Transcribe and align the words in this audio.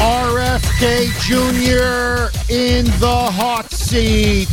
RFK 0.00 1.12
Jr. 1.20 2.32
in 2.50 2.86
the 3.00 3.30
hot 3.30 3.70
seat. 3.70 4.48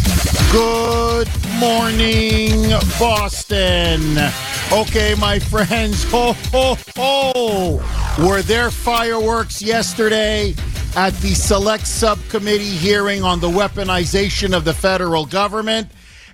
Good 0.52 1.30
morning, 1.58 2.70
Boston. 3.00 4.18
Okay, 4.74 5.16
my 5.18 5.40
friends. 5.40 6.04
Ho, 6.12 6.34
ho, 6.52 6.78
ho. 6.98 8.28
Were 8.28 8.42
there 8.42 8.70
fireworks 8.70 9.62
yesterday 9.62 10.54
at 10.98 11.14
the 11.22 11.34
select 11.34 11.88
subcommittee 11.88 12.66
hearing 12.66 13.24
on 13.24 13.40
the 13.40 13.50
weaponization 13.50 14.54
of 14.54 14.66
the 14.66 14.74
federal 14.74 15.26
government? 15.26 15.90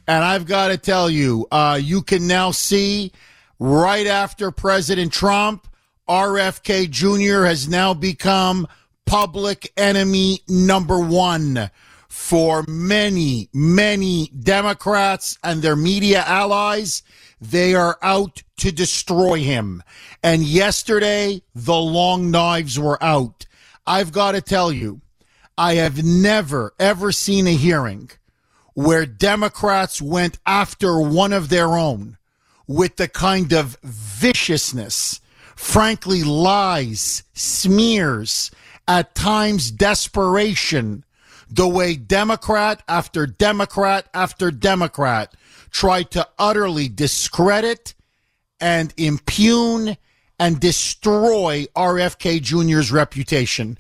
And 0.07 0.23
I've 0.23 0.47
got 0.47 0.69
to 0.69 0.77
tell 0.77 1.07
you, 1.07 1.47
uh, 1.51 1.79
you 1.79 2.01
can 2.01 2.25
now 2.25 2.49
see 2.49 3.11
right 3.59 4.07
after 4.07 4.49
President 4.49 5.13
Trump, 5.13 5.67
RFK 6.09 6.89
Jr. 6.89 7.45
has 7.45 7.69
now 7.69 7.93
become 7.93 8.67
public 9.05 9.71
enemy 9.77 10.39
number 10.47 10.99
one 10.99 11.69
for 12.07 12.63
many, 12.67 13.49
many 13.53 14.27
Democrats 14.27 15.37
and 15.43 15.61
their 15.61 15.75
media 15.75 16.23
allies. 16.25 17.03
They 17.41 17.73
are 17.75 17.97
out 18.01 18.43
to 18.57 18.71
destroy 18.71 19.39
him. 19.39 19.83
And 20.21 20.43
yesterday, 20.43 21.41
the 21.55 21.75
long 21.75 22.31
knives 22.31 22.79
were 22.79 23.03
out. 23.03 23.45
I've 23.85 24.11
got 24.11 24.33
to 24.33 24.41
tell 24.41 24.71
you, 24.71 25.01
I 25.57 25.75
have 25.75 26.03
never, 26.03 26.73
ever 26.79 27.11
seen 27.11 27.47
a 27.47 27.51
hearing 27.51 28.11
where 28.73 29.05
Democrats 29.05 30.01
went 30.01 30.39
after 30.45 30.99
one 30.99 31.33
of 31.33 31.49
their 31.49 31.77
own 31.77 32.17
with 32.67 32.95
the 32.95 33.07
kind 33.07 33.53
of 33.53 33.77
viciousness, 33.83 35.19
frankly, 35.55 36.23
lies, 36.23 37.23
smears, 37.33 38.51
at 38.87 39.15
times 39.15 39.71
desperation, 39.71 41.03
the 41.49 41.67
way 41.67 41.95
Democrat 41.95 42.81
after 42.87 43.25
Democrat 43.25 44.07
after 44.13 44.51
Democrat 44.51 45.33
tried 45.69 46.11
to 46.11 46.27
utterly 46.37 46.89
discredit 46.89 47.93
and 48.59 48.93
impugn 48.97 49.97
and 50.39 50.59
destroy 50.59 51.65
RFK 51.75 52.41
Jr.'s 52.41 52.91
reputation. 52.91 53.77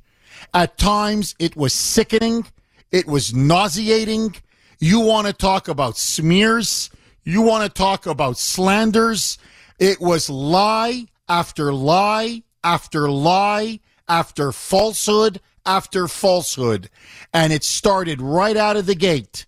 At 0.53 0.77
times, 0.77 1.35
it 1.39 1.55
was 1.55 1.73
sickening. 1.73 2.45
It 2.91 3.07
was 3.07 3.33
nauseating. 3.33 4.35
You 4.79 4.99
want 4.99 5.27
to 5.27 5.33
talk 5.33 5.67
about 5.67 5.97
smears? 5.97 6.89
You 7.23 7.41
want 7.41 7.63
to 7.63 7.69
talk 7.69 8.05
about 8.05 8.37
slanders? 8.37 9.37
It 9.79 9.99
was 9.99 10.29
lie 10.29 11.07
after 11.27 11.73
lie 11.73 12.43
after 12.63 13.09
lie 13.09 13.79
after 14.07 14.51
falsehood 14.51 15.39
after 15.65 16.07
falsehood. 16.07 16.89
And 17.33 17.53
it 17.53 17.63
started 17.63 18.21
right 18.21 18.57
out 18.57 18.77
of 18.77 18.85
the 18.85 18.95
gate. 18.95 19.45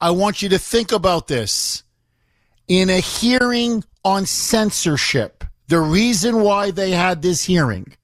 I 0.00 0.10
want 0.10 0.42
you 0.42 0.48
to 0.50 0.58
think 0.58 0.92
about 0.92 1.28
this. 1.28 1.82
In 2.68 2.90
a 2.90 3.00
hearing 3.00 3.84
on 4.04 4.26
censorship, 4.26 5.44
the 5.68 5.80
reason 5.80 6.42
why 6.42 6.70
they 6.70 6.90
had 6.90 7.22
this 7.22 7.44
hearing 7.44 7.96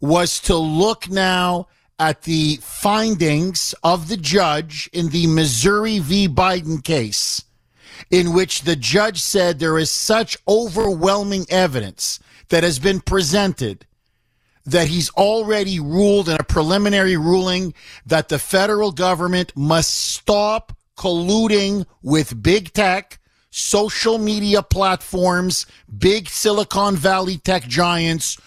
was 0.00 0.40
to 0.40 0.56
look 0.56 1.08
now 1.10 1.66
at 1.98 2.22
the 2.22 2.56
findings 2.62 3.74
of 3.82 4.08
the 4.08 4.16
judge 4.16 4.88
in 4.92 5.08
the 5.08 5.26
Missouri 5.26 5.98
v. 5.98 6.28
Biden 6.28 6.82
case, 6.82 7.44
in 8.10 8.32
which 8.32 8.62
the 8.62 8.76
judge 8.76 9.20
said 9.20 9.58
there 9.58 9.78
is 9.78 9.90
such 9.90 10.36
overwhelming 10.46 11.44
evidence 11.50 12.20
that 12.50 12.62
has 12.62 12.78
been 12.78 13.00
presented 13.00 13.84
that 14.70 14.88
he's 14.88 15.10
already 15.10 15.80
ruled 15.80 16.28
in 16.28 16.36
a 16.36 16.44
preliminary 16.44 17.16
ruling 17.16 17.72
that 18.06 18.28
the 18.28 18.38
federal 18.38 18.92
government 18.92 19.52
must 19.56 19.94
stop 19.94 20.76
colluding 20.96 21.86
with 22.02 22.42
big 22.42 22.72
tech, 22.72 23.18
social 23.50 24.18
media 24.18 24.62
platforms, 24.62 25.64
big 25.96 26.28
Silicon 26.28 26.96
Valley 26.96 27.38
tech 27.38 27.66
giants, 27.66 28.38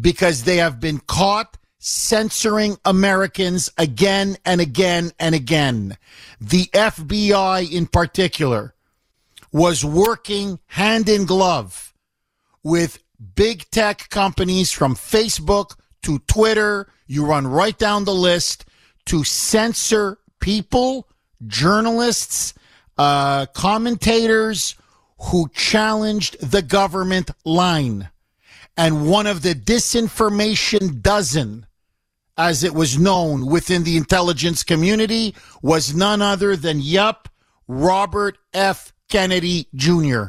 because 0.00 0.44
they 0.44 0.56
have 0.56 0.80
been 0.80 0.98
caught 1.00 1.58
censoring 1.78 2.76
Americans 2.84 3.70
again 3.76 4.36
and 4.44 4.60
again 4.60 5.12
and 5.18 5.34
again. 5.34 5.96
The 6.40 6.66
FBI 6.72 7.70
in 7.70 7.86
particular 7.86 8.74
was 9.52 9.84
working 9.84 10.58
hand 10.66 11.08
in 11.08 11.26
glove 11.26 11.94
with 12.62 12.98
big 13.34 13.70
tech 13.70 14.08
companies 14.08 14.72
from 14.72 14.94
Facebook 14.94 15.76
to 16.02 16.18
Twitter. 16.20 16.88
You 17.06 17.24
run 17.24 17.46
right 17.46 17.76
down 17.76 18.04
the 18.04 18.14
list 18.14 18.64
to 19.06 19.24
censor 19.24 20.18
people, 20.40 21.08
journalists, 21.46 22.54
uh, 22.98 23.46
commentators 23.46 24.74
who 25.18 25.48
challenged 25.54 26.36
the 26.40 26.62
government 26.62 27.30
line. 27.44 28.10
And 28.76 29.08
one 29.08 29.26
of 29.26 29.42
the 29.42 29.54
disinformation 29.54 31.00
dozen, 31.00 31.66
as 32.36 32.62
it 32.62 32.74
was 32.74 32.98
known 32.98 33.46
within 33.46 33.84
the 33.84 33.96
intelligence 33.96 34.62
community, 34.62 35.34
was 35.62 35.94
none 35.94 36.20
other 36.20 36.56
than, 36.56 36.80
yup, 36.80 37.28
Robert 37.66 38.36
F. 38.52 38.92
Kennedy 39.08 39.68
Jr. 39.74 40.24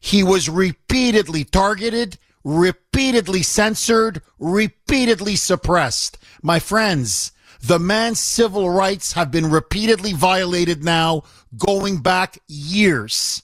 He 0.00 0.22
was 0.22 0.48
repeatedly 0.48 1.44
targeted, 1.44 2.18
repeatedly 2.46 3.42
censored, 3.42 4.22
repeatedly 4.38 5.34
suppressed. 5.34 6.16
My 6.44 6.60
friends, 6.60 7.32
the 7.60 7.80
man's 7.80 8.20
civil 8.20 8.70
rights 8.70 9.14
have 9.14 9.32
been 9.32 9.50
repeatedly 9.50 10.12
violated 10.12 10.84
now, 10.84 11.24
going 11.58 12.02
back 12.02 12.38
years. 12.46 13.42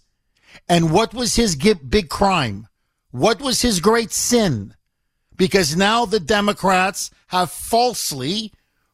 And 0.68 0.92
what 0.92 1.14
was 1.14 1.34
his 1.34 1.56
big 1.56 2.10
crime? 2.10 2.68
What 3.10 3.40
was 3.40 3.62
his 3.62 3.80
great 3.80 4.12
sin? 4.12 4.76
Because 5.36 5.76
now 5.76 6.04
the 6.04 6.20
Democrats 6.20 7.10
have 7.26 7.50
falsely 7.50 8.52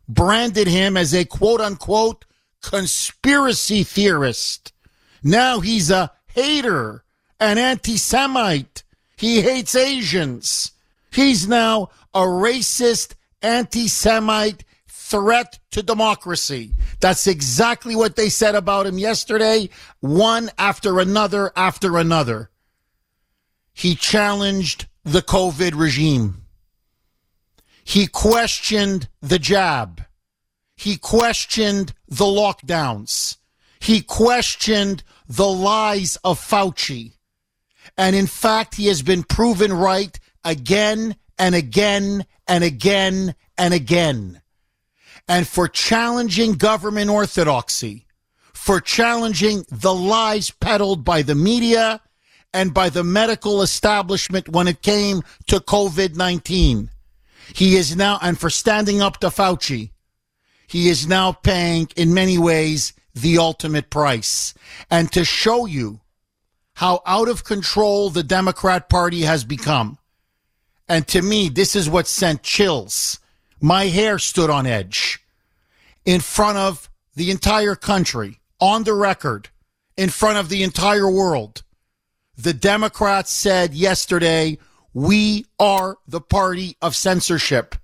branded 0.08 0.68
him 0.68 0.96
as 0.96 1.12
a 1.12 1.26
quote 1.26 1.60
unquote 1.60 2.24
conspiracy 2.62 3.82
theorist. 3.84 4.72
Now 5.22 5.60
he's 5.60 5.90
a 5.90 6.12
hater, 6.28 7.04
an 7.38 7.58
anti 7.58 7.98
Semite. 7.98 8.84
He 9.18 9.42
hates 9.42 9.74
Asians. 9.74 10.72
He's 11.12 11.48
now 11.48 11.90
a 12.14 12.20
racist, 12.20 13.14
anti 13.42 13.88
Semite 13.88 14.64
threat 14.86 15.58
to 15.70 15.82
democracy. 15.82 16.72
That's 17.00 17.26
exactly 17.26 17.96
what 17.96 18.16
they 18.16 18.28
said 18.28 18.54
about 18.54 18.86
him 18.86 18.98
yesterday, 18.98 19.70
one 20.00 20.50
after 20.58 21.00
another 21.00 21.52
after 21.56 21.98
another 21.98 22.50
he 23.78 23.94
challenged 23.94 24.86
the 25.04 25.22
COVID 25.22 25.78
regime. 25.78 26.42
He 27.84 28.08
questioned 28.08 29.08
the 29.22 29.38
jab. 29.38 30.02
He 30.76 30.96
questioned 30.96 31.94
the 32.08 32.24
lockdowns. 32.24 33.36
He 33.78 34.00
questioned 34.00 35.04
the 35.28 35.46
lies 35.46 36.16
of 36.24 36.40
Fauci. 36.40 37.17
And 37.98 38.14
in 38.14 38.28
fact, 38.28 38.76
he 38.76 38.86
has 38.86 39.02
been 39.02 39.24
proven 39.24 39.72
right 39.72 40.18
again 40.44 41.16
and 41.36 41.54
again 41.54 42.24
and 42.46 42.62
again 42.62 43.34
and 43.58 43.74
again. 43.74 44.40
And 45.28 45.46
for 45.46 45.68
challenging 45.68 46.52
government 46.52 47.10
orthodoxy, 47.10 48.06
for 48.54 48.80
challenging 48.80 49.64
the 49.70 49.94
lies 49.94 50.50
peddled 50.50 51.04
by 51.04 51.22
the 51.22 51.34
media 51.34 52.00
and 52.54 52.72
by 52.72 52.88
the 52.88 53.04
medical 53.04 53.62
establishment 53.62 54.48
when 54.48 54.68
it 54.68 54.80
came 54.80 55.22
to 55.48 55.56
COVID 55.56 56.16
19. 56.16 56.90
He 57.54 57.76
is 57.76 57.96
now, 57.96 58.18
and 58.22 58.38
for 58.38 58.50
standing 58.50 59.02
up 59.02 59.18
to 59.20 59.28
Fauci, 59.28 59.90
he 60.66 60.88
is 60.88 61.08
now 61.08 61.32
paying, 61.32 61.88
in 61.96 62.12
many 62.12 62.36
ways, 62.38 62.92
the 63.14 63.38
ultimate 63.38 63.90
price. 63.90 64.54
And 64.90 65.10
to 65.12 65.24
show 65.24 65.66
you 65.66 66.00
how 66.78 67.02
out 67.06 67.26
of 67.26 67.42
control 67.42 68.08
the 68.08 68.22
Democrat 68.22 68.88
Party 68.88 69.22
has 69.22 69.42
become, 69.42 69.98
And 70.88 71.08
to 71.08 71.20
me, 71.22 71.48
this 71.48 71.74
is 71.74 71.90
what 71.90 72.06
sent 72.06 72.44
chills. 72.44 73.18
My 73.60 73.86
hair 73.86 74.20
stood 74.20 74.48
on 74.48 74.64
edge 74.64 75.18
in 76.04 76.20
front 76.20 76.56
of 76.56 76.88
the 77.16 77.32
entire 77.32 77.74
country, 77.74 78.38
on 78.60 78.84
the 78.84 78.94
record, 78.94 79.48
in 79.96 80.08
front 80.08 80.38
of 80.38 80.50
the 80.50 80.62
entire 80.62 81.10
world. 81.10 81.64
The 82.36 82.54
Democrats 82.54 83.32
said 83.32 83.74
yesterday, 83.74 84.56
we 84.94 85.46
are 85.58 85.96
the 86.06 86.20
party 86.20 86.76
of 86.80 86.94
censorship. 86.94 87.74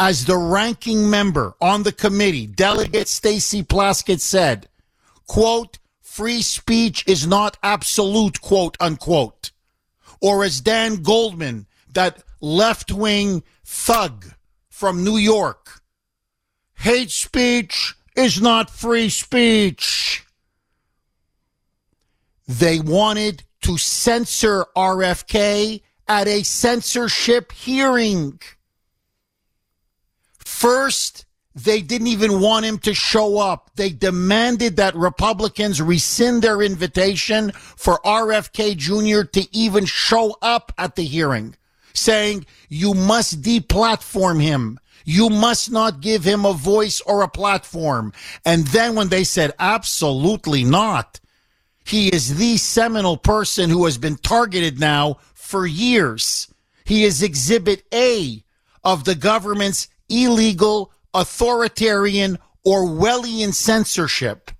As 0.00 0.24
the 0.24 0.36
ranking 0.36 1.08
member 1.08 1.54
on 1.60 1.84
the 1.84 1.92
committee, 1.92 2.48
Delegate 2.48 3.06
Stacey 3.06 3.62
Plaskett 3.62 4.18
said, 4.18 4.68
quote, 5.28 5.78
free 6.14 6.42
speech 6.42 7.02
is 7.08 7.26
not 7.26 7.58
absolute, 7.60 8.40
quote 8.40 8.76
unquote. 8.78 9.50
Or 10.20 10.44
as 10.44 10.60
Dan 10.60 11.02
Goldman, 11.02 11.66
that 11.92 12.22
left 12.40 12.92
wing 12.92 13.42
thug 13.64 14.24
from 14.68 15.02
New 15.02 15.16
York, 15.16 15.82
hate 16.74 17.10
speech 17.10 17.96
is 18.14 18.40
not 18.40 18.70
free 18.70 19.08
speech. 19.08 20.24
They 22.46 22.78
wanted 22.78 23.42
to 23.62 23.76
censor 23.76 24.66
RFK 24.76 25.82
at 26.06 26.28
a 26.28 26.44
censorship 26.44 27.50
hearing. 27.50 28.38
First, 30.38 31.26
they 31.54 31.80
didn't 31.80 32.08
even 32.08 32.40
want 32.40 32.66
him 32.66 32.78
to 32.78 32.94
show 32.94 33.38
up. 33.38 33.70
They 33.76 33.90
demanded 33.90 34.76
that 34.76 34.96
Republicans 34.96 35.80
rescind 35.80 36.42
their 36.42 36.62
invitation 36.62 37.52
for 37.52 38.00
RFK 38.04 38.76
Jr. 38.76 39.24
to 39.30 39.56
even 39.56 39.84
show 39.84 40.36
up 40.42 40.72
at 40.78 40.96
the 40.96 41.04
hearing, 41.04 41.54
saying, 41.92 42.46
you 42.68 42.92
must 42.94 43.40
deplatform 43.42 44.42
him. 44.42 44.80
You 45.04 45.28
must 45.28 45.70
not 45.70 46.00
give 46.00 46.24
him 46.24 46.44
a 46.44 46.54
voice 46.54 47.00
or 47.02 47.22
a 47.22 47.28
platform. 47.28 48.12
And 48.44 48.66
then 48.68 48.94
when 48.94 49.08
they 49.08 49.22
said, 49.22 49.52
absolutely 49.58 50.64
not, 50.64 51.20
he 51.84 52.08
is 52.08 52.36
the 52.36 52.56
seminal 52.56 53.16
person 53.18 53.68
who 53.68 53.84
has 53.84 53.98
been 53.98 54.16
targeted 54.16 54.80
now 54.80 55.18
for 55.34 55.66
years. 55.66 56.48
He 56.84 57.04
is 57.04 57.22
exhibit 57.22 57.84
A 57.92 58.42
of 58.82 59.04
the 59.04 59.14
government's 59.14 59.88
illegal, 60.08 60.90
authoritarian, 61.14 62.38
Orwellian 62.66 63.54
censorship. 63.54 64.50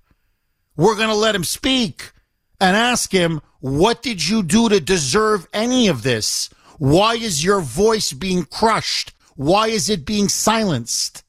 We're 0.75 0.95
going 0.95 1.09
to 1.09 1.15
let 1.15 1.35
him 1.35 1.43
speak 1.43 2.11
and 2.59 2.75
ask 2.75 3.11
him, 3.11 3.41
what 3.59 4.01
did 4.01 4.27
you 4.27 4.43
do 4.43 4.69
to 4.69 4.79
deserve 4.79 5.47
any 5.53 5.87
of 5.87 6.03
this? 6.03 6.49
Why 6.77 7.15
is 7.15 7.43
your 7.43 7.61
voice 7.61 8.13
being 8.13 8.45
crushed? 8.45 9.13
Why 9.35 9.67
is 9.67 9.89
it 9.89 10.05
being 10.05 10.29
silenced? 10.29 11.23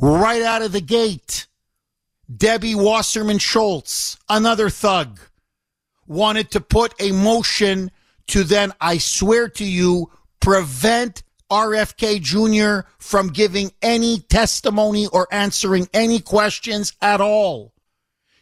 Right 0.00 0.42
out 0.42 0.62
of 0.62 0.72
the 0.72 0.80
gate, 0.80 1.46
Debbie 2.34 2.74
Wasserman 2.74 3.38
Schultz, 3.38 4.16
another 4.28 4.70
thug, 4.70 5.20
wanted 6.06 6.50
to 6.52 6.60
put 6.60 6.94
a 7.00 7.12
motion 7.12 7.90
to 8.28 8.44
then, 8.44 8.72
I 8.80 8.98
swear 8.98 9.48
to 9.50 9.64
you, 9.64 10.10
prevent 10.40 11.22
RFK 11.54 12.20
Jr. 12.20 12.88
from 12.98 13.28
giving 13.28 13.70
any 13.80 14.18
testimony 14.18 15.06
or 15.06 15.28
answering 15.30 15.88
any 15.94 16.18
questions 16.18 16.92
at 17.00 17.20
all. 17.20 17.72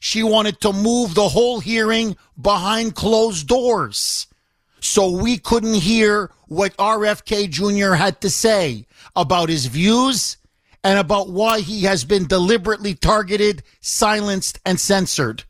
She 0.01 0.23
wanted 0.23 0.63
to 0.63 0.73
move 0.73 1.15
the 1.15 1.29
whole 1.29 1.61
hearing 1.61 2.17
behind 2.41 2.95
closed 2.95 3.47
doors 3.47 4.29
so 4.81 5.11
we 5.11 5.37
couldn't 5.37 5.75
hear 5.75 6.31
what 6.49 6.75
RFK 6.79 7.51
Jr. 7.51 7.93
had 7.93 8.23
to 8.23 8.31
say 8.31 8.87
about 9.15 9.51
his 9.51 9.67
views 9.67 10.39
and 10.83 10.99
about 10.99 11.29
why 11.29 11.61
he 11.61 11.83
has 11.83 12.05
been 12.05 12.27
deliberately 12.27 12.95
targeted, 12.95 13.63
silenced, 13.81 14.59
and 14.65 14.81
censored. 14.81 15.45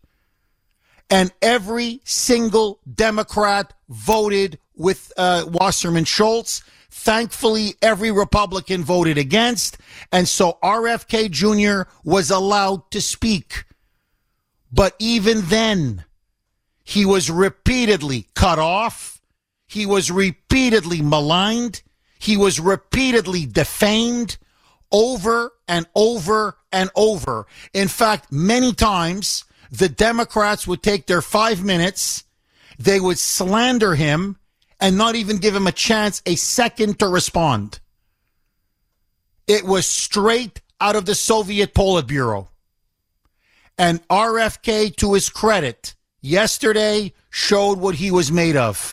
And 1.08 1.32
every 1.40 2.00
single 2.04 2.80
Democrat 2.92 3.72
voted 3.88 4.58
with 4.76 5.12
uh, 5.16 5.44
Wasserman 5.46 6.04
Schultz. 6.04 6.62
Thankfully, 6.94 7.74
every 7.80 8.12
Republican 8.12 8.84
voted 8.84 9.16
against. 9.16 9.78
And 10.12 10.28
so 10.28 10.58
RFK 10.62 11.30
Jr. 11.30 11.90
was 12.04 12.30
allowed 12.30 12.90
to 12.90 13.00
speak. 13.00 13.64
But 14.70 14.94
even 14.98 15.40
then, 15.46 16.04
he 16.84 17.06
was 17.06 17.30
repeatedly 17.30 18.26
cut 18.34 18.58
off. 18.58 19.22
He 19.66 19.86
was 19.86 20.10
repeatedly 20.10 21.00
maligned. 21.00 21.82
He 22.18 22.36
was 22.36 22.60
repeatedly 22.60 23.46
defamed 23.46 24.36
over 24.92 25.54
and 25.66 25.86
over 25.96 26.58
and 26.70 26.90
over. 26.94 27.46
In 27.72 27.88
fact, 27.88 28.30
many 28.30 28.74
times 28.74 29.44
the 29.70 29.88
Democrats 29.88 30.66
would 30.66 30.82
take 30.82 31.06
their 31.06 31.22
five 31.22 31.64
minutes, 31.64 32.24
they 32.78 33.00
would 33.00 33.18
slander 33.18 33.94
him 33.94 34.36
and 34.82 34.98
not 34.98 35.14
even 35.14 35.36
give 35.36 35.54
him 35.54 35.68
a 35.68 35.72
chance, 35.72 36.20
a 36.26 36.34
second 36.34 36.98
to 36.98 37.06
respond. 37.06 37.78
It 39.46 39.64
was 39.64 39.86
straight 39.86 40.60
out 40.80 40.96
of 40.96 41.06
the 41.06 41.14
Soviet 41.14 41.72
Politburo. 41.72 42.48
And 43.78 44.06
RFK, 44.08 44.94
to 44.96 45.14
his 45.14 45.30
credit, 45.30 45.94
yesterday 46.20 47.12
showed 47.30 47.78
what 47.78 47.94
he 47.94 48.10
was 48.10 48.32
made 48.32 48.56
of. 48.56 48.92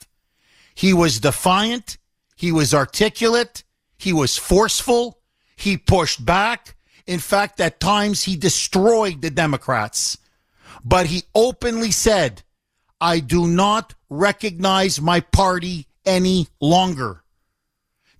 He 0.75 0.93
was 0.93 1.19
defiant. 1.19 1.97
He 2.35 2.51
was 2.51 2.71
articulate. 2.71 3.63
He 3.97 4.13
was 4.13 4.37
forceful. 4.37 5.19
He 5.55 5.75
pushed 5.75 6.23
back. 6.23 6.75
In 7.07 7.19
fact, 7.19 7.59
at 7.59 7.79
times 7.79 8.23
he 8.23 8.35
destroyed 8.35 9.23
the 9.23 9.31
Democrats. 9.31 10.19
But 10.85 11.07
he 11.07 11.23
openly 11.33 11.89
said, 11.89 12.43
I 13.01 13.19
do 13.19 13.47
not 13.47 13.93
recognize 14.09 14.99
my 14.99 15.21
party 15.21 15.87
any 16.05 16.47
longer. 16.59 17.23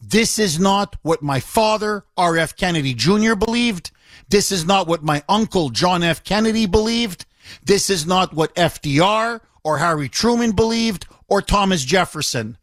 This 0.01 0.39
is 0.39 0.59
not 0.59 0.95
what 1.01 1.21
my 1.21 1.39
father, 1.39 2.05
R.F. 2.15 2.55
Kennedy 2.55 2.93
Jr., 2.93 3.35
believed. 3.35 3.91
This 4.29 4.51
is 4.51 4.65
not 4.65 4.87
what 4.87 5.03
my 5.03 5.23
uncle, 5.27 5.69
John 5.69 6.03
F. 6.03 6.23
Kennedy, 6.23 6.65
believed. 6.65 7.25
This 7.63 7.89
is 7.89 8.05
not 8.05 8.33
what 8.33 8.55
FDR 8.55 9.41
or 9.63 9.77
Harry 9.79 10.07
Truman 10.07 10.51
believed 10.51 11.07
or 11.27 11.41
Thomas 11.41 11.83
Jefferson. 11.83 12.57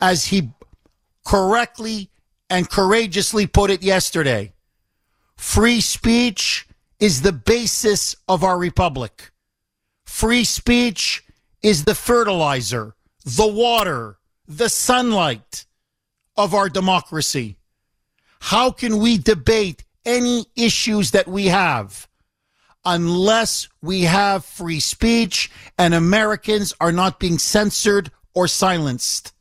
As 0.00 0.26
he 0.26 0.50
correctly 1.24 2.10
and 2.48 2.68
courageously 2.68 3.46
put 3.46 3.70
it 3.70 3.82
yesterday, 3.82 4.52
free 5.36 5.80
speech 5.80 6.66
is 6.98 7.22
the 7.22 7.32
basis 7.32 8.16
of 8.28 8.42
our 8.42 8.58
republic. 8.58 9.30
Free 10.06 10.44
speech 10.44 11.24
is 11.62 11.84
the 11.84 11.94
fertilizer, 11.94 12.94
the 13.24 13.46
water, 13.46 14.18
the 14.46 14.68
sunlight 14.68 15.66
of 16.36 16.54
our 16.54 16.68
democracy. 16.68 17.56
How 18.40 18.70
can 18.70 18.98
we 18.98 19.18
debate 19.18 19.84
any 20.04 20.46
issues 20.56 21.12
that 21.12 21.28
we 21.28 21.46
have 21.46 22.08
unless 22.84 23.68
we 23.80 24.02
have 24.02 24.44
free 24.44 24.80
speech 24.80 25.50
and 25.78 25.94
Americans 25.94 26.74
are 26.80 26.90
not 26.92 27.20
being 27.20 27.38
censored 27.38 28.10
or 28.34 28.48
silenced? 28.48 29.32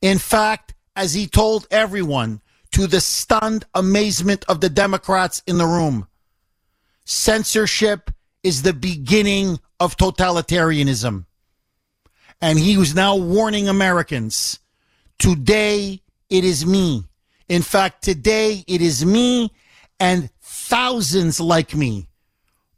In 0.00 0.18
fact, 0.18 0.74
as 0.94 1.14
he 1.14 1.26
told 1.26 1.66
everyone, 1.70 2.40
to 2.72 2.86
the 2.86 3.00
stunned 3.00 3.66
amazement 3.74 4.44
of 4.48 4.60
the 4.60 4.70
Democrats 4.70 5.42
in 5.46 5.58
the 5.58 5.66
room, 5.66 6.06
censorship 7.04 8.10
is 8.42 8.62
the 8.62 8.72
beginning 8.72 9.58
of 9.80 9.96
totalitarianism. 9.96 11.26
And 12.40 12.58
he 12.58 12.76
was 12.76 12.94
now 12.94 13.16
warning 13.16 13.68
Americans 13.68 14.60
today 15.18 16.02
it 16.28 16.44
is 16.44 16.64
me. 16.64 17.04
In 17.48 17.62
fact, 17.62 18.02
today 18.02 18.64
it 18.66 18.80
is 18.80 19.04
me 19.04 19.52
and 19.98 20.30
thousands 20.40 21.40
like 21.40 21.74
me. 21.74 22.08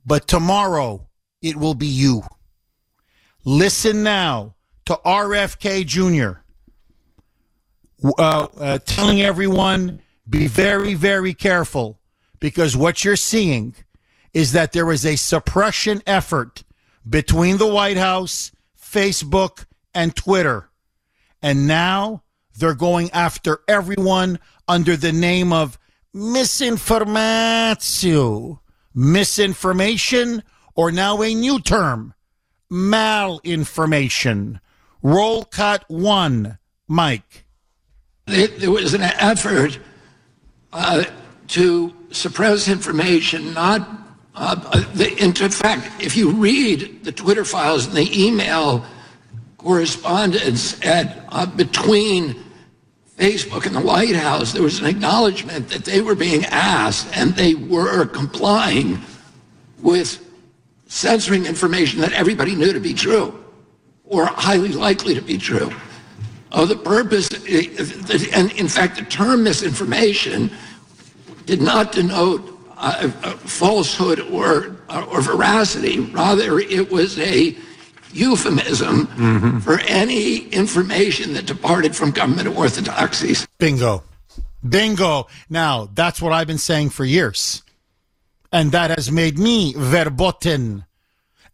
But 0.05 0.27
tomorrow 0.27 1.09
it 1.43 1.57
will 1.57 1.75
be 1.75 1.87
you. 1.87 2.23
Listen 3.45 4.03
now 4.03 4.55
to 4.87 4.99
RFK 5.05 5.87
Jr. 5.87 6.41
Uh, 8.19 8.49
uh, 8.59 8.79
telling 8.85 9.23
everyone 9.23 10.01
be 10.29 10.47
very, 10.47 10.95
very 10.95 11.35
careful 11.35 12.01
because 12.41 12.77
what 12.77 13.05
you're 13.05 13.15
seeing 13.17 13.75
is 14.33 14.53
that 14.53 14.73
there 14.73 14.91
is 14.91 15.05
a 15.05 15.17
suppression 15.17 16.03
effort 16.07 16.65
between 17.09 17.59
the 17.59 17.67
White 17.67 17.97
House, 17.97 18.51
Facebook, 18.93 19.65
and 19.95 20.15
Twitter. 20.15 20.69
And 21.41 21.67
now 21.67 22.25
they're 22.57 22.75
going 22.75 23.11
after 23.11 23.61
everyone 23.67 24.39
under 24.69 24.97
the 24.97 25.13
name 25.13 25.53
of 25.53 25.79
misinformatio, 26.15 28.61
misinformation, 28.95 30.43
or 30.75 30.93
now 30.93 31.23
a 31.23 31.35
new 31.35 31.59
term, 31.61 32.13
malinformation. 32.71 34.61
Roll 35.03 35.45
cut 35.45 35.85
one, 35.89 36.59
Mike. 36.87 37.47
There 38.27 38.71
was 38.71 38.93
an 38.95 39.03
effort 39.03 39.79
uh, 40.73 41.05
to 41.49 41.93
suppress 42.11 42.69
information, 42.69 43.53
not. 43.55 43.89
Uh, 44.35 44.83
in 45.19 45.33
fact, 45.33 46.03
if 46.03 46.17
you 46.17 46.31
read 46.31 47.05
the 47.05 47.13
Twitter 47.13 47.45
files 47.45 47.87
and 47.87 47.97
the 47.97 48.27
email 48.27 48.85
correspondence 49.59 50.83
at, 50.85 51.25
uh, 51.29 51.47
between 51.47 52.35
Facebook 53.19 53.67
and 53.67 53.77
the 53.77 53.81
White 53.81 54.17
House, 54.17 54.53
there 54.53 54.63
was 54.63 54.81
an 54.81 54.87
acknowledgement 54.87 55.69
that 55.69 55.85
they 55.85 56.01
were 56.01 56.15
being 56.15 56.45
asked 56.47 57.07
and 57.17 57.35
they 57.35 57.55
were 57.55 58.07
complying 58.07 59.01
with 59.81 60.27
censoring 60.87 61.47
information 61.47 62.01
that 62.01 62.13
everybody 62.13 62.55
knew 62.55 62.73
to 62.73 62.81
be 62.81 62.95
true 62.95 63.39
or 64.05 64.27
highly 64.27 64.69
likely 64.69 65.15
to 65.15 65.23
be 65.23 65.39
true. 65.39 65.71
Oh, 66.53 66.67
the 66.67 66.77
purpose, 66.77 67.29
and 68.35 68.53
in 68.53 68.69
fact, 68.69 68.97
the 68.97 69.05
term 69.09 69.45
misinformation 69.45 70.51
did 71.47 71.63
not 71.63 71.93
denote 71.93 72.52
uh, 72.83 73.09
falsehood 73.39 74.21
or, 74.21 74.77
or 74.91 75.21
veracity. 75.23 76.01
Rather, 76.01 76.59
it 76.59 76.91
was 76.91 77.19
a 77.19 77.57
euphemism 78.13 79.07
mm-hmm. 79.07 79.59
for 79.61 79.81
any 79.81 80.49
information 80.49 81.33
that 81.35 81.47
departed 81.47 81.97
from 81.97 82.11
government 82.11 82.49
orthodoxies. 82.49 83.47
Bingo. 83.59 84.03
Bingo. 84.69 85.29
Now, 85.49 85.89
that's 85.95 86.21
what 86.21 86.33
I've 86.33 86.47
been 86.47 86.59
saying 86.59 86.91
for 86.91 87.05
years. 87.05 87.63
And 88.53 88.73
that 88.73 88.91
has 88.91 89.11
made 89.11 89.39
me 89.39 89.75
verboten. 89.77 90.85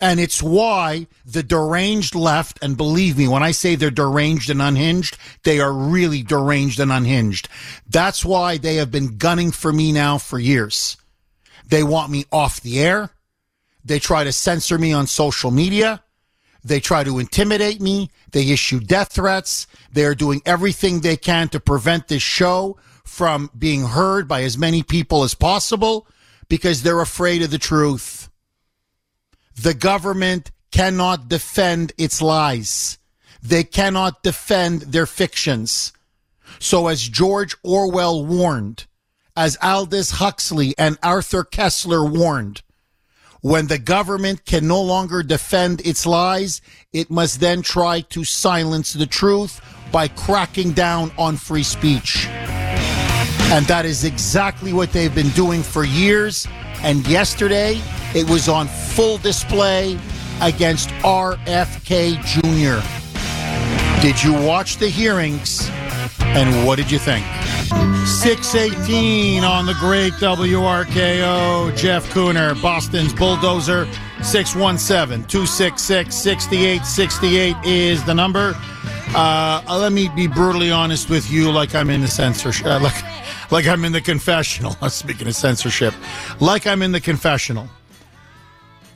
And 0.01 0.21
it's 0.21 0.43
why 0.43 1.09
the 1.25 1.43
deranged 1.43 2.15
left, 2.15 2.59
and 2.63 2.77
believe 2.77 3.19
me, 3.19 3.27
when 3.27 3.43
I 3.43 3.51
say 3.51 3.75
they're 3.75 3.91
deranged 3.91 4.49
and 4.49 4.63
unhinged, 4.63 5.19
they 5.43 5.59
are 5.61 5.73
really 5.73 6.23
deranged 6.23 6.79
and 6.79 6.93
unhinged. 6.93 7.49
That's 7.89 8.25
why 8.25 8.59
they 8.59 8.77
have 8.77 8.91
been 8.91 9.17
gunning 9.17 9.51
for 9.51 9.73
me 9.73 9.93
now 9.93 10.19
for 10.19 10.39
years. 10.39 10.97
They 11.69 11.83
want 11.83 12.11
me 12.11 12.25
off 12.33 12.61
the 12.61 12.81
air. 12.81 13.11
They 13.85 13.99
try 13.99 14.25
to 14.25 14.33
censor 14.33 14.79
me 14.79 14.93
on 14.93 15.07
social 15.07 15.51
media. 15.51 16.03
They 16.65 16.81
try 16.81 17.05
to 17.05 17.19
intimidate 17.19 17.81
me. 17.81 18.11
They 18.33 18.51
issue 18.51 18.81
death 18.81 19.13
threats. 19.13 19.67
They 19.93 20.05
are 20.05 20.15
doing 20.15 20.43
everything 20.45 21.01
they 21.01 21.17
can 21.17 21.49
to 21.51 21.61
prevent 21.61 22.09
this 22.09 22.23
show 22.23 22.77
from 23.05 23.51
being 23.57 23.85
heard 23.85 24.29
by 24.29 24.43
as 24.43 24.59
many 24.59 24.83
people 24.83 25.23
as 25.23 25.35
possible 25.35 26.07
because 26.49 26.83
they're 26.83 27.01
afraid 27.01 27.43
of 27.43 27.51
the 27.51 27.59
truth. 27.59 28.29
The 29.55 29.75
government 29.75 30.51
cannot 30.71 31.29
defend 31.29 31.93
its 31.97 32.21
lies. 32.21 32.99
They 33.43 33.65
cannot 33.65 34.23
defend 34.23 34.83
their 34.83 35.07
fictions. 35.07 35.93
So 36.59 36.89
as 36.89 37.09
George 37.09 37.57
Orwell 37.63 38.25
warned, 38.25 38.87
as 39.39 39.57
Aldous 39.63 40.11
Huxley 40.11 40.75
and 40.77 40.99
Arthur 41.01 41.45
Koestler 41.45 42.11
warned, 42.11 42.63
when 43.41 43.69
the 43.69 43.79
government 43.79 44.45
can 44.45 44.67
no 44.67 44.83
longer 44.83 45.23
defend 45.23 45.81
its 45.87 46.05
lies, 46.05 46.61
it 46.93 47.09
must 47.09 47.39
then 47.39 47.63
try 47.63 48.01
to 48.01 48.25
silence 48.25 48.95
the 48.95 49.07
truth 49.07 49.61
by 49.93 50.09
cracking 50.09 50.73
down 50.73 51.13
on 51.17 51.37
free 51.37 51.63
speech. 51.63 52.27
And 52.27 53.65
that 53.67 53.85
is 53.87 54.03
exactly 54.03 54.73
what 54.73 54.93
they've 54.93 55.15
been 55.15 55.31
doing 55.31 55.63
for 55.63 55.85
years. 55.85 56.49
And 56.83 57.07
yesterday, 57.07 57.81
it 58.17 58.29
was 58.29 58.49
on 58.49 58.67
full 58.67 59.19
display 59.19 60.01
against 60.41 60.89
RFK 61.05 62.21
Jr. 62.25 62.85
Did 64.01 64.23
you 64.23 64.33
watch 64.33 64.77
the 64.77 64.89
hearings? 64.89 65.69
And 66.21 66.65
what 66.65 66.77
did 66.77 66.89
you 66.89 67.01
think? 67.01 67.25
618 68.07 69.43
on 69.43 69.67
the 69.67 69.75
great 69.75 70.13
WRKO. 70.15 71.77
Jeff 71.77 72.09
Kuhner, 72.11 72.61
Boston's 72.63 73.13
Bulldozer. 73.13 73.87
617 74.23 75.27
266 75.27 76.15
6868 76.15 77.57
is 77.65 78.05
the 78.05 78.15
number. 78.15 78.55
Uh, 79.17 79.63
let 79.69 79.93
me 79.93 80.09
be 80.15 80.29
brutally 80.29 80.71
honest 80.71 81.11
with 81.11 81.29
you, 81.31 81.51
like 81.51 81.75
I'm 81.75 81.91
in 81.91 82.01
the 82.01 82.09
censorship, 82.09 82.67
uh, 82.67 82.81
like, 82.81 83.51
like 83.51 83.67
I'm 83.67 83.85
in 83.85 83.93
the 83.93 84.01
confessional. 84.01 84.73
Speaking 84.89 85.27
of 85.27 85.35
censorship, 85.35 85.93
like 86.39 86.69
I'm 86.69 86.83
in 86.83 86.93
the 86.93 87.01
confessional. 87.01 87.69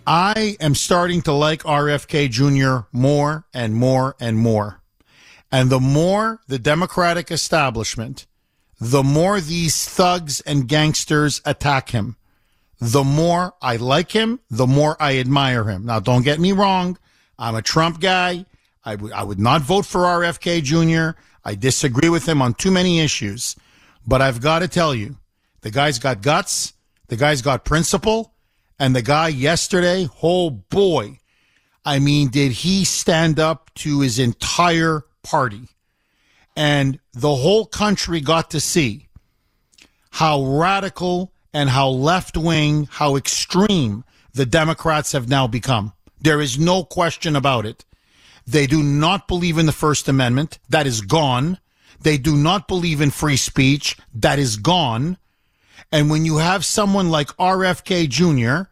I 0.06 0.56
am 0.60 0.74
starting 0.74 1.22
to 1.22 1.32
like 1.32 1.62
RFK 1.64 2.30
Jr. 2.30 2.86
more 2.92 3.44
and 3.52 3.74
more 3.74 4.16
and 4.20 4.38
more. 4.38 4.81
And 5.52 5.68
the 5.68 5.78
more 5.78 6.40
the 6.48 6.58
Democratic 6.58 7.30
establishment, 7.30 8.26
the 8.80 9.02
more 9.02 9.38
these 9.40 9.86
thugs 9.86 10.40
and 10.40 10.66
gangsters 10.66 11.42
attack 11.44 11.90
him, 11.90 12.16
the 12.80 13.04
more 13.04 13.54
I 13.62 13.76
like 13.76 14.10
him, 14.10 14.40
the 14.50 14.66
more 14.66 14.96
I 14.98 15.18
admire 15.18 15.64
him. 15.64 15.86
Now, 15.86 16.00
don't 16.00 16.24
get 16.24 16.40
me 16.40 16.50
wrong. 16.50 16.98
I'm 17.38 17.54
a 17.54 17.62
Trump 17.62 18.00
guy. 18.00 18.46
I 18.84 18.96
would, 18.96 19.12
would 19.14 19.38
not 19.38 19.62
vote 19.62 19.86
for 19.86 20.00
RFK 20.00 20.62
Jr. 20.64 21.16
I 21.44 21.54
disagree 21.54 22.08
with 22.08 22.28
him 22.28 22.42
on 22.42 22.54
too 22.54 22.72
many 22.72 22.98
issues. 22.98 23.54
But 24.04 24.20
I've 24.20 24.40
got 24.40 24.60
to 24.60 24.68
tell 24.68 24.94
you, 24.94 25.16
the 25.60 25.70
guy's 25.70 25.98
got 25.98 26.22
guts. 26.22 26.72
The 27.06 27.16
guy's 27.16 27.42
got 27.42 27.64
principle. 27.64 28.34
And 28.78 28.96
the 28.96 29.02
guy 29.02 29.28
yesterday, 29.28 30.08
oh 30.22 30.50
boy. 30.50 31.20
I 31.84 31.98
mean, 31.98 32.30
did 32.30 32.50
he 32.50 32.84
stand 32.84 33.38
up 33.38 33.70
to 33.74 34.00
his 34.00 34.18
entire 34.18 35.04
party. 35.22 35.68
And 36.56 36.98
the 37.12 37.34
whole 37.34 37.66
country 37.66 38.20
got 38.20 38.50
to 38.50 38.60
see 38.60 39.08
how 40.10 40.44
radical 40.44 41.32
and 41.54 41.70
how 41.70 41.88
left 41.88 42.36
wing, 42.36 42.88
how 42.90 43.16
extreme 43.16 44.04
the 44.34 44.46
Democrats 44.46 45.12
have 45.12 45.28
now 45.28 45.46
become. 45.46 45.92
There 46.20 46.40
is 46.40 46.58
no 46.58 46.84
question 46.84 47.36
about 47.36 47.66
it. 47.66 47.84
They 48.46 48.66
do 48.66 48.82
not 48.82 49.28
believe 49.28 49.58
in 49.58 49.66
the 49.66 49.72
First 49.72 50.08
Amendment. 50.08 50.58
That 50.68 50.86
is 50.86 51.00
gone. 51.00 51.58
They 52.00 52.18
do 52.18 52.36
not 52.36 52.68
believe 52.68 53.00
in 53.00 53.10
free 53.10 53.36
speech. 53.36 53.96
That 54.14 54.38
is 54.38 54.56
gone. 54.56 55.16
And 55.90 56.10
when 56.10 56.24
you 56.24 56.38
have 56.38 56.64
someone 56.64 57.10
like 57.10 57.28
RFK 57.36 58.08
Jr., 58.08 58.68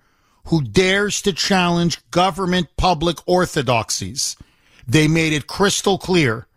who 0.47 0.63
dares 0.63 1.23
to 1.23 1.33
challenge 1.33 1.99
government 2.11 2.69
public 2.77 3.19
orthodoxies, 3.27 4.37
they 4.91 5.07
made 5.07 5.33
it 5.33 5.47
crystal 5.47 5.99
clear. 5.99 6.49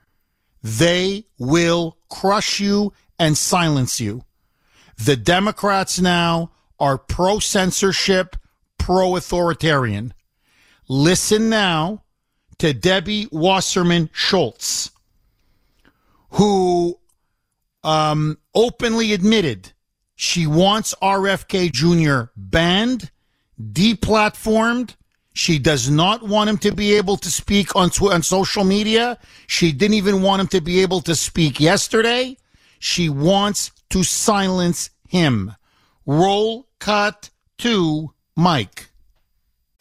They 0.63 1.25
will 1.38 1.98
crush 2.10 2.60
you 2.60 2.94
and 3.20 3.38
silence 3.38 4.02
you. 4.02 4.24
The 4.98 5.16
Democrats 5.16 6.00
now 6.00 6.50
are 6.80 6.98
pro 6.98 7.38
censorship, 7.38 8.36
pro 8.80 9.16
authoritarian. 9.16 10.16
Listen 10.88 11.50
now 11.50 12.02
to 12.58 12.74
Debbie 12.74 13.28
Wasserman 13.32 14.10
Schultz, 14.13 14.90
who 16.32 16.98
um, 17.84 18.40
openly 18.56 19.13
admitted 19.13 19.74
she 20.16 20.48
wants 20.48 20.96
RFK 21.04 21.72
Jr. 21.72 22.32
banned, 22.36 23.12
deplatformed, 23.62 24.96
she 25.34 25.58
does 25.60 25.90
not 25.90 26.24
want 26.24 26.50
him 26.50 26.58
to 26.60 26.72
be 26.72 26.94
able 26.94 27.18
to 27.18 27.30
speak 27.30 27.75
on, 27.75 27.90
on 28.02 28.22
social 28.22 28.63
media. 28.63 29.18
She 29.48 29.72
didn't 29.72 29.96
even 29.96 30.22
want 30.22 30.42
him 30.42 30.48
to 30.48 30.62
be 30.62 30.82
able 30.82 31.02
to 31.02 31.16
speak 31.16 31.60
yesterday. 31.60 32.38
She 32.80 33.10
wants 33.10 33.72
to 33.90 34.04
silence 34.04 34.92
him. 35.08 35.54
Roll 36.06 36.68
cut 36.80 37.30
to 37.60 38.13
Mike. 38.36 38.90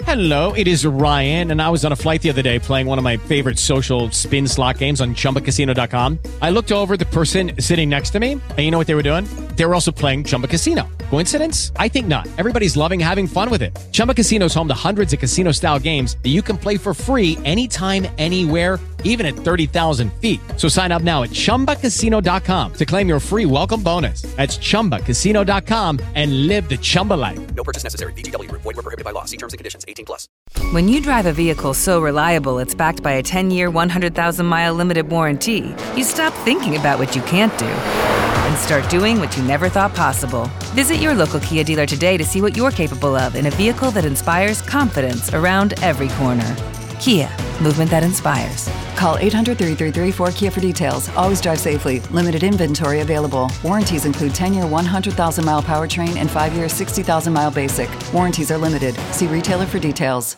Hello, 0.05 0.53
it 0.55 0.67
is 0.67 0.85
Ryan, 0.85 1.53
and 1.53 1.63
I 1.63 1.69
was 1.69 1.85
on 1.85 1.93
a 1.93 1.97
flight 1.97 2.23
the 2.23 2.31
other 2.31 2.43
day 2.43 2.59
playing 2.59 2.87
one 2.87 2.99
of 2.99 3.05
my 3.05 3.17
favorite 3.19 3.59
social 3.59 4.11
spin 4.11 4.49
slot 4.49 4.79
games 4.79 5.01
on 5.01 5.15
chumbacasino.com. 5.15 6.19
I 6.41 6.51
looked 6.51 6.73
over 6.73 6.97
the 6.97 7.07
person 7.07 7.53
sitting 7.61 7.89
next 7.89 8.11
to 8.11 8.21
me, 8.21 8.33
and 8.33 8.59
you 8.59 8.71
know 8.71 8.79
what 8.79 8.89
they 8.89 8.97
were 8.97 9.05
doing? 9.05 9.27
They 9.57 9.65
were 9.65 9.75
also 9.75 9.93
playing 9.93 10.25
Chumba 10.25 10.49
Casino. 10.49 10.89
Coincidence? 11.12 11.73
I 11.76 11.88
think 11.88 12.07
not. 12.07 12.26
Everybody's 12.38 12.75
loving 12.75 12.99
having 12.99 13.26
fun 13.26 13.50
with 13.50 13.61
it. 13.61 13.78
Chumba 13.92 14.14
Casino 14.14 14.47
is 14.47 14.54
home 14.54 14.69
to 14.69 14.75
hundreds 14.88 15.12
of 15.12 15.19
casino 15.19 15.52
style 15.52 15.78
games 15.78 16.16
that 16.23 16.31
you 16.31 16.40
can 16.40 16.57
play 16.57 16.78
for 16.78 16.95
free 16.95 17.37
anytime, 17.45 18.07
anywhere, 18.16 18.81
even 19.04 19.26
at 19.26 19.35
30,000 19.35 20.11
feet. 20.14 20.40
So 20.57 20.69
sign 20.69 20.90
up 20.90 21.02
now 21.02 21.23
at 21.23 21.28
chumbacasino.com 21.28 22.73
to 22.73 22.87
claim 22.87 23.09
your 23.11 23.21
free 23.21 23.45
welcome 23.45 23.83
bonus. 23.83 24.23
That's 24.38 24.57
chumbacasino.com 24.57 25.99
and 26.14 26.47
live 26.47 26.71
the 26.71 26.78
Chumba 26.78 27.12
life. 27.12 27.54
No 27.54 27.62
purchase 27.62 27.85
necessary. 27.85 28.14
VGW, 28.14 28.50
void, 28.50 28.64
were 28.64 28.83
prohibited 28.83 29.04
by 29.04 29.11
law. 29.11 29.26
See 29.26 29.37
terms 29.37 29.52
and 29.52 29.59
conditions 29.59 29.85
18 29.87 30.07
plus. 30.07 30.31
When 30.71 30.88
you 30.88 31.02
drive 31.02 31.26
a 31.26 31.33
vehicle 31.35 31.75
so 31.75 32.00
reliable 32.00 32.59
it's 32.59 32.75
backed 32.75 33.02
by 33.02 33.12
a 33.12 33.23
10 33.23 33.50
year, 33.50 33.71
100,000 33.71 34.47
mile 34.47 34.73
limited 34.73 35.11
warranty, 35.11 35.75
you 35.95 36.04
stop 36.04 36.33
thinking 36.47 36.76
about 36.76 36.99
what 36.99 37.14
you 37.14 37.21
can't 37.21 37.52
do 37.59 38.42
and 38.53 38.61
start 38.61 38.89
doing 38.91 39.19
what 39.19 39.35
you 39.35 39.43
never 39.45 39.71
thought 39.71 39.95
possible. 39.95 40.45
Visit 40.75 40.97
your 40.97 41.15
local 41.15 41.41
Kia 41.41 41.65
dealer 41.65 41.87
today 41.87 42.19
to 42.19 42.25
see 42.25 42.43
what 42.43 42.55
you're 42.55 42.71
capable 42.71 43.17
of 43.17 43.35
in 43.35 43.47
a 43.47 43.51
vehicle 43.53 43.91
that 43.93 44.05
inspires 44.05 44.61
confidence 44.61 45.33
around 45.33 45.73
every 45.83 46.11
corner. 46.21 46.55
Kia, 47.01 47.31
movement 47.63 47.91
that 47.91 48.03
inspires. 48.03 48.69
Call 48.95 49.17
800 49.17 49.57
333 49.57 50.13
4KIA 50.13 50.53
for 50.53 50.61
details. 50.61 51.09
Always 51.17 51.41
drive 51.41 51.61
safely. 51.61 52.01
Limited 52.11 52.43
inventory 52.43 53.01
available. 53.01 53.51
Warranties 53.65 54.05
include 54.05 54.35
10 54.35 54.53
year 54.53 54.67
100,000 54.67 55.45
mile 55.45 55.63
powertrain 55.63 56.17
and 56.17 56.31
5 56.31 56.53
year 56.53 56.69
60,000 56.69 57.33
mile 57.33 57.51
basic. 57.51 57.89
Warranties 58.13 58.51
are 58.51 58.59
limited. 58.59 58.95
See 59.13 59.29
retailer 59.29 59.65
for 59.65 59.79
details. 59.79 60.37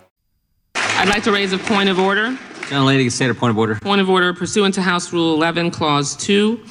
I'd 0.76 1.08
like 1.08 1.24
to 1.24 1.32
raise 1.32 1.52
a 1.52 1.58
point 1.58 1.88
of 1.88 1.98
order. 1.98 2.38
Young 2.70 2.86
lady, 2.86 3.10
state 3.10 3.28
a 3.28 3.34
point 3.34 3.50
of 3.50 3.58
order. 3.58 3.74
Point 3.74 4.00
of 4.00 4.08
order 4.08 4.32
pursuant 4.32 4.74
to 4.76 4.82
House 4.82 5.12
Rule 5.12 5.34
11, 5.34 5.70
Clause 5.72 6.16
2, 6.16 6.64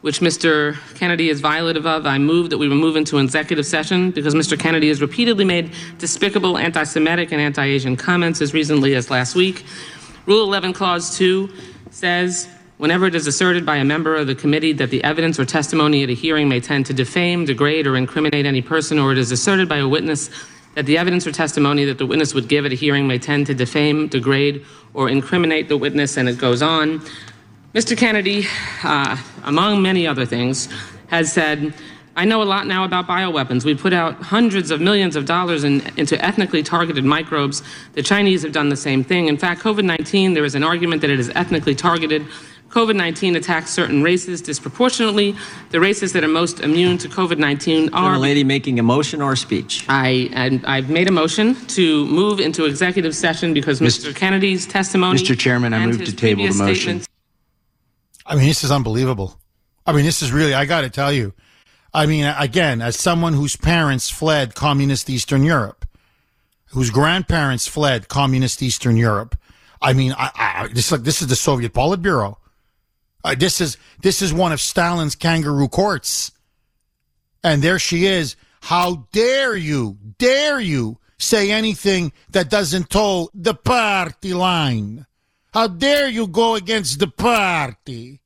which 0.00 0.20
Mr. 0.20 0.76
Kennedy 0.94 1.28
is 1.28 1.42
violative 1.42 1.84
of. 1.84 2.06
I 2.06 2.18
move 2.18 2.50
that 2.50 2.58
we 2.58 2.68
move 2.68 2.96
into 2.96 3.18
executive 3.18 3.66
session 3.66 4.10
because 4.10 4.34
Mr. 4.34 4.58
Kennedy 4.58 4.88
has 4.88 5.00
repeatedly 5.00 5.44
made 5.44 5.72
despicable 5.98 6.56
anti 6.56 6.84
Semitic 6.84 7.32
and 7.32 7.40
anti 7.40 7.64
Asian 7.64 7.96
comments 7.96 8.40
as 8.40 8.54
recently 8.54 8.94
as 8.94 9.10
last 9.10 9.34
week. 9.34 9.64
Rule 10.26 10.44
11, 10.44 10.72
Clause 10.72 11.16
2 11.16 11.50
says 11.90 12.48
whenever 12.76 13.06
it 13.06 13.14
is 13.14 13.26
asserted 13.26 13.66
by 13.66 13.76
a 13.76 13.84
member 13.84 14.14
of 14.14 14.26
the 14.26 14.34
committee 14.34 14.72
that 14.72 14.90
the 14.90 15.02
evidence 15.02 15.38
or 15.38 15.44
testimony 15.44 16.04
at 16.04 16.10
a 16.10 16.14
hearing 16.14 16.48
may 16.48 16.60
tend 16.60 16.86
to 16.86 16.94
defame, 16.94 17.44
degrade, 17.44 17.86
or 17.86 17.96
incriminate 17.96 18.46
any 18.46 18.62
person, 18.62 18.98
or 18.98 19.10
it 19.10 19.18
is 19.18 19.32
asserted 19.32 19.68
by 19.68 19.78
a 19.78 19.88
witness 19.88 20.30
that 20.74 20.86
the 20.86 20.96
evidence 20.96 21.26
or 21.26 21.32
testimony 21.32 21.84
that 21.84 21.98
the 21.98 22.06
witness 22.06 22.34
would 22.34 22.48
give 22.48 22.64
at 22.64 22.70
a 22.70 22.76
hearing 22.76 23.08
may 23.08 23.18
tend 23.18 23.46
to 23.46 23.54
defame, 23.54 24.06
degrade, 24.06 24.64
or 24.94 25.08
incriminate 25.08 25.68
the 25.68 25.76
witness, 25.76 26.16
and 26.16 26.28
it 26.28 26.38
goes 26.38 26.62
on. 26.62 27.02
Mr. 27.74 27.96
Kennedy, 27.96 28.46
uh, 28.82 29.16
among 29.44 29.82
many 29.82 30.06
other 30.06 30.24
things, 30.24 30.68
has 31.08 31.30
said, 31.30 31.74
I 32.16 32.24
know 32.24 32.42
a 32.42 32.44
lot 32.44 32.66
now 32.66 32.84
about 32.84 33.06
bioweapons. 33.06 33.64
We 33.64 33.74
put 33.74 33.92
out 33.92 34.14
hundreds 34.16 34.70
of 34.70 34.80
millions 34.80 35.16
of 35.16 35.26
dollars 35.26 35.64
in, 35.64 35.82
into 35.98 36.22
ethnically 36.24 36.62
targeted 36.62 37.04
microbes. 37.04 37.62
The 37.92 38.02
Chinese 38.02 38.42
have 38.42 38.52
done 38.52 38.70
the 38.70 38.76
same 38.76 39.04
thing. 39.04 39.28
In 39.28 39.36
fact, 39.36 39.60
COVID 39.60 39.84
19, 39.84 40.32
there 40.32 40.46
is 40.46 40.54
an 40.54 40.64
argument 40.64 41.02
that 41.02 41.10
it 41.10 41.20
is 41.20 41.30
ethnically 41.34 41.74
targeted. 41.74 42.26
COVID 42.70 42.96
19 42.96 43.36
attacks 43.36 43.70
certain 43.70 44.02
races 44.02 44.42
disproportionately. 44.42 45.36
The 45.70 45.78
races 45.78 46.12
that 46.14 46.24
are 46.24 46.28
most 46.28 46.60
immune 46.60 46.96
to 46.98 47.08
COVID 47.08 47.38
19 47.38 47.90
are. 47.92 48.12
Young 48.12 48.20
lady 48.20 48.44
making 48.44 48.78
a 48.78 48.82
motion 48.82 49.20
or 49.20 49.32
a 49.32 49.36
speech? 49.36 49.84
I, 49.88 50.30
and 50.32 50.64
I've 50.66 50.88
made 50.88 51.08
a 51.08 51.12
motion 51.12 51.54
to 51.66 52.06
move 52.06 52.40
into 52.40 52.64
executive 52.64 53.14
session 53.14 53.52
because 53.52 53.80
Mr. 53.80 54.14
Kennedy's 54.14 54.66
testimony. 54.66 55.18
Mr. 55.18 55.38
Chairman, 55.38 55.74
I 55.74 55.86
move 55.86 56.04
to 56.04 56.16
table 56.16 56.48
the 56.48 56.54
motion. 56.54 57.02
I 58.28 58.36
mean, 58.36 58.46
this 58.46 58.62
is 58.62 58.70
unbelievable. 58.70 59.40
I 59.86 59.92
mean, 59.92 60.04
this 60.04 60.22
is 60.22 60.30
really, 60.30 60.52
I 60.52 60.66
got 60.66 60.82
to 60.82 60.90
tell 60.90 61.10
you. 61.10 61.32
I 61.94 62.04
mean, 62.04 62.26
again, 62.26 62.82
as 62.82 62.98
someone 62.98 63.32
whose 63.32 63.56
parents 63.56 64.10
fled 64.10 64.54
communist 64.54 65.08
Eastern 65.08 65.42
Europe, 65.42 65.86
whose 66.66 66.90
grandparents 66.90 67.66
fled 67.66 68.08
communist 68.08 68.62
Eastern 68.62 68.98
Europe, 68.98 69.34
I 69.80 69.94
mean, 69.94 70.12
I, 70.12 70.30
I, 70.34 70.68
this, 70.68 70.86
is 70.86 70.92
like, 70.92 71.02
this 71.02 71.22
is 71.22 71.28
the 71.28 71.36
Soviet 71.36 71.72
Politburo. 71.72 72.36
Uh, 73.24 73.34
this 73.36 73.60
is 73.60 73.78
this 74.02 74.22
is 74.22 74.32
one 74.32 74.52
of 74.52 74.60
Stalin's 74.60 75.14
kangaroo 75.14 75.68
courts. 75.68 76.30
And 77.42 77.62
there 77.62 77.78
she 77.78 78.06
is. 78.06 78.36
How 78.60 79.06
dare 79.12 79.56
you, 79.56 79.96
dare 80.18 80.60
you 80.60 80.98
say 81.18 81.50
anything 81.50 82.12
that 82.30 82.50
doesn't 82.50 82.90
toe 82.90 83.30
the 83.32 83.54
party 83.54 84.34
line? 84.34 85.06
How 85.58 85.66
dare 85.66 86.06
you 86.06 86.28
go 86.28 86.54
against 86.54 87.00
the 87.00 87.08
party? 87.08 88.20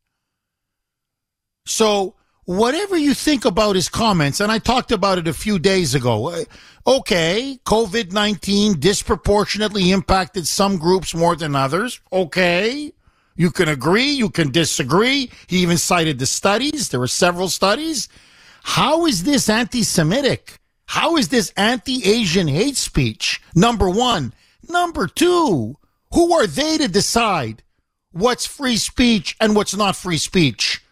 So, 1.64 2.14
whatever 2.44 2.94
you 2.94 3.14
think 3.14 3.46
about 3.46 3.74
his 3.74 3.88
comments, 3.88 4.38
and 4.38 4.52
I 4.52 4.58
talked 4.58 4.92
about 4.92 5.16
it 5.16 5.26
a 5.26 5.32
few 5.32 5.58
days 5.58 5.94
ago, 5.94 6.28
uh, 6.28 6.44
okay, 6.86 7.58
COVID 7.64 8.12
19 8.12 8.78
disproportionately 8.78 9.92
impacted 9.92 10.46
some 10.46 10.76
groups 10.76 11.14
more 11.14 11.34
than 11.34 11.56
others. 11.56 12.02
Okay. 12.12 12.92
You 13.34 13.50
can 13.50 13.70
agree, 13.70 14.10
you 14.10 14.28
can 14.28 14.50
disagree. 14.50 15.30
He 15.46 15.60
even 15.60 15.78
cited 15.78 16.18
the 16.18 16.26
studies. 16.26 16.90
There 16.90 17.00
were 17.00 17.06
several 17.06 17.48
studies. 17.48 18.10
How 18.62 19.06
is 19.06 19.22
this 19.22 19.48
anti 19.48 19.84
Semitic? 19.84 20.58
How 20.84 21.16
is 21.16 21.28
this 21.28 21.50
anti 21.56 22.04
Asian 22.04 22.48
hate 22.48 22.76
speech? 22.76 23.40
Number 23.54 23.88
one. 23.88 24.34
Number 24.68 25.06
two, 25.06 25.78
who 26.14 26.34
are 26.34 26.46
they 26.46 26.78
to 26.78 26.88
decide 26.88 27.62
what's 28.12 28.46
free 28.46 28.76
speech 28.76 29.36
and 29.40 29.56
what's 29.56 29.76
not 29.76 29.96
free 29.96 30.18
speech? 30.18 30.82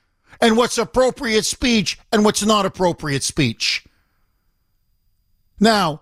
And 0.41 0.57
what's 0.57 0.79
appropriate 0.79 1.45
speech 1.45 1.99
and 2.11 2.25
what's 2.25 2.45
not 2.45 2.65
appropriate 2.65 3.23
speech? 3.23 3.85
Now, 5.59 6.01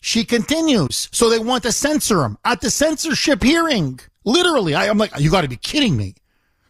she 0.00 0.24
continues. 0.24 1.08
So 1.10 1.28
they 1.28 1.40
want 1.40 1.64
to 1.64 1.72
censor 1.72 2.22
him 2.22 2.38
at 2.44 2.60
the 2.60 2.70
censorship 2.70 3.42
hearing. 3.42 3.98
Literally, 4.24 4.74
I, 4.74 4.86
am 4.86 4.98
like, 4.98 5.12
you 5.18 5.30
got 5.30 5.40
to 5.40 5.48
be 5.48 5.56
kidding 5.56 5.96
me. 5.96 6.14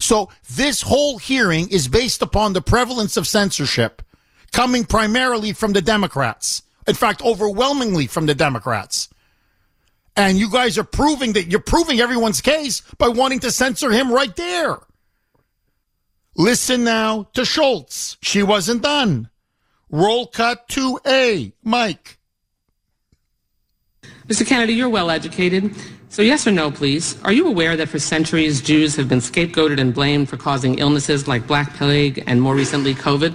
So 0.00 0.30
this 0.54 0.82
whole 0.82 1.18
hearing 1.18 1.68
is 1.68 1.86
based 1.86 2.22
upon 2.22 2.54
the 2.54 2.62
prevalence 2.62 3.16
of 3.16 3.28
censorship 3.28 4.02
coming 4.52 4.84
primarily 4.84 5.52
from 5.52 5.72
the 5.72 5.82
Democrats. 5.82 6.62
In 6.86 6.94
fact, 6.94 7.22
overwhelmingly 7.22 8.06
from 8.06 8.26
the 8.26 8.34
Democrats. 8.34 9.08
And 10.16 10.38
you 10.38 10.50
guys 10.50 10.76
are 10.76 10.84
proving 10.84 11.32
that 11.34 11.46
you're 11.46 11.60
proving 11.60 12.00
everyone's 12.00 12.40
case 12.40 12.82
by 12.98 13.08
wanting 13.08 13.40
to 13.40 13.50
censor 13.50 13.90
him 13.90 14.12
right 14.12 14.34
there. 14.36 14.78
Listen 16.36 16.84
now 16.84 17.28
to 17.34 17.44
Schultz. 17.44 18.16
She 18.22 18.42
wasn't 18.42 18.82
done. 18.82 19.30
Roll 19.90 20.26
cut 20.26 20.68
to 20.70 20.98
A. 21.06 21.52
Mike. 21.62 22.18
Mr. 24.26 24.46
Kennedy, 24.46 24.74
you're 24.74 24.88
well 24.88 25.10
educated. 25.10 25.74
So, 26.08 26.22
yes 26.22 26.46
or 26.46 26.52
no, 26.52 26.70
please. 26.70 27.20
Are 27.22 27.32
you 27.32 27.46
aware 27.46 27.76
that 27.76 27.88
for 27.88 27.98
centuries 27.98 28.60
Jews 28.60 28.96
have 28.96 29.08
been 29.08 29.18
scapegoated 29.18 29.80
and 29.80 29.94
blamed 29.94 30.28
for 30.28 30.36
causing 30.36 30.78
illnesses 30.78 31.26
like 31.26 31.46
Black 31.46 31.74
Plague 31.74 32.22
and 32.26 32.40
more 32.40 32.54
recently 32.54 32.94
COVID? 32.94 33.34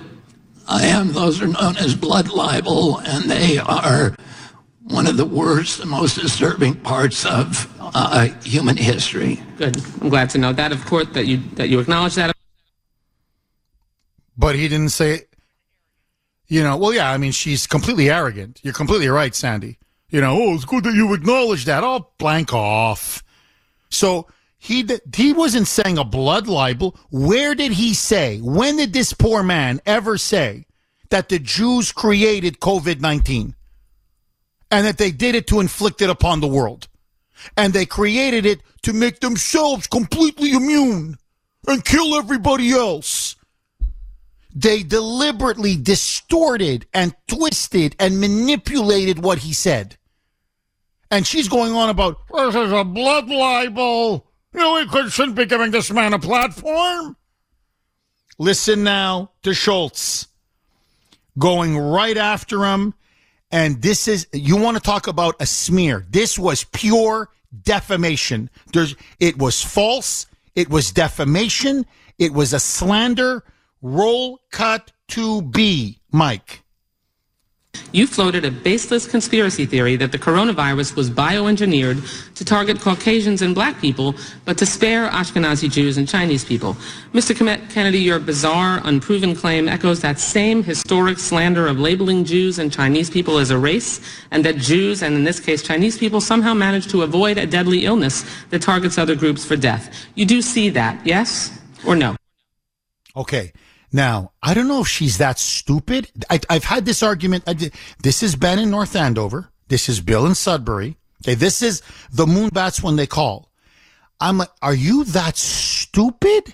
I 0.67 0.85
am. 0.85 1.13
Those 1.13 1.41
are 1.41 1.47
known 1.47 1.77
as 1.77 1.95
blood 1.95 2.29
libel, 2.29 2.99
and 2.99 3.25
they 3.25 3.57
are 3.57 4.15
one 4.87 5.07
of 5.07 5.17
the 5.17 5.25
worst 5.25 5.79
and 5.79 5.89
most 5.89 6.19
disturbing 6.19 6.75
parts 6.75 7.25
of 7.25 7.71
uh, 7.79 8.27
human 8.43 8.77
history. 8.77 9.41
Good. 9.57 9.77
I'm 10.01 10.09
glad 10.09 10.29
to 10.31 10.37
know 10.37 10.53
that, 10.53 10.71
of 10.71 10.85
course, 10.85 11.07
that 11.13 11.25
you 11.25 11.37
that 11.55 11.69
you 11.69 11.79
acknowledge 11.79 12.15
that. 12.15 12.35
But 14.37 14.55
he 14.55 14.67
didn't 14.67 14.89
say, 14.89 15.23
you 16.47 16.63
know, 16.63 16.77
well, 16.77 16.93
yeah, 16.93 17.11
I 17.11 17.17
mean, 17.17 17.31
she's 17.31 17.67
completely 17.67 18.09
arrogant. 18.09 18.59
You're 18.63 18.73
completely 18.73 19.07
right, 19.07 19.33
Sandy. 19.33 19.79
You 20.09 20.21
know, 20.21 20.37
oh, 20.39 20.53
it's 20.53 20.63
good 20.63 20.83
that 20.85 20.93
you 20.93 21.13
acknowledge 21.13 21.65
that. 21.65 21.83
I'll 21.83 22.13
blank 22.17 22.53
off. 22.53 23.23
So 23.89 24.27
he 24.57 24.83
d- 24.83 24.99
he 25.13 25.33
wasn't 25.33 25.67
saying 25.67 25.97
a 25.97 26.05
blood 26.05 26.47
libel. 26.47 26.97
Where 27.09 27.55
did 27.55 27.73
he 27.73 27.93
say? 27.93 28.39
When 28.39 28.77
did 28.77 28.93
this 28.93 29.11
poor 29.11 29.43
man 29.43 29.81
ever 29.85 30.17
say 30.17 30.65
that 31.09 31.27
the 31.27 31.39
Jews 31.39 31.91
created 31.91 32.61
COVID 32.61 33.01
nineteen, 33.01 33.55
and 34.71 34.85
that 34.85 34.97
they 34.97 35.11
did 35.11 35.35
it 35.35 35.47
to 35.47 35.59
inflict 35.59 36.01
it 36.01 36.09
upon 36.09 36.39
the 36.39 36.47
world, 36.47 36.87
and 37.55 37.73
they 37.73 37.85
created 37.85 38.45
it 38.45 38.61
to 38.83 38.93
make 38.93 39.19
themselves 39.19 39.87
completely 39.87 40.51
immune 40.51 41.17
and 41.67 41.85
kill 41.85 42.15
everybody 42.15 42.71
else? 42.71 43.35
They 44.55 44.81
deliberately 44.81 45.77
distorted 45.77 46.87
and 46.93 47.13
twisted 47.27 47.95
and 47.99 48.19
manipulated 48.19 49.19
what 49.19 49.39
he 49.39 49.53
said. 49.53 49.97
And 51.11 51.25
she's 51.27 51.47
going 51.47 51.73
on 51.73 51.89
about, 51.89 52.17
this 52.33 52.55
is 52.55 52.71
a 52.71 52.83
blood 52.83 53.29
libel. 53.29 54.27
You 54.53 54.59
know, 54.59 54.73
we 54.73 54.87
could, 54.87 55.11
shouldn't 55.11 55.37
be 55.37 55.45
giving 55.45 55.71
this 55.71 55.91
man 55.91 56.13
a 56.13 56.19
platform. 56.19 57.15
Listen 58.39 58.83
now 58.83 59.31
to 59.43 59.53
Schultz 59.53 60.27
going 61.37 61.77
right 61.77 62.17
after 62.17 62.65
him. 62.65 62.93
And 63.51 63.81
this 63.81 64.07
is, 64.07 64.27
you 64.33 64.57
want 64.57 64.75
to 64.77 64.83
talk 64.83 65.07
about 65.07 65.35
a 65.39 65.45
smear. 65.45 66.05
This 66.09 66.37
was 66.37 66.65
pure 66.65 67.29
defamation. 67.63 68.49
There's, 68.73 68.95
it 69.19 69.37
was 69.37 69.63
false. 69.63 70.27
It 70.55 70.69
was 70.69 70.91
defamation. 70.91 71.85
It 72.17 72.33
was 72.33 72.53
a 72.53 72.59
slander. 72.59 73.43
Roll 73.81 74.39
cut 74.51 74.91
to 75.09 75.41
B, 75.41 75.99
Mike. 76.11 76.63
You 77.91 78.07
floated 78.07 78.45
a 78.45 78.51
baseless 78.51 79.07
conspiracy 79.07 79.65
theory 79.65 79.95
that 79.95 80.11
the 80.11 80.19
coronavirus 80.19 80.95
was 80.95 81.09
bioengineered 81.09 82.33
to 82.35 82.45
target 82.45 82.79
Caucasians 82.79 83.41
and 83.41 83.55
black 83.55 83.79
people, 83.79 84.15
but 84.45 84.57
to 84.57 84.65
spare 84.65 85.09
Ashkenazi 85.09 85.71
Jews 85.71 85.97
and 85.97 86.07
Chinese 86.07 86.43
people. 86.43 86.75
Mr. 87.13 87.35
Kennedy, 87.69 87.99
your 87.99 88.19
bizarre, 88.19 88.81
unproven 88.83 89.35
claim 89.35 89.67
echoes 89.67 90.01
that 90.01 90.19
same 90.19 90.63
historic 90.63 91.17
slander 91.17 91.67
of 91.67 91.79
labeling 91.79 92.25
Jews 92.25 92.59
and 92.59 92.71
Chinese 92.71 93.09
people 93.09 93.37
as 93.37 93.51
a 93.51 93.57
race, 93.57 94.01
and 94.31 94.43
that 94.45 94.57
Jews, 94.57 95.01
and 95.01 95.15
in 95.15 95.23
this 95.23 95.39
case 95.39 95.63
Chinese 95.63 95.97
people, 95.97 96.21
somehow 96.21 96.53
managed 96.53 96.89
to 96.91 97.03
avoid 97.03 97.37
a 97.37 97.45
deadly 97.45 97.85
illness 97.85 98.25
that 98.49 98.61
targets 98.61 98.97
other 98.97 99.15
groups 99.15 99.45
for 99.45 99.55
death. 99.55 99.93
You 100.15 100.25
do 100.25 100.41
see 100.41 100.69
that, 100.69 101.05
yes 101.05 101.57
or 101.85 101.95
no? 101.95 102.15
Okay. 103.15 103.51
Now, 103.97 104.31
I 104.43 104.53
don't 104.53 104.67
know 104.67 104.81
if 104.81 104.87
she's 104.87 105.17
that 105.17 105.39
stupid. 105.39 106.11
I, 106.29 106.39
I've 106.51 106.65
had 106.65 106.85
this 106.85 107.01
argument. 107.01 107.45
This 108.03 108.21
is 108.21 108.35
Ben 108.35 108.59
in 108.59 108.69
North 108.69 108.95
Andover. 108.95 109.49
This 109.69 109.89
is 109.89 110.01
Bill 110.01 110.27
in 110.27 110.35
Sudbury. 110.35 110.97
Okay. 111.23 111.33
This 111.33 111.63
is 111.63 111.81
the 112.11 112.27
Moonbats 112.27 112.83
when 112.83 112.95
they 112.95 113.07
call. 113.07 113.51
I'm 114.19 114.37
like, 114.37 114.51
are 114.61 114.75
you 114.75 115.03
that 115.05 115.35
stupid 115.35 116.53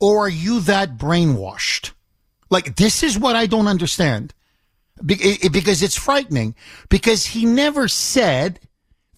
or 0.00 0.24
are 0.24 0.30
you 0.30 0.60
that 0.60 0.96
brainwashed? 0.96 1.90
Like, 2.48 2.76
this 2.76 3.02
is 3.02 3.18
what 3.18 3.36
I 3.36 3.44
don't 3.44 3.68
understand 3.68 4.32
because 5.04 5.82
it's 5.82 5.98
frightening 5.98 6.54
because 6.88 7.26
he 7.26 7.44
never 7.44 7.88
said 7.88 8.58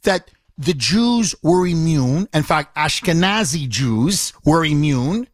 that 0.02 0.32
the 0.59 0.74
Jews 0.74 1.37
were 1.44 1.64
immune. 1.64 2.28
In 2.35 2.42
fact, 2.42 2.74
Ashkenazi 2.74 3.68
Jews 3.68 4.32
were 4.44 4.64
immune 4.64 5.28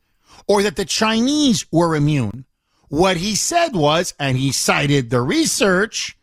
or 0.46 0.62
that 0.62 0.76
the 0.76 0.84
Chinese 0.84 1.66
were 1.72 1.96
immune. 1.96 2.44
What 2.88 3.16
he 3.16 3.34
said 3.34 3.74
was, 3.74 4.14
and 4.18 4.36
he 4.36 4.52
cited 4.52 5.10
the 5.10 5.22
research 5.22 6.16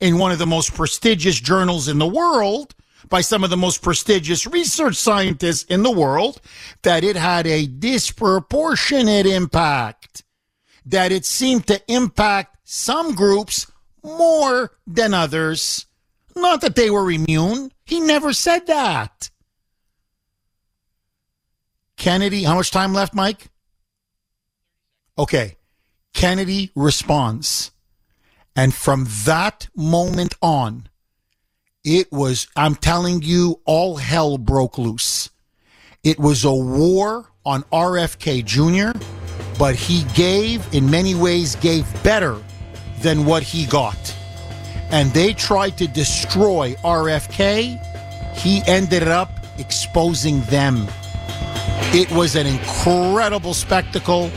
in 0.00 0.18
one 0.18 0.32
of 0.32 0.38
the 0.38 0.46
most 0.46 0.74
prestigious 0.74 1.40
journals 1.40 1.88
in 1.88 1.98
the 1.98 2.06
world 2.06 2.74
by 3.08 3.20
some 3.20 3.42
of 3.42 3.50
the 3.50 3.56
most 3.56 3.82
prestigious 3.82 4.46
research 4.46 4.96
scientists 4.96 5.64
in 5.64 5.82
the 5.82 5.90
world, 5.90 6.40
that 6.82 7.02
it 7.02 7.16
had 7.16 7.46
a 7.46 7.66
disproportionate 7.66 9.26
impact, 9.26 10.22
that 10.86 11.10
it 11.10 11.24
seemed 11.24 11.66
to 11.66 11.80
impact 11.92 12.56
some 12.64 13.14
groups 13.14 13.70
more 14.04 14.72
than 14.86 15.12
others. 15.12 15.86
Not 16.36 16.60
that 16.60 16.76
they 16.76 16.90
were 16.90 17.10
immune. 17.10 17.72
He 17.84 18.00
never 18.00 18.32
said 18.32 18.66
that. 18.68 19.30
Kennedy, 21.96 22.44
how 22.44 22.54
much 22.54 22.70
time 22.70 22.94
left, 22.94 23.14
Mike? 23.14 23.48
Okay. 25.20 25.58
Kennedy 26.14 26.70
responds. 26.74 27.72
And 28.56 28.72
from 28.72 29.06
that 29.26 29.68
moment 29.76 30.34
on, 30.40 30.88
it 31.84 32.10
was, 32.10 32.48
I'm 32.56 32.74
telling 32.74 33.20
you, 33.20 33.60
all 33.66 33.96
hell 33.96 34.38
broke 34.38 34.78
loose. 34.78 35.28
It 36.02 36.18
was 36.18 36.44
a 36.44 36.54
war 36.54 37.30
on 37.44 37.64
RFK 37.64 38.46
Jr., 38.46 38.98
but 39.58 39.74
he 39.74 40.04
gave, 40.14 40.66
in 40.74 40.90
many 40.90 41.14
ways, 41.14 41.54
gave 41.56 41.84
better 42.02 42.42
than 43.02 43.26
what 43.26 43.42
he 43.42 43.66
got. 43.66 44.16
And 44.90 45.12
they 45.12 45.34
tried 45.34 45.76
to 45.78 45.86
destroy 45.86 46.76
RFK. 46.82 47.76
He 48.38 48.62
ended 48.66 49.06
up 49.06 49.30
exposing 49.58 50.40
them. 50.44 50.88
It 51.92 52.10
was 52.10 52.36
an 52.36 52.46
incredible 52.46 53.52
spectacle. 53.52 54.30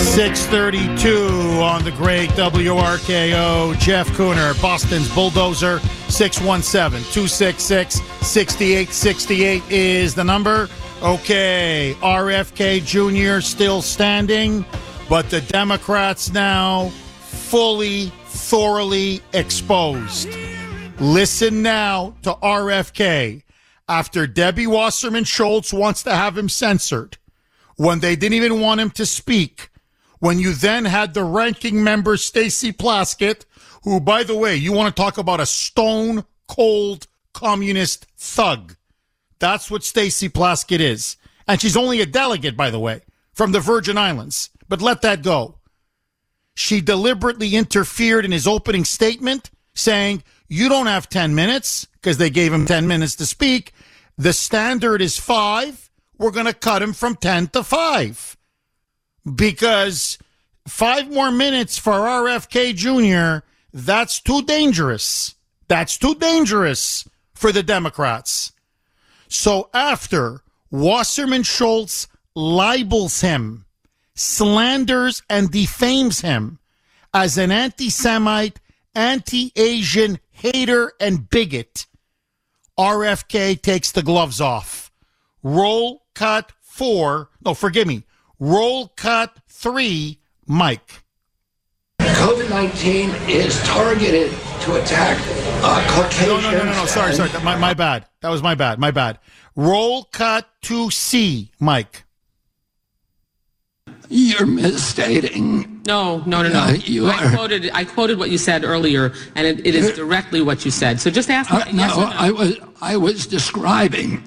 632 0.00 1.62
on 1.62 1.84
the 1.84 1.92
great 1.92 2.30
WRKO. 2.30 3.78
Jeff 3.78 4.08
Kuhner, 4.08 4.60
Boston's 4.60 5.12
Bulldozer. 5.14 5.78
617 6.08 7.00
266 7.12 8.00
6868 8.26 9.62
is 9.70 10.14
the 10.14 10.24
number. 10.24 10.68
Okay, 11.02 11.96
RFK 12.00 12.84
Jr. 12.84 13.40
still 13.40 13.80
standing, 13.82 14.64
but 15.08 15.30
the 15.30 15.40
Democrats 15.42 16.32
now 16.32 16.88
fully, 17.20 18.06
thoroughly 18.26 19.22
exposed. 19.32 20.28
Listen 20.98 21.62
now 21.62 22.14
to 22.22 22.32
RFK 22.42 23.42
after 23.88 24.26
Debbie 24.26 24.66
Wasserman 24.66 25.24
Schultz 25.24 25.72
wants 25.72 26.02
to 26.02 26.14
have 26.14 26.36
him 26.36 26.48
censored 26.48 27.18
when 27.76 28.00
they 28.00 28.14
didn't 28.14 28.34
even 28.34 28.60
want 28.60 28.80
him 28.80 28.90
to 28.90 29.06
speak. 29.06 29.70
When 30.20 30.38
you 30.38 30.52
then 30.52 30.84
had 30.84 31.14
the 31.14 31.24
ranking 31.24 31.82
member, 31.82 32.18
Stacey 32.18 32.72
Plaskett, 32.72 33.46
who, 33.84 34.00
by 34.00 34.22
the 34.22 34.36
way, 34.36 34.54
you 34.54 34.72
want 34.72 34.94
to 34.94 35.02
talk 35.02 35.16
about 35.16 35.40
a 35.40 35.46
stone 35.46 36.24
cold 36.46 37.06
communist 37.32 38.06
thug. 38.18 38.76
That's 39.38 39.70
what 39.70 39.82
Stacey 39.82 40.28
Plaskett 40.28 40.80
is. 40.80 41.16
And 41.48 41.58
she's 41.58 41.76
only 41.76 42.02
a 42.02 42.06
delegate, 42.06 42.54
by 42.54 42.70
the 42.70 42.78
way, 42.78 43.00
from 43.32 43.52
the 43.52 43.60
Virgin 43.60 43.96
Islands. 43.96 44.50
But 44.68 44.82
let 44.82 45.00
that 45.00 45.22
go. 45.22 45.56
She 46.54 46.82
deliberately 46.82 47.54
interfered 47.54 48.26
in 48.26 48.32
his 48.32 48.46
opening 48.46 48.84
statement, 48.84 49.50
saying, 49.72 50.22
You 50.48 50.68
don't 50.68 50.86
have 50.86 51.08
10 51.08 51.34
minutes, 51.34 51.86
because 51.94 52.18
they 52.18 52.28
gave 52.28 52.52
him 52.52 52.66
10 52.66 52.86
minutes 52.86 53.16
to 53.16 53.26
speak. 53.26 53.72
The 54.18 54.34
standard 54.34 55.00
is 55.00 55.18
five. 55.18 55.90
We're 56.18 56.30
going 56.30 56.44
to 56.44 56.52
cut 56.52 56.82
him 56.82 56.92
from 56.92 57.16
10 57.16 57.48
to 57.48 57.64
five 57.64 58.36
because 59.34 60.18
five 60.66 61.10
more 61.10 61.30
minutes 61.30 61.78
for 61.78 61.92
RFK 61.92 62.74
Jr., 62.74 63.44
that's 63.72 64.20
too 64.20 64.42
dangerous. 64.42 65.34
That's 65.68 65.96
too 65.96 66.14
dangerous 66.16 67.08
for 67.34 67.52
the 67.52 67.62
Democrats. 67.62 68.52
So 69.28 69.70
after 69.72 70.42
Wasserman 70.70 71.44
Schultz 71.44 72.08
libels 72.34 73.20
him, 73.20 73.64
slanders 74.14 75.22
and 75.30 75.50
defames 75.50 76.20
him 76.20 76.58
as 77.14 77.38
an 77.38 77.50
anti 77.50 77.90
Semite, 77.90 78.60
anti 78.94 79.52
Asian 79.56 80.18
hater 80.30 80.92
and 81.00 81.28
bigot, 81.30 81.86
RFK 82.78 83.60
takes 83.60 83.92
the 83.92 84.02
gloves 84.02 84.40
off. 84.40 84.90
Roll 85.42 86.02
cut 86.14 86.52
four. 86.60 87.30
No, 87.44 87.54
forgive 87.54 87.86
me. 87.86 88.04
Roll 88.40 88.88
cut 88.96 89.36
three, 89.48 90.18
Mike. 90.46 91.02
COVID 92.00 92.48
19 92.48 93.10
is 93.28 93.62
targeted 93.64 94.30
to 94.62 94.82
attack 94.82 95.18
uh, 95.62 95.86
Caucasians. 95.90 96.42
No, 96.42 96.50
no, 96.50 96.58
no, 96.58 96.64
no, 96.64 96.72
no. 96.72 96.86
Sorry, 96.86 97.12
sorry. 97.12 97.30
My, 97.44 97.56
my 97.56 97.74
bad. 97.74 98.06
That 98.22 98.30
was 98.30 98.42
my 98.42 98.54
bad. 98.54 98.78
My 98.78 98.90
bad. 98.90 99.18
Roll 99.56 100.04
cut 100.04 100.48
to 100.62 100.90
C, 100.90 101.50
Mike. 101.60 102.04
You're 104.08 104.46
misstating. 104.46 105.82
No, 105.86 106.18
no, 106.24 106.42
no, 106.42 106.48
no. 106.48 106.60
Uh, 106.60 106.72
you 106.72 107.08
I 107.08 107.24
are. 107.24 107.36
quoted, 107.36 107.70
I 107.74 107.84
quoted 107.84 108.18
what 108.18 108.30
you 108.30 108.38
said 108.38 108.64
earlier, 108.64 109.12
and 109.34 109.46
it, 109.46 109.66
it 109.66 109.74
is 109.74 109.92
directly 109.92 110.40
what 110.40 110.64
you 110.64 110.70
said. 110.70 110.98
So 110.98 111.10
just 111.10 111.28
ask 111.28 111.50
me. 111.50 111.58
Uh, 111.58 111.64
yes 111.72 111.96
no, 111.96 112.04
or 112.04 112.06
no. 112.06 112.16
I 112.16 112.30
was 112.30 112.56
I 112.80 112.96
was 112.96 113.26
describing 113.26 114.22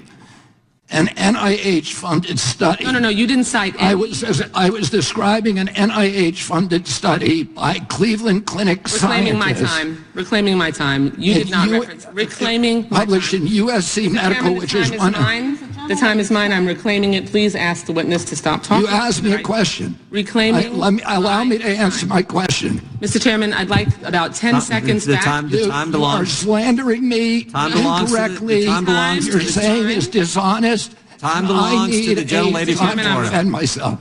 an 0.90 1.06
NIH-funded 1.08 2.38
study. 2.38 2.84
no, 2.84 2.90
no, 2.92 2.98
no. 2.98 3.08
You 3.08 3.26
didn't 3.26 3.44
cite. 3.44 3.74
I 3.80 3.92
any- 3.92 3.94
was 3.94 4.42
I 4.54 4.68
was 4.70 4.90
describing 4.90 5.58
an 5.58 5.68
NIH-funded 5.68 6.86
study 6.86 7.42
by 7.42 7.78
Cleveland 7.88 8.46
Clinic 8.46 8.84
reclaiming 8.84 9.38
my 9.38 9.52
time. 9.52 10.04
Reclaiming 10.14 10.58
my 10.58 10.70
time. 10.70 11.14
You 11.18 11.34
did 11.34 11.50
not 11.50 11.68
you- 11.68 11.80
reference. 11.80 12.06
Reclaiming. 12.12 12.84
published 12.88 13.34
in 13.34 13.46
USC. 13.46 14.08
Medical, 14.10 14.54
which 14.54 14.74
is 14.74 14.90
one. 14.92 15.12
mine. 15.12 15.58
The 15.88 15.96
time 15.96 16.18
is 16.18 16.30
mine. 16.30 16.52
I'm 16.52 16.66
reclaiming 16.66 17.14
it. 17.14 17.26
Please 17.26 17.54
ask 17.54 17.86
the 17.86 17.92
witness 17.92 18.24
to 18.26 18.36
stop 18.36 18.62
talking. 18.62 18.86
You 18.88 18.92
asked 18.92 19.22
me 19.22 19.32
a 19.34 19.42
question. 19.42 19.98
Reclaiming. 20.10 20.66
I- 20.66 20.68
let 20.74 20.92
me 20.94 21.02
allow 21.04 21.44
me 21.44 21.58
to 21.58 21.64
answer 21.64 22.06
my 22.06 22.22
question. 22.22 22.80
Mr. 23.00 23.20
Chairman, 23.22 23.52
I'd 23.52 23.68
like 23.68 23.88
about 24.02 24.34
10 24.34 24.52
Time- 24.52 24.60
seconds 24.62 25.04
the 25.04 25.14
back. 25.14 25.24
time- 25.24 25.50
the 25.50 25.58
You 25.58 25.68
time 25.68 25.88
are 25.88 25.92
belongs- 25.92 26.32
slandering 26.32 27.06
me 27.08 27.44
Time 27.44 27.72
belongs 27.72 28.10
to 28.10 28.16
the- 28.16 28.18
the 28.18 28.24
incorrectly. 28.24 28.66
time 28.66 28.84
belongs 28.86 29.26
to 29.26 29.32
You're 29.32 29.40
the- 29.42 29.52
saying 29.52 29.88
is 29.90 30.08
dishonest. 30.08 30.92
Time 31.18 31.46
belongs 31.46 31.90
to 31.94 32.00
need 32.00 32.14
the 32.14 32.24
gentlelady 32.24 32.72
a 32.72 32.76
from 32.76 32.86
time 32.86 32.96
to 32.98 33.02
Florida. 33.04 33.30
defend 33.30 33.50
myself. 33.52 33.98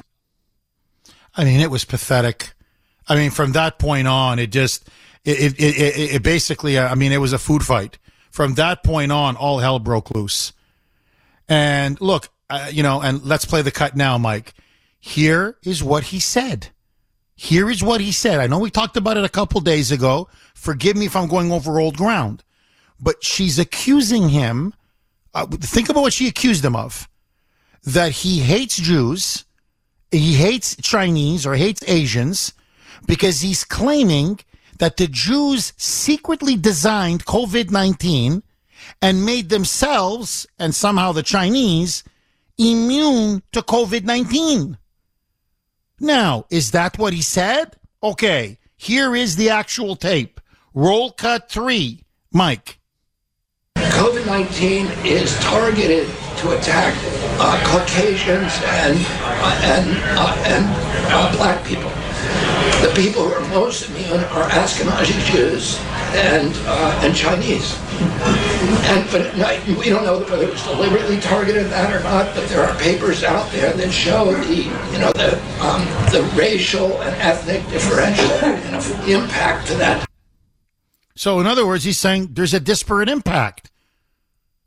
I 1.35 1.43
mean, 1.43 1.59
it 1.59 1.69
was 1.71 1.83
pathetic. 1.85 2.53
I 3.09 3.15
mean, 3.15 3.31
from 3.31 3.51
that 3.53 3.77
point 3.79 4.07
on, 4.07 4.39
it 4.39 4.51
just, 4.51 4.87
it, 5.25 5.39
it, 5.39 5.59
it, 5.59 5.77
it, 5.77 6.15
it 6.15 6.23
basically, 6.23 6.77
uh, 6.77 6.87
I 6.89 6.95
mean, 6.95 7.11
it 7.11 7.17
was 7.21 7.33
a 7.33 7.37
food 7.39 7.63
fight. 7.65 7.97
From 8.31 8.55
that 8.55 8.83
point 8.83 9.11
on, 9.11 9.35
all 9.35 9.59
hell 9.59 9.79
broke 9.79 10.13
loose. 10.15 10.53
And 11.47 11.99
look, 12.01 12.29
uh, 12.49 12.69
you 12.71 12.83
know, 12.83 13.01
and 13.01 13.23
let's 13.23 13.45
play 13.45 13.61
the 13.61 13.71
cut 13.71 13.95
now, 13.95 14.17
Mike. 14.17 14.53
Here 14.99 15.57
is 15.63 15.83
what 15.83 16.05
he 16.05 16.19
said. 16.19 16.69
Here 17.35 17.69
is 17.69 17.83
what 17.83 17.99
he 17.99 18.11
said. 18.11 18.39
I 18.39 18.47
know 18.47 18.59
we 18.59 18.69
talked 18.69 18.95
about 18.95 19.17
it 19.17 19.25
a 19.25 19.29
couple 19.29 19.59
days 19.59 19.91
ago. 19.91 20.29
Forgive 20.53 20.95
me 20.95 21.05
if 21.07 21.15
I'm 21.15 21.27
going 21.27 21.51
over 21.51 21.79
old 21.79 21.97
ground, 21.97 22.43
but 22.99 23.23
she's 23.23 23.59
accusing 23.59 24.29
him. 24.29 24.73
Uh, 25.33 25.47
think 25.47 25.89
about 25.89 26.01
what 26.01 26.13
she 26.13 26.27
accused 26.27 26.63
him 26.63 26.75
of 26.75 27.09
that 27.83 28.11
he 28.11 28.39
hates 28.39 28.77
Jews, 28.77 29.45
he 30.11 30.35
hates 30.35 30.75
Chinese 30.77 31.45
or 31.45 31.55
hates 31.55 31.83
Asians 31.87 32.53
because 33.05 33.41
he's 33.41 33.63
claiming 33.63 34.39
that 34.79 34.97
the 34.97 35.07
Jews 35.07 35.73
secretly 35.75 36.55
designed 36.55 37.25
COVID 37.25 37.71
19 37.71 38.43
and 39.01 39.25
made 39.25 39.49
themselves 39.49 40.47
and 40.59 40.73
somehow 40.73 41.11
the 41.11 41.23
Chinese 41.23 42.03
immune 42.57 43.41
to 43.51 43.61
COVID 43.61 44.03
19. 44.03 44.77
Now, 45.99 46.45
is 46.49 46.71
that 46.71 46.97
what 46.97 47.13
he 47.13 47.21
said? 47.21 47.77
Okay, 48.01 48.59
here 48.75 49.15
is 49.15 49.35
the 49.35 49.49
actual 49.49 49.95
tape. 49.95 50.39
Roll 50.73 51.11
cut 51.11 51.49
three, 51.49 52.03
Mike. 52.31 52.79
COVID 53.77 54.25
19 54.25 54.87
is 55.05 55.37
targeted 55.39 56.07
to 56.37 56.57
attack 56.57 56.93
uh, 57.39 57.63
Caucasians 57.65 58.53
and, 58.65 58.99
uh, 58.99 59.61
and, 59.63 60.17
uh, 60.17 60.43
and 60.45 60.65
uh, 61.13 61.35
black 61.37 61.65
people. 61.65 61.91
The 62.83 62.93
people 62.95 63.23
who 63.23 63.33
are 63.33 63.47
most 63.47 63.89
immune 63.89 64.19
are 64.25 64.49
Ashkenazi 64.49 65.17
Jews 65.31 65.79
and 66.11 66.53
uh, 66.67 66.99
and 67.01 67.15
Chinese. 67.15 67.79
And 68.91 69.09
but 69.09 69.37
no, 69.37 69.77
we 69.79 69.87
don't 69.87 70.03
know 70.03 70.19
whether 70.19 70.43
it 70.43 70.49
was 70.49 70.61
deliberately 70.63 71.17
targeted 71.21 71.67
that 71.67 71.95
or 71.95 72.03
not. 72.03 72.35
But 72.35 72.49
there 72.49 72.61
are 72.61 72.77
papers 72.79 73.23
out 73.23 73.49
there 73.53 73.71
that 73.71 73.89
show 73.89 74.33
the 74.33 74.55
you 74.55 74.99
know 74.99 75.13
the 75.13 75.41
um, 75.63 75.85
the 76.11 76.29
racial 76.35 77.01
and 77.03 77.15
ethnic 77.21 77.65
differential 77.69 78.27
know, 78.27 79.05
impact 79.07 79.67
to 79.67 79.75
that. 79.75 80.05
So, 81.15 81.39
in 81.39 81.47
other 81.47 81.65
words, 81.65 81.85
he's 81.85 81.97
saying 81.97 82.33
there's 82.33 82.53
a 82.53 82.59
disparate 82.59 83.07
impact. 83.07 83.71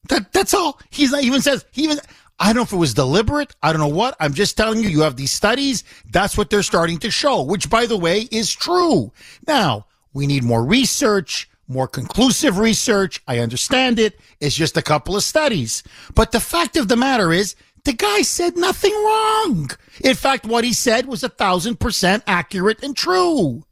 That 0.09 0.33
that's 0.33 0.55
all. 0.55 0.81
He's 0.89 1.13
not 1.13 1.23
even 1.23 1.43
says 1.43 1.67
he 1.71 1.85
even. 1.85 1.99
I 2.39 2.47
don't 2.47 2.57
know 2.57 2.63
if 2.63 2.73
it 2.73 2.77
was 2.77 2.95
deliberate. 2.95 3.55
I 3.63 3.73
don't 3.73 3.81
know 3.81 3.89
what. 3.89 4.17
I'm 4.21 4.35
just 4.35 4.57
telling 4.57 4.83
you. 4.83 4.89
You 4.89 5.01
have 5.03 5.17
these 5.17 5.33
studies. 5.33 5.85
That's 6.11 6.37
what 6.37 6.51
they're 6.51 6.63
starting 6.63 6.99
to 6.99 7.11
show. 7.11 7.43
Which, 7.43 7.71
by 7.71 7.87
the 7.87 7.97
way, 7.97 8.29
is 8.31 8.53
true. 8.53 9.13
Now 9.47 9.87
we 10.13 10.27
need 10.27 10.45
more 10.45 10.65
research, 10.65 11.49
more 11.67 11.89
conclusive 11.89 12.59
research. 12.59 13.23
I 13.27 13.39
understand 13.39 13.99
it. 13.99 14.21
It's 14.41 14.55
just 14.55 14.77
a 14.77 14.83
couple 14.83 15.17
of 15.17 15.23
studies. 15.23 15.83
But 16.15 16.33
the 16.33 16.41
fact 16.41 16.77
of 16.77 16.89
the 16.89 16.97
matter 16.97 17.33
is, 17.33 17.55
the 17.85 17.93
guy 17.93 18.23
said 18.23 18.57
nothing 18.57 18.93
wrong. 18.93 19.71
In 20.03 20.17
fact, 20.17 20.45
what 20.45 20.65
he 20.65 20.73
said 20.73 21.07
was 21.07 21.23
a 21.23 21.29
thousand 21.29 21.79
percent 21.79 22.25
accurate 22.27 22.83
and 22.83 22.97
true. 22.97 23.65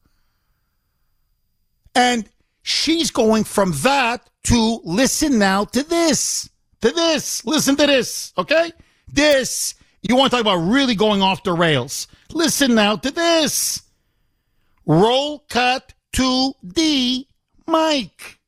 And 1.94 2.29
she's 2.62 3.11
going 3.11 3.44
from 3.44 3.72
that 3.83 4.31
to 4.44 4.81
listen 4.85 5.38
now 5.38 5.64
to 5.64 5.83
this, 5.83 6.48
to 6.85 6.90
this. 6.90 7.44
Listen 7.47 7.77
to 7.77 7.87
this, 7.87 8.33
okay? 8.37 8.70
This. 9.09 9.75
You 10.03 10.16
want 10.16 10.31
to 10.31 10.37
talk 10.37 10.42
about 10.42 10.70
really 10.70 10.94
going 10.94 11.23
off 11.23 11.42
the 11.42 11.55
rails? 11.55 12.07
Listen 12.31 12.75
now 12.75 12.97
to 12.97 13.11
this. 13.11 13.83
Roll 14.85 15.38
cut 15.49 15.94
to 16.12 16.53
D, 16.66 17.27
Mike. 17.66 18.38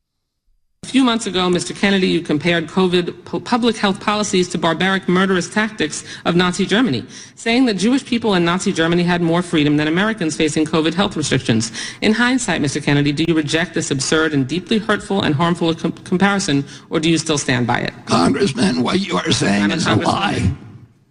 A 0.87 0.89
few 0.89 1.03
months 1.03 1.27
ago, 1.27 1.49
Mr. 1.49 1.75
Kennedy, 1.75 2.07
you 2.07 2.21
compared 2.21 2.69
COVID 2.69 3.45
public 3.45 3.77
health 3.77 3.99
policies 3.99 4.49
to 4.51 4.57
barbaric 4.57 5.09
murderous 5.09 5.53
tactics 5.53 6.05
of 6.25 6.37
Nazi 6.37 6.65
Germany, 6.65 7.05
saying 7.35 7.65
that 7.67 7.75
Jewish 7.75 8.07
people 8.07 8.35
in 8.35 8.45
Nazi 8.45 8.73
Germany 8.73 9.03
had 9.03 9.21
more 9.21 9.43
freedom 9.43 9.79
than 9.79 9.89
Americans 9.89 10.37
facing 10.37 10.65
COVID 10.65 10.95
health 10.95 11.17
restrictions. 11.17 11.73
In 12.03 12.13
hindsight, 12.13 12.63
Mr. 12.63 12.81
Kennedy, 12.81 13.11
do 13.11 13.25
you 13.27 13.35
reject 13.35 13.75
this 13.75 13.91
absurd 13.91 14.33
and 14.33 14.47
deeply 14.47 14.79
hurtful 14.79 15.23
and 15.23 15.35
harmful 15.35 15.75
com- 15.75 15.91
comparison, 15.91 16.65
or 16.89 17.01
do 17.01 17.11
you 17.11 17.19
still 17.19 17.37
stand 17.37 17.67
by 17.67 17.81
it? 17.81 17.93
Congressman, 18.07 18.85
what 18.85 19.01
you 19.01 19.17
are 19.17 19.33
saying 19.33 19.73
is 19.73 19.89
a 19.89 19.97
lie. 19.97 20.57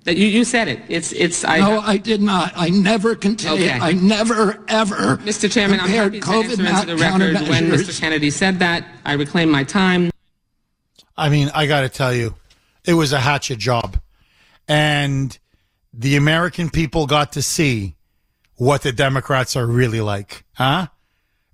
That 0.05 0.17
you, 0.17 0.27
you 0.27 0.43
said 0.43 0.67
it. 0.67 0.79
It's 0.87 1.11
it's. 1.11 1.43
I, 1.43 1.59
no, 1.59 1.79
I 1.79 1.97
did 1.97 2.21
not. 2.21 2.53
I 2.55 2.69
never 2.69 3.15
continued. 3.15 3.69
Okay. 3.69 3.79
I 3.79 3.93
never 3.93 4.63
ever. 4.67 5.17
Mr. 5.17 5.51
Chairman, 5.51 5.79
I'm 5.79 5.87
compared 5.87 6.13
happy 6.13 6.19
to 6.19 6.25
COVID 6.27 6.65
answer 6.65 6.81
into 6.81 6.85
the 6.85 6.97
record 6.97 7.49
when. 7.49 7.71
Mr. 7.71 7.99
Kennedy 7.99 8.29
said 8.29 8.59
that. 8.59 8.85
I 9.03 9.13
reclaim 9.13 9.49
my 9.49 9.63
time. 9.63 10.11
I 11.17 11.29
mean, 11.29 11.49
I 11.55 11.65
got 11.65 11.81
to 11.81 11.89
tell 11.89 12.13
you, 12.13 12.35
it 12.85 12.93
was 12.93 13.13
a 13.13 13.19
hatchet 13.19 13.57
job. 13.57 13.99
And 14.67 15.37
the 15.93 16.17
American 16.17 16.69
people 16.69 17.07
got 17.07 17.33
to 17.33 17.41
see 17.41 17.95
what 18.55 18.81
the 18.81 18.91
Democrats 18.91 19.55
are 19.55 19.65
really 19.65 20.01
like. 20.01 20.43
Huh? 20.53 20.87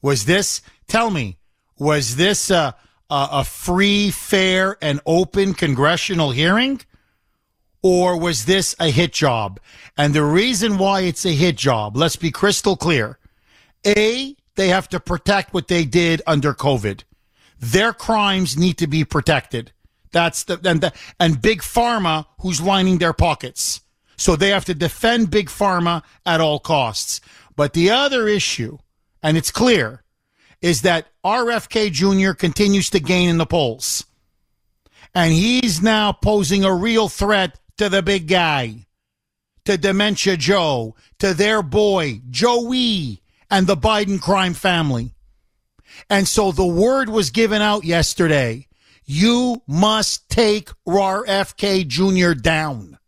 Was 0.02 0.26
this, 0.26 0.62
tell 0.88 1.12
me, 1.12 1.38
was 1.78 2.16
this 2.16 2.50
a, 2.50 2.76
a, 3.10 3.28
a 3.32 3.44
free, 3.44 4.12
fair, 4.12 4.78
and 4.82 5.00
open 5.06 5.54
congressional 5.54 6.32
hearing? 6.32 6.82
Or 7.84 8.17
was 8.17 8.46
this 8.46 8.76
a 8.80 8.91
hit 8.91 9.13
job? 9.13 9.60
And 9.98 10.13
the 10.13 10.24
reason 10.24 10.78
why 10.78 11.02
it's 11.02 11.26
a 11.26 11.34
hit 11.34 11.58
job, 11.58 11.98
let's 11.98 12.15
be 12.15 12.32
crystal 12.32 12.76
clear. 12.76 13.17
A, 13.86 14.36
they 14.56 14.67
have 14.67 14.88
to 14.89 15.00
protect 15.00 15.54
what 15.54 15.67
they 15.67 15.86
did 15.86 16.22
under 16.28 16.54
COVID. 16.54 17.04
Their 17.60 17.94
crimes 17.94 18.58
need 18.58 18.78
to 18.78 18.88
be 18.88 19.04
protected. 19.04 19.72
That's 20.12 20.44
the 20.44 20.60
and 20.63 20.82
the, 20.82 20.94
and 21.20 21.41
big 21.41 21.62
pharma 21.62 22.26
who's 22.39 22.62
lining 22.62 22.98
their 22.98 23.13
pockets. 23.13 23.82
So 24.17 24.36
they 24.36 24.50
have 24.50 24.65
to 24.65 24.76
defend 24.76 25.32
big 25.32 25.48
pharma 25.48 26.04
at 26.26 26.41
all 26.41 26.60
costs. 26.60 27.22
But 27.56 27.74
the 27.74 27.89
other 27.89 28.28
issue, 28.28 28.78
and 29.24 29.38
it's 29.38 29.52
clear, 29.52 30.04
is 30.62 30.82
that 30.84 31.08
RFK 31.24 31.91
Jr. 31.91 32.34
continues 32.34 32.89
to 32.91 33.00
gain 33.00 33.30
in 33.30 33.38
the 33.38 33.46
polls. 33.46 34.06
And 35.15 35.34
he's 35.34 35.82
now 35.82 36.12
posing 36.12 36.63
a 36.63 36.74
real 36.74 37.10
threat 37.10 37.60
to 37.82 37.89
the 37.89 38.04
big 38.04 38.28
guy, 38.28 38.86
to 39.65 39.76
Dementia 39.76 40.38
Joe, 40.38 40.96
to 41.17 41.34
their 41.34 41.63
boy, 41.63 42.22
Joey, 42.30 43.24
and 43.50 43.65
the 43.65 43.76
Biden 43.76 44.22
crime 44.22 44.54
family. 44.54 45.15
And 46.08 46.28
so 46.28 46.52
the 46.52 46.63
word 46.63 47.10
was 47.10 47.32
given 47.32 47.60
out 47.60 47.84
yesterday. 47.84 48.67
You 49.04 49.63
must 49.67 50.30
take 50.30 50.70
RFK 50.88 51.88
Jr. 51.88 52.39
down. 52.39 53.00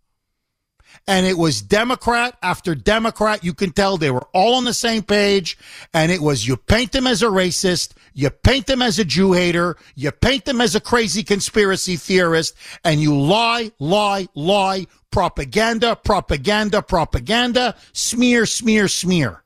And 1.05 1.27
it 1.27 1.37
was 1.37 1.61
Democrat 1.61 2.35
after 2.41 2.73
Democrat. 2.73 3.43
You 3.43 3.53
can 3.53 3.73
tell 3.73 3.97
they 3.97 4.09
were 4.09 4.27
all 4.33 4.55
on 4.55 4.63
the 4.63 4.73
same 4.73 5.03
page. 5.03 5.55
And 5.93 6.11
it 6.11 6.21
was 6.23 6.47
you 6.47 6.57
paint 6.57 6.93
them 6.93 7.05
as 7.05 7.21
a 7.21 7.27
racist, 7.27 7.93
you 8.13 8.29
paint 8.29 8.67
them 8.67 8.81
as 8.81 8.99
a 8.99 9.05
Jew 9.05 9.33
hater, 9.33 9.75
you 9.95 10.11
paint 10.11 10.45
them 10.45 10.61
as 10.61 10.75
a 10.75 10.79
crazy 10.79 11.23
conspiracy 11.23 11.95
theorist, 11.95 12.55
and 12.83 13.01
you 13.01 13.17
lie, 13.17 13.71
lie, 13.79 14.27
lie, 14.35 14.87
propaganda, 15.11 15.95
propaganda, 15.95 16.81
propaganda, 16.81 17.75
smear, 17.91 18.45
smear, 18.45 18.87
smear. 18.87 19.43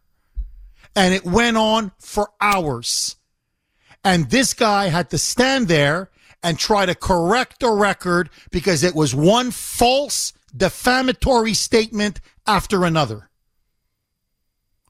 And 0.96 1.14
it 1.14 1.26
went 1.26 1.58
on 1.58 1.92
for 2.00 2.30
hours. 2.42 3.16
And 4.04 4.30
this 4.30 4.54
guy 4.54 4.88
had 4.88 5.10
to 5.12 5.18
stand 5.18 5.68
there 5.68 6.10
and 6.44 6.58
try 6.58 6.86
to 6.86 6.96
correct 6.96 7.60
the 7.60 7.72
record 7.72 8.30
because 8.52 8.84
it 8.84 8.96
was 8.96 9.14
one 9.14 9.52
false 9.52 10.34
defamatory 10.56 11.54
statement 11.54 12.20
after 12.46 12.86
another. 12.86 13.30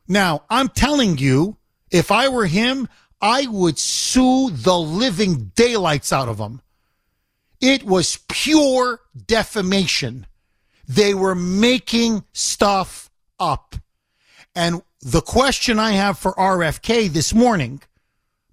Now, 0.08 0.44
I'm 0.50 0.70
telling 0.70 1.18
you, 1.18 1.58
if 1.92 2.12
I 2.12 2.30
were 2.30 2.46
him, 2.46 2.88
I 3.22 3.48
would 3.48 3.80
sue 3.80 4.50
the 4.52 4.78
living 4.78 5.52
daylights 5.56 6.14
out 6.14 6.30
of 6.30 6.38
them. 6.38 6.62
It 7.60 7.84
was 7.84 8.20
pure 8.28 9.02
defamation. 9.26 10.28
They 10.88 11.14
were 11.14 11.36
making 11.36 12.24
stuff 12.34 13.10
up. 13.40 13.76
And 14.56 14.82
the 15.02 15.22
question 15.22 15.80
I 15.80 15.92
have 15.92 16.18
for 16.20 16.34
RFK 16.34 17.10
this 17.10 17.34
morning, 17.34 17.82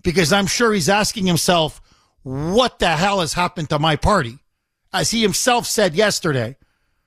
because 0.03 0.33
I'm 0.33 0.47
sure 0.47 0.73
he's 0.73 0.89
asking 0.89 1.27
himself, 1.27 1.81
what 2.23 2.79
the 2.79 2.97
hell 2.97 3.21
has 3.21 3.35
happened 3.35 3.69
to 3.71 3.79
my 3.79 3.97
party? 3.97 4.39
As 4.93 5.11
he 5.11 5.21
himself 5.23 5.67
said 5.67 5.95
yesterday, 5.95 6.57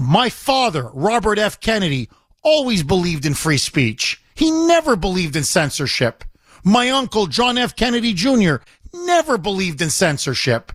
My 0.00 0.28
father, 0.30 0.90
Robert 0.92 1.38
F. 1.38 1.60
Kennedy, 1.60 2.08
always 2.42 2.82
believed 2.82 3.26
in 3.26 3.34
free 3.34 3.58
speech. 3.58 4.20
He 4.34 4.50
never 4.50 4.96
believed 4.96 5.36
in 5.36 5.44
censorship. 5.44 6.24
My 6.64 6.90
uncle, 6.90 7.26
John 7.26 7.58
F. 7.58 7.74
Kennedy 7.74 8.12
Jr., 8.12 8.56
never 8.92 9.38
believed 9.38 9.82
in 9.82 9.90
censorship. 9.90 10.72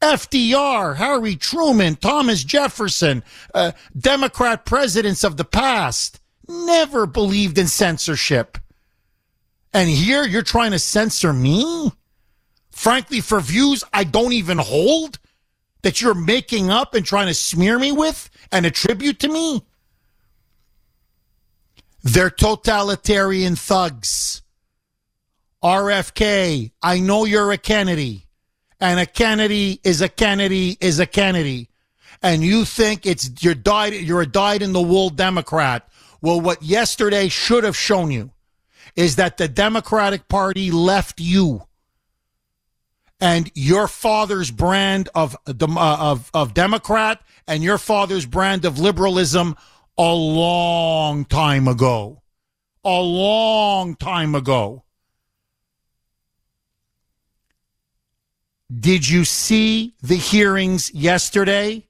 FDR, 0.00 0.96
Harry 0.96 1.36
Truman, 1.36 1.96
Thomas 1.96 2.44
Jefferson, 2.44 3.24
uh, 3.54 3.72
Democrat 3.98 4.64
presidents 4.66 5.24
of 5.24 5.36
the 5.36 5.44
past, 5.44 6.20
never 6.46 7.06
believed 7.06 7.58
in 7.58 7.68
censorship. 7.68 8.58
And 9.72 9.88
here 9.88 10.24
you're 10.24 10.42
trying 10.42 10.72
to 10.72 10.78
censor 10.78 11.32
me? 11.32 11.90
Frankly, 12.70 13.20
for 13.20 13.40
views 13.40 13.82
I 13.92 14.04
don't 14.04 14.32
even 14.32 14.58
hold 14.58 15.18
that 15.84 16.00
you're 16.00 16.14
making 16.14 16.70
up 16.70 16.94
and 16.94 17.04
trying 17.06 17.28
to 17.28 17.34
smear 17.34 17.78
me 17.78 17.92
with 17.92 18.30
and 18.50 18.66
attribute 18.66 19.20
to 19.20 19.28
me? 19.28 19.62
They're 22.02 22.30
totalitarian 22.30 23.54
thugs. 23.54 24.42
RFK, 25.62 26.72
I 26.82 27.00
know 27.00 27.24
you're 27.24 27.52
a 27.52 27.58
Kennedy, 27.58 28.26
and 28.80 28.98
a 28.98 29.06
Kennedy 29.06 29.80
is 29.84 30.02
a 30.02 30.08
Kennedy 30.08 30.76
is 30.80 30.98
a 30.98 31.06
Kennedy, 31.06 31.68
and 32.22 32.42
you 32.42 32.64
think 32.64 33.06
it's 33.06 33.30
you're 33.42 33.54
died 33.54 33.94
you're 33.94 34.20
a 34.20 34.26
dyed 34.26 34.60
in 34.60 34.72
the 34.72 34.82
wool 34.82 35.08
Democrat. 35.08 35.88
Well, 36.20 36.40
what 36.40 36.62
yesterday 36.62 37.28
should 37.28 37.64
have 37.64 37.76
shown 37.76 38.10
you 38.10 38.30
is 38.96 39.16
that 39.16 39.36
the 39.36 39.48
Democratic 39.48 40.28
Party 40.28 40.70
left 40.70 41.20
you 41.20 41.66
and 43.20 43.50
your 43.54 43.88
father's 43.88 44.50
brand 44.50 45.08
of 45.14 45.36
uh, 45.46 45.96
of 46.00 46.30
of 46.34 46.54
Democrat 46.54 47.20
and 47.46 47.62
your 47.62 47.78
father's 47.78 48.26
brand 48.26 48.64
of 48.64 48.78
liberalism 48.78 49.56
a 49.96 50.12
long 50.12 51.24
time 51.24 51.68
ago. 51.68 52.22
A 52.84 53.00
long 53.00 53.96
time 53.96 54.34
ago. 54.34 54.84
Did 58.80 59.08
you 59.08 59.24
see 59.24 59.94
the 60.02 60.16
hearings 60.16 60.92
yesterday? 60.92 61.86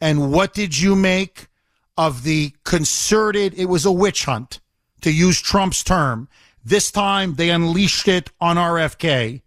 And 0.00 0.32
what 0.32 0.54
did 0.54 0.78
you 0.78 0.94
make 0.94 1.48
of 1.96 2.22
the 2.22 2.54
concerted, 2.64 3.54
it 3.54 3.66
was 3.66 3.84
a 3.84 3.92
witch 3.92 4.24
hunt, 4.24 4.60
to 5.02 5.12
use 5.12 5.40
Trump's 5.40 5.82
term. 5.82 6.28
This 6.64 6.90
time 6.90 7.34
they 7.34 7.50
unleashed 7.50 8.08
it 8.08 8.30
on 8.40 8.56
RFK. 8.56 9.42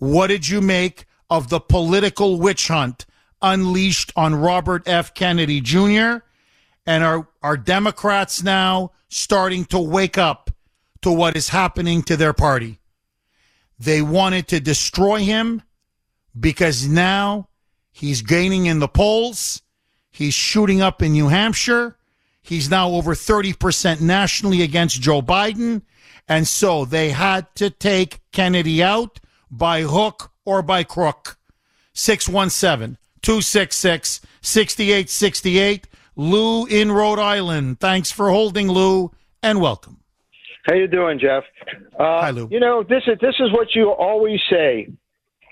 What 0.00 0.28
did 0.28 0.48
you 0.48 0.62
make 0.62 1.04
of 1.28 1.50
the 1.50 1.60
political 1.60 2.38
witch 2.38 2.68
hunt 2.68 3.04
unleashed 3.42 4.12
on 4.16 4.34
Robert 4.34 4.88
F. 4.88 5.12
Kennedy 5.12 5.60
Jr.? 5.60 6.24
And 6.86 7.04
are, 7.04 7.28
are 7.42 7.58
Democrats 7.58 8.42
now 8.42 8.92
starting 9.10 9.66
to 9.66 9.78
wake 9.78 10.16
up 10.16 10.50
to 11.02 11.12
what 11.12 11.36
is 11.36 11.50
happening 11.50 12.02
to 12.04 12.16
their 12.16 12.32
party? 12.32 12.80
They 13.78 14.00
wanted 14.00 14.48
to 14.48 14.60
destroy 14.60 15.18
him 15.18 15.62
because 16.38 16.88
now 16.88 17.50
he's 17.92 18.22
gaining 18.22 18.64
in 18.64 18.78
the 18.78 18.88
polls. 18.88 19.60
He's 20.10 20.32
shooting 20.32 20.80
up 20.80 21.02
in 21.02 21.12
New 21.12 21.28
Hampshire. 21.28 21.98
He's 22.40 22.70
now 22.70 22.88
over 22.92 23.14
30% 23.14 24.00
nationally 24.00 24.62
against 24.62 25.02
Joe 25.02 25.20
Biden. 25.20 25.82
And 26.26 26.48
so 26.48 26.86
they 26.86 27.10
had 27.10 27.54
to 27.56 27.68
take 27.68 28.20
Kennedy 28.32 28.82
out 28.82 29.20
by 29.50 29.82
hook 29.82 30.30
or 30.44 30.62
by 30.62 30.84
crook. 30.84 31.36
617 31.92 32.96
266 33.22 34.20
6868. 34.40 35.86
Lou 36.16 36.66
in 36.66 36.92
Rhode 36.92 37.18
Island. 37.18 37.80
Thanks 37.80 38.10
for 38.10 38.30
holding, 38.30 38.68
Lou, 38.68 39.10
and 39.42 39.60
welcome. 39.60 39.98
How 40.64 40.74
you 40.74 40.86
doing, 40.86 41.18
Jeff? 41.18 41.44
Uh, 41.98 42.20
Hi, 42.20 42.30
Lou. 42.30 42.48
You 42.50 42.60
know, 42.60 42.82
this 42.82 43.02
is 43.06 43.18
this 43.20 43.36
is 43.40 43.50
what 43.52 43.74
you 43.74 43.90
always 43.90 44.40
say. 44.50 44.88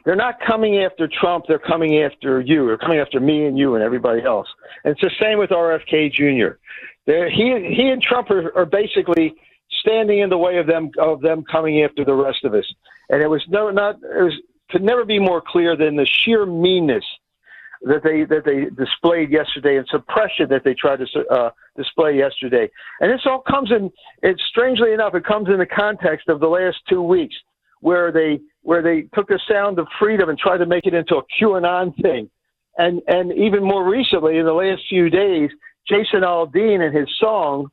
They're 0.04 0.16
not 0.16 0.40
coming 0.40 0.78
after 0.78 1.08
Trump. 1.08 1.44
They're 1.48 1.58
coming 1.58 2.02
after 2.02 2.40
you. 2.40 2.66
They're 2.66 2.78
coming 2.78 2.98
after 2.98 3.20
me 3.20 3.44
and 3.46 3.58
you 3.58 3.74
and 3.74 3.84
everybody 3.84 4.22
else. 4.22 4.48
And 4.84 4.92
it's 4.92 5.00
the 5.00 5.10
same 5.20 5.38
with 5.38 5.50
RFK 5.50 6.12
Jr. 6.12 6.56
They're, 7.06 7.30
he 7.30 7.74
he 7.74 7.88
and 7.88 8.02
Trump 8.02 8.30
are, 8.30 8.56
are 8.56 8.66
basically 8.66 9.34
standing 9.80 10.20
in 10.20 10.30
the 10.30 10.38
way 10.38 10.58
of 10.58 10.66
them 10.66 10.90
of 10.98 11.20
them 11.20 11.44
coming 11.50 11.82
after 11.82 12.04
the 12.04 12.14
rest 12.14 12.44
of 12.44 12.54
us. 12.54 12.64
And 13.10 13.22
it 13.22 13.28
was 13.28 13.42
no 13.48 13.70
not 13.70 13.96
it 13.96 14.22
was 14.22 14.34
could 14.70 14.82
never 14.82 15.04
be 15.04 15.18
more 15.18 15.42
clear 15.44 15.76
than 15.76 15.96
the 15.96 16.06
sheer 16.06 16.44
meanness 16.44 17.04
that 17.82 18.02
they 18.02 18.24
that 18.24 18.44
they 18.44 18.66
displayed 18.82 19.30
yesterday 19.30 19.76
and 19.76 19.86
suppression 19.88 20.48
that 20.50 20.64
they 20.64 20.74
tried 20.74 20.98
to 20.98 21.26
uh, 21.30 21.50
display 21.76 22.16
yesterday. 22.16 22.68
And 23.00 23.10
this 23.10 23.22
all 23.24 23.40
comes 23.40 23.70
in. 23.70 23.90
It's 24.22 24.42
strangely 24.50 24.92
enough, 24.92 25.14
it 25.14 25.24
comes 25.24 25.48
in 25.48 25.58
the 25.58 25.66
context 25.66 26.28
of 26.28 26.40
the 26.40 26.48
last 26.48 26.78
two 26.88 27.02
weeks 27.02 27.36
where 27.80 28.10
they 28.10 28.40
where 28.62 28.82
they 28.82 29.02
took 29.14 29.28
the 29.28 29.40
sound 29.48 29.78
of 29.78 29.86
freedom 29.98 30.28
and 30.28 30.38
tried 30.38 30.58
to 30.58 30.66
make 30.66 30.86
it 30.86 30.94
into 30.94 31.16
a 31.16 31.22
QAnon 31.40 31.94
thing. 32.02 32.28
And 32.76 33.00
and 33.06 33.32
even 33.32 33.62
more 33.62 33.88
recently, 33.88 34.38
in 34.38 34.44
the 34.44 34.52
last 34.52 34.82
few 34.88 35.08
days, 35.08 35.50
Jason 35.88 36.22
Aldean 36.22 36.84
and 36.84 36.96
his 36.96 37.08
song, 37.18 37.70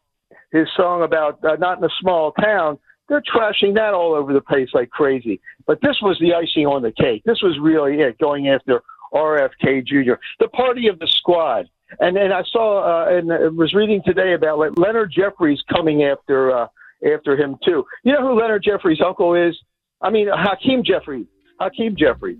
his 0.52 0.68
song 0.76 1.04
about 1.04 1.44
uh, 1.44 1.56
not 1.56 1.80
in 1.80 1.84
a 1.84 1.90
small 2.00 2.32
town, 2.34 2.78
they're 3.08 3.22
trashing 3.22 3.76
that 3.76 3.94
all 3.94 4.14
over 4.14 4.34
the 4.34 4.42
place 4.42 4.70
like 4.74 4.90
crazy. 4.90 5.40
But 5.68 5.80
this 5.82 5.98
was 6.02 6.18
the 6.20 6.34
icing 6.34 6.66
on 6.66 6.82
the 6.82 6.92
cake. 6.92 7.24
This 7.26 7.42
was 7.42 7.58
really 7.60 8.02
it, 8.02 8.18
going 8.18 8.48
after 8.48 8.82
RFK 9.14 9.86
Jr., 9.86 10.14
the 10.40 10.48
party 10.50 10.88
of 10.88 11.00
the 11.00 11.08
squad. 11.08 11.68
And 12.00 12.18
and 12.18 12.34
I 12.34 12.42
saw 12.52 13.06
uh, 13.06 13.18
and 13.18 13.58
was 13.58 13.74
reading 13.74 14.02
today 14.04 14.34
about 14.34 14.58
like, 14.58 14.72
Leonard 14.76 15.14
Jeffries 15.16 15.62
coming 15.72 16.04
after 16.04 16.52
uh, 16.52 16.68
after 17.14 17.38
him 17.38 17.58
too. 17.64 17.86
You 18.04 18.14
know 18.14 18.22
who 18.22 18.40
Leonard 18.40 18.64
Jeffries' 18.64 19.00
uncle 19.06 19.36
is? 19.36 19.56
I 20.02 20.10
mean 20.10 20.28
Hakeem 20.28 20.84
Jeffries. 20.84 21.28
Hakeem 21.60 21.96
Jeffries. 21.96 22.40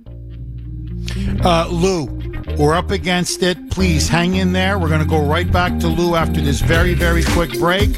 Uh, 1.44 1.68
Lou, 1.70 2.06
we're 2.58 2.74
up 2.74 2.90
against 2.90 3.44
it. 3.44 3.70
Please 3.70 4.10
hang 4.10 4.36
in 4.36 4.52
there. 4.52 4.80
We're 4.80 4.90
going 4.90 5.02
to 5.02 5.08
go 5.08 5.24
right 5.24 5.50
back 5.50 5.80
to 5.80 5.88
Lou 5.88 6.16
after 6.16 6.42
this 6.42 6.60
very, 6.60 6.96
very 6.96 7.24
quick 7.24 7.52
break. 7.60 7.90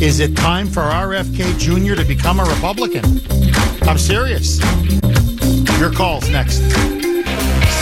Is 0.00 0.20
it 0.20 0.36
time 0.36 0.66
for 0.66 0.82
RFK 0.82 1.58
Jr. 1.58 1.94
to 1.94 2.04
become 2.04 2.40
a 2.40 2.44
Republican? 2.44 3.04
I'm 3.82 3.98
serious. 3.98 4.58
Your 5.78 5.92
calls 5.92 6.28
next. 6.30 6.60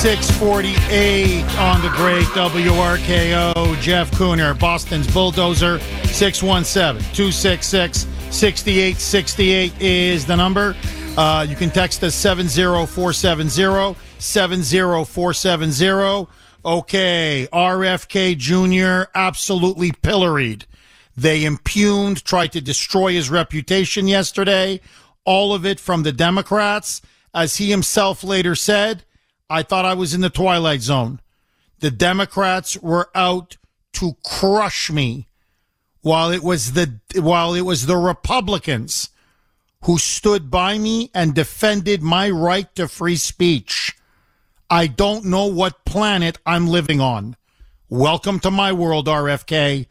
648 0.03 1.44
on 1.59 1.81
the 1.81 1.88
great 1.90 2.27
WRKO. 2.29 3.81
Jeff 3.81 4.11
Kuhner, 4.12 4.59
Boston's 4.59 5.07
Bulldozer. 5.12 5.79
617 6.07 7.03
266 7.14 8.07
6868 8.31 9.81
is 9.81 10.27
the 10.27 10.37
number. 10.37 10.77
Uh, 11.16 11.46
you 11.48 11.57
can 11.57 11.70
text 11.70 12.03
us 12.05 12.14
70470 12.14 13.96
70470. 14.18 16.29
Okay, 16.64 17.48
RFK 17.53 18.37
Jr. 18.37 19.11
absolutely 19.14 19.92
pilloried. 19.92 20.66
They 21.16 21.44
impugned, 21.44 22.25
tried 22.25 22.53
to 22.53 22.61
destroy 22.61 23.12
his 23.12 23.31
reputation 23.31 24.09
yesterday. 24.09 24.81
All 25.25 25.55
of 25.55 25.66
it 25.66 25.79
from 25.79 26.03
the 26.03 26.12
Democrats. 26.12 27.03
As 27.35 27.57
he 27.57 27.70
himself 27.70 28.22
later 28.22 28.55
said, 28.55 29.05
I 29.48 29.62
thought 29.62 29.85
I 29.85 29.94
was 29.94 30.14
in 30.14 30.20
the 30.20 30.31
twilight 30.31 30.81
zone. 30.81 31.20
The 31.81 31.90
Democrats 31.90 32.77
were 32.79 33.11
out 33.14 33.57
to 33.94 34.16
crush 34.25 34.90
me 34.90 35.29
while 36.01 36.31
it 36.31 36.42
was 36.42 36.72
the 36.72 37.01
while 37.14 37.55
it 37.55 37.62
was 37.62 37.87
the 37.87 37.96
Republicans 37.96 39.11
who 39.85 39.98
stood 39.98 40.51
by 40.51 40.79
me 40.79 41.11
and 41.14 41.35
defended 41.35 42.03
my 42.03 42.31
right 42.31 42.72
to 42.77 42.87
free 42.88 43.16
speech. 43.16 43.96
I 44.70 44.87
don't 44.87 45.25
know 45.25 45.46
what 45.46 45.85
planet 45.85 46.38
I'm 46.46 46.68
living 46.68 47.01
on. 47.01 47.37
Welcome 47.88 48.40
to 48.40 48.51
my 48.51 48.72
world, 48.72 49.07
RFK. 49.07 49.87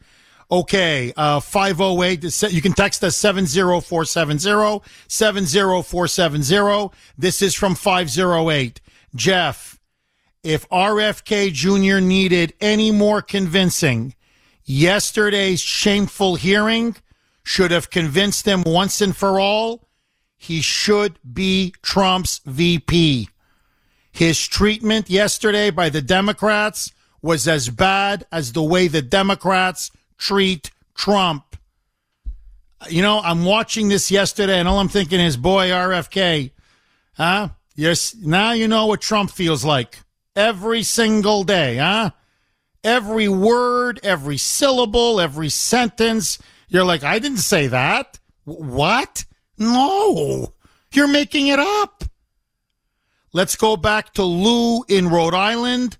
Okay, 0.52 1.14
uh, 1.16 1.40
508, 1.40 2.52
you 2.52 2.60
can 2.60 2.74
text 2.74 3.02
us 3.02 3.16
70470, 3.16 4.82
70470. 5.08 6.90
This 7.16 7.40
is 7.40 7.54
from 7.54 7.74
508. 7.74 8.82
Jeff, 9.14 9.80
if 10.42 10.68
RFK 10.68 11.50
Jr. 11.54 12.00
needed 12.04 12.52
any 12.60 12.90
more 12.90 13.22
convincing, 13.22 14.14
yesterday's 14.62 15.62
shameful 15.62 16.34
hearing 16.34 16.96
should 17.42 17.70
have 17.70 17.88
convinced 17.88 18.46
him 18.46 18.62
once 18.66 19.00
and 19.00 19.16
for 19.16 19.40
all 19.40 19.88
he 20.36 20.60
should 20.60 21.18
be 21.32 21.72
Trump's 21.80 22.42
VP. 22.44 23.30
His 24.10 24.46
treatment 24.46 25.08
yesterday 25.08 25.70
by 25.70 25.88
the 25.88 26.02
Democrats 26.02 26.92
was 27.22 27.48
as 27.48 27.70
bad 27.70 28.26
as 28.30 28.52
the 28.52 28.62
way 28.62 28.86
the 28.86 29.00
Democrats 29.00 29.90
treat 30.22 30.70
Trump. 30.94 31.56
You 32.88 33.02
know, 33.02 33.20
I'm 33.20 33.44
watching 33.44 33.88
this 33.88 34.08
yesterday 34.08 34.60
and 34.60 34.68
all 34.68 34.78
I'm 34.78 34.88
thinking 34.88 35.18
is, 35.18 35.36
boy, 35.36 35.70
RFK, 35.70 36.52
huh? 37.14 37.48
Yes, 37.74 38.14
now 38.14 38.52
you 38.52 38.68
know 38.68 38.86
what 38.86 39.00
Trump 39.00 39.32
feels 39.32 39.64
like 39.64 39.98
every 40.36 40.84
single 40.84 41.42
day, 41.42 41.76
huh? 41.78 42.10
Every 42.84 43.28
word, 43.28 43.98
every 44.04 44.36
syllable, 44.36 45.20
every 45.20 45.48
sentence. 45.48 46.38
You're 46.68 46.84
like, 46.84 47.02
I 47.02 47.18
didn't 47.18 47.38
say 47.38 47.66
that. 47.68 48.20
What? 48.44 49.24
No, 49.58 50.54
you're 50.92 51.08
making 51.08 51.48
it 51.48 51.58
up. 51.58 52.04
Let's 53.32 53.56
go 53.56 53.76
back 53.76 54.14
to 54.14 54.22
Lou 54.22 54.84
in 54.88 55.08
Rhode 55.08 55.34
Island. 55.34 55.98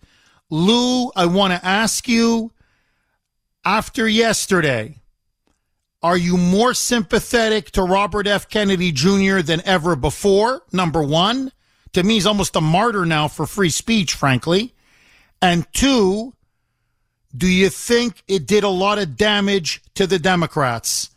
Lou, 0.48 1.10
I 1.16 1.26
want 1.26 1.54
to 1.54 1.66
ask 1.66 2.08
you 2.08 2.52
after 3.64 4.08
yesterday, 4.08 4.96
Are 6.02 6.16
you 6.16 6.36
more 6.36 6.74
sympathetic 6.74 7.70
to 7.72 7.82
Robert 7.82 8.26
F. 8.26 8.48
Kennedy 8.48 8.90
Jr. 8.90 9.38
than 9.40 9.62
ever 9.64 9.94
before? 9.94 10.62
Number 10.72 11.00
one. 11.02 11.52
To 11.92 12.02
me, 12.02 12.14
he's 12.14 12.26
almost 12.26 12.56
a 12.56 12.60
martyr 12.60 13.06
now 13.06 13.28
for 13.28 13.46
free 13.46 13.70
speech, 13.70 14.14
frankly. 14.14 14.74
And 15.40 15.64
two, 15.72 16.34
do 17.36 17.46
you 17.46 17.68
think 17.68 18.24
it 18.26 18.46
did 18.46 18.64
a 18.64 18.68
lot 18.68 18.98
of 18.98 19.16
damage 19.16 19.80
to 19.94 20.06
the 20.08 20.18
Democrats? 20.18 21.10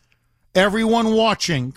Everyone 0.54 1.14
watching 1.14 1.76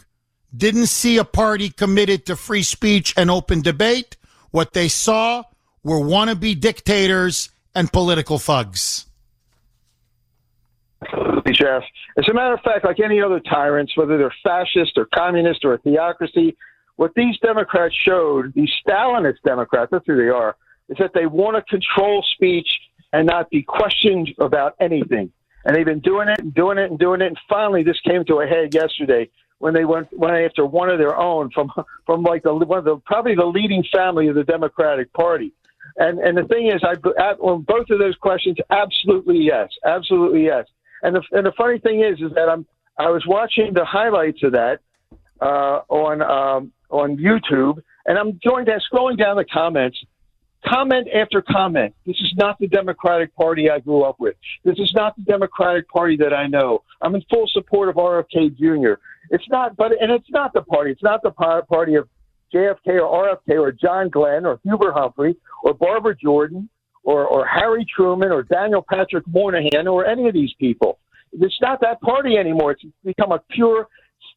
didn't 0.55 0.89
see 0.89 1.17
a 1.17 1.25
party 1.25 1.71
committed 1.71 2.27
to 2.27 2.37
free 2.37 2.63
speech 2.63 3.15
and 3.17 3.31
open 3.31 3.63
debate. 3.63 4.17
What 4.51 4.75
they 4.75 4.89
saw 4.89 5.45
were 5.83 6.01
wannabe 6.01 6.61
dictators 6.61 7.51
and 7.75 7.93
political 7.93 8.39
thugs. 8.39 9.07
Absolutely, 11.03 11.53
Jeff. 11.53 11.83
As 12.17 12.29
a 12.29 12.35
matter 12.35 12.55
of 12.55 12.61
fact, 12.61 12.85
like 12.85 13.01
any 13.01 13.21
other 13.21 13.41
tyrants, 13.41 13.97
whether 13.97 14.19
they're 14.19 14.35
fascist 14.43 14.97
or 14.97 15.07
communist 15.15 15.65
or 15.65 15.75
a 15.75 15.79
theocracy, 15.79 16.57
what 16.97 17.13
these 17.15 17.39
Democrats 17.39 17.95
showed, 17.95 18.53
these 18.55 18.71
Stalinist 18.87 19.41
Democrats, 19.45 19.91
that's 19.93 20.05
who 20.07 20.17
they 20.17 20.29
are, 20.29 20.57
is 20.89 20.97
that 20.99 21.13
they 21.15 21.27
want 21.27 21.57
to 21.57 21.63
control 21.63 22.25
speech 22.35 22.69
and 23.13 23.27
not 23.27 23.49
be 23.51 23.63
questioned 23.63 24.31
about 24.39 24.75
anything. 24.81 25.31
And 25.65 25.77
they've 25.77 25.85
been 25.87 26.01
doing 26.01 26.29
it 26.29 26.41
and 26.41 26.53
doing 26.55 26.79
it 26.79 26.91
and 26.91 26.99
doing 26.99 27.21
it. 27.21 27.27
And 27.27 27.39
finally, 27.49 27.83
this 27.83 28.01
came 28.01 28.25
to 28.25 28.41
a 28.41 28.47
head 28.47 28.75
yesterday 28.75 29.31
when 29.59 29.75
they 29.75 29.85
went 29.85 30.09
went 30.17 30.37
after 30.37 30.65
one 30.65 30.89
of 30.89 30.99
their 30.99 31.17
own 31.17 31.51
from 31.51 31.71
from 32.07 32.23
like 32.23 32.43
the 32.43 32.55
one 32.55 32.79
of 32.79 32.85
the 32.85 32.97
probably 32.99 33.35
the 33.35 33.45
leading 33.45 33.85
family 33.93 34.29
of 34.29 34.35
the 34.35 34.45
Democratic 34.45 35.13
Party. 35.13 35.53
And 35.97 36.19
and 36.19 36.37
the 36.37 36.45
thing 36.45 36.69
is, 36.69 36.83
I 36.83 36.95
on 37.41 37.63
both 37.63 37.91
of 37.91 37.99
those 37.99 38.17
questions, 38.17 38.57
absolutely 38.71 39.39
yes, 39.39 39.69
absolutely 39.85 40.45
yes. 40.45 40.67
And 41.03 41.17
the 41.17 41.23
and 41.33 41.47
the 41.47 41.53
funny 41.57 41.79
thing 41.79 42.01
is, 42.01 42.21
is 42.21 42.33
that 42.35 42.49
I'm 42.49 42.67
I 42.99 43.11
was 43.11 43.25
watching 43.27 43.73
the 43.75 43.85
highlights 43.85 44.43
of 44.43 44.53
that 44.53 44.81
uh, 45.41 45.81
on 45.89 46.23
um, 46.23 46.73
on 46.91 47.17
YouTube, 47.17 47.83
and 48.07 48.19
I'm 48.19 48.39
going 48.47 48.65
down 48.65 48.81
scrolling 48.93 49.19
down 49.19 49.37
the 49.37 49.45
comments, 49.45 49.99
comment 50.67 51.09
after 51.15 51.43
comment. 51.43 51.95
This 52.07 52.17
is 52.17 52.35
not 52.37 52.59
the 52.59 52.67
Democratic 52.67 53.35
Party 53.37 53.71
I 53.71 53.79
grew 53.79 54.03
up 54.03 54.19
with. 54.19 54.35
This 54.65 54.79
is 54.79 54.93
not 54.95 55.17
the 55.17 55.23
Democratic 55.23 55.89
Party 55.89 56.17
that 56.17 56.33
I 56.33 56.47
know. 56.47 56.83
I'm 57.01 57.15
in 57.15 57.23
full 57.31 57.49
support 57.53 57.89
of 57.89 57.97
RFK 57.97 58.57
Jr. 58.57 59.01
It's 59.31 59.49
not, 59.49 59.77
but 59.77 59.93
and 60.01 60.11
it's 60.11 60.31
not 60.31 60.53
the 60.53 60.63
party. 60.63 60.91
It's 60.91 61.03
not 61.03 61.23
the 61.23 61.31
party 61.31 61.95
of 61.95 62.09
JFK 62.53 63.01
or 63.01 63.37
RFK 63.37 63.61
or 63.61 63.73
John 63.73 64.09
Glenn 64.09 64.47
or 64.47 64.59
Hubert 64.65 64.93
Humphrey 64.93 65.37
or 65.63 65.75
Barbara 65.75 66.17
Jordan 66.17 66.69
or, 67.09 67.27
or 67.27 67.47
Harry 67.47 67.87
Truman 67.87 68.31
or 68.31 68.43
Daniel 68.43 68.85
Patrick 68.87 69.25
Moynihan 69.27 69.89
or 69.89 70.05
any 70.05 70.29
of 70.29 70.35
these 70.35 70.53
people. 70.61 70.99
It's 71.33 71.59
not 71.63 71.81
that 71.81 72.03
party 72.03 72.37
anymore. 72.37 72.73
It's 72.73 72.85
become 73.03 73.33
a 73.33 73.41
pure 73.51 73.89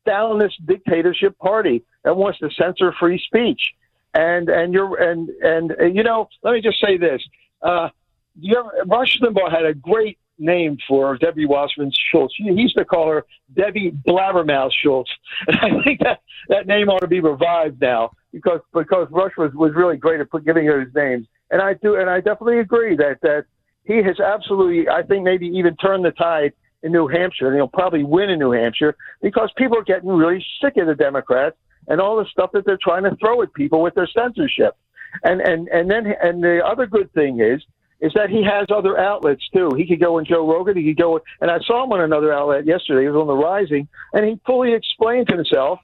Stalinist 0.07 0.53
dictatorship 0.65 1.37
party 1.37 1.83
that 2.05 2.15
wants 2.15 2.39
to 2.39 2.49
censor 2.51 2.93
free 2.97 3.21
speech. 3.25 3.61
And 4.13 4.47
and 4.47 4.73
you're 4.73 4.95
and 5.01 5.29
and 5.29 5.75
uh, 5.81 5.85
you 5.85 6.03
know, 6.03 6.29
let 6.43 6.53
me 6.53 6.61
just 6.61 6.79
say 6.79 6.97
this. 6.97 7.21
Uh, 7.61 7.89
you 8.39 8.57
ever, 8.57 8.69
Rush 8.85 9.19
Limbaugh 9.19 9.51
had 9.51 9.65
a 9.65 9.73
great 9.73 10.17
name 10.39 10.77
for 10.87 11.17
Debbie 11.17 11.45
Wasserman 11.45 11.91
Schultz. 12.09 12.33
He 12.37 12.51
used 12.51 12.77
to 12.77 12.85
call 12.85 13.09
her 13.09 13.25
Debbie 13.53 13.91
Blabbermouth 13.91 14.71
Schultz, 14.81 15.11
and 15.47 15.57
I 15.57 15.83
think 15.83 15.99
that 16.01 16.21
that 16.47 16.67
name 16.67 16.89
ought 16.89 16.99
to 16.99 17.07
be 17.07 17.19
revived 17.19 17.81
now 17.81 18.11
because 18.31 18.61
because 18.73 19.07
Rush 19.11 19.33
was 19.37 19.53
was 19.53 19.73
really 19.73 19.97
great 19.97 20.21
at 20.21 20.27
giving 20.45 20.65
her 20.67 20.79
his 20.81 20.93
names. 20.95 21.27
And 21.51 21.61
I 21.61 21.73
do, 21.73 21.95
and 21.95 22.09
I 22.09 22.17
definitely 22.17 22.59
agree 22.59 22.95
that 22.95 23.19
that 23.21 23.45
he 23.83 23.97
has 23.97 24.19
absolutely, 24.19 24.87
I 24.87 25.03
think, 25.03 25.23
maybe 25.23 25.47
even 25.47 25.75
turned 25.75 26.05
the 26.05 26.11
tide 26.11 26.53
in 26.83 26.91
New 26.91 27.07
Hampshire, 27.07 27.47
and 27.47 27.55
he'll 27.55 27.67
probably 27.67 28.03
win 28.03 28.29
in 28.29 28.39
New 28.39 28.51
Hampshire 28.51 28.95
because 29.21 29.51
people 29.57 29.77
are 29.77 29.83
getting 29.83 30.09
really 30.09 30.43
sick 30.61 30.77
of 30.77 30.87
the 30.87 30.95
Democrats 30.95 31.57
and 31.87 31.99
all 31.99 32.17
the 32.17 32.25
stuff 32.31 32.51
that 32.53 32.65
they're 32.65 32.79
trying 32.81 33.03
to 33.03 33.15
throw 33.17 33.41
at 33.41 33.53
people 33.53 33.81
with 33.81 33.93
their 33.95 34.07
censorship. 34.07 34.75
And 35.23 35.41
and 35.41 35.67
and 35.67 35.91
then 35.91 36.07
and 36.23 36.43
the 36.43 36.65
other 36.65 36.85
good 36.85 37.11
thing 37.13 37.41
is 37.41 37.61
is 37.99 38.13
that 38.15 38.29
he 38.29 38.43
has 38.43 38.67
other 38.73 38.97
outlets 38.97 39.47
too. 39.53 39.71
He 39.77 39.85
could 39.85 39.99
go 39.99 40.17
on 40.17 40.25
Joe 40.25 40.49
Rogan. 40.49 40.77
He 40.77 40.85
could 40.85 41.01
go, 41.01 41.19
and 41.39 41.51
I 41.51 41.59
saw 41.59 41.83
him 41.83 41.91
on 41.91 42.01
another 42.01 42.33
outlet 42.33 42.65
yesterday. 42.65 43.01
He 43.01 43.09
was 43.09 43.19
on 43.19 43.27
the 43.27 43.35
Rising, 43.35 43.87
and 44.13 44.25
he 44.25 44.39
fully 44.45 44.73
explained 44.73 45.29
himself 45.29 45.79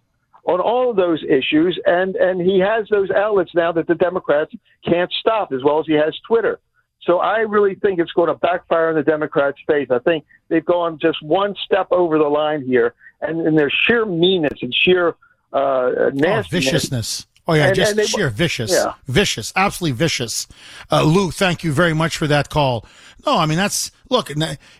on 0.47 0.59
all 0.59 0.89
of 0.89 0.95
those 0.95 1.23
issues, 1.23 1.79
and 1.85 2.15
and 2.15 2.41
he 2.41 2.57
has 2.59 2.87
those 2.89 3.11
outlets 3.11 3.51
now 3.53 3.71
that 3.73 3.85
the 3.87 3.95
Democrats 3.95 4.51
can't 4.83 5.11
stop, 5.19 5.51
as 5.53 5.61
well 5.63 5.79
as 5.79 5.85
he 5.85 5.93
has 5.93 6.17
Twitter. 6.27 6.59
So 7.01 7.19
I 7.19 7.39
really 7.39 7.75
think 7.75 7.99
it's 7.99 8.11
going 8.13 8.27
to 8.29 8.33
backfire 8.35 8.89
in 8.89 8.95
the 8.95 9.03
Democrats' 9.03 9.59
face. 9.67 9.89
I 9.91 9.99
think 9.99 10.25
they've 10.49 10.65
gone 10.65 10.97
just 10.99 11.21
one 11.21 11.53
step 11.63 11.87
over 11.91 12.17
the 12.17 12.27
line 12.29 12.63
here, 12.65 12.95
and 13.21 13.45
in 13.45 13.55
their 13.55 13.69
sheer 13.69 14.05
meanness 14.05 14.57
and 14.61 14.73
sheer 14.73 15.15
uh, 15.53 16.11
nastiness. 16.13 16.47
Oh, 16.47 16.49
viciousness. 16.49 17.27
Oh 17.49 17.53
yeah, 17.53 17.67
And- 17.67 17.75
just 17.75 17.91
and 17.91 17.99
they- 17.99 18.05
sheer 18.05 18.29
vicious, 18.29 18.71
Yeah. 18.71 18.93
vicious, 19.07 19.53
absolutely 19.55 19.95
vicious. 19.97 20.47
Uh, 20.91 21.03
Lou, 21.03 21.31
thank 21.31 21.63
you 21.63 21.71
very 21.71 21.93
much 21.93 22.17
for 22.17 22.27
that 22.27 22.49
call. 22.49 22.85
No, 23.25 23.37
I 23.37 23.45
mean 23.45 23.57
that's 23.57 23.91
look, 24.09 24.29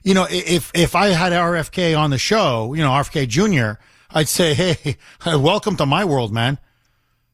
you 0.04 0.14
know, 0.14 0.28
if 0.30 0.72
if 0.74 0.94
I 0.96 1.08
had 1.08 1.32
RFK 1.34 1.98
on 1.98 2.10
the 2.10 2.18
show, 2.18 2.74
you 2.74 2.82
know, 2.84 2.92
RFK 2.92 3.26
Jr., 3.28 3.80
I'd 4.10 4.30
say, 4.30 4.54
hey, 4.54 4.98
welcome 5.26 5.76
to 5.78 5.86
my 5.86 6.06
world, 6.06 6.34
man. 6.34 6.58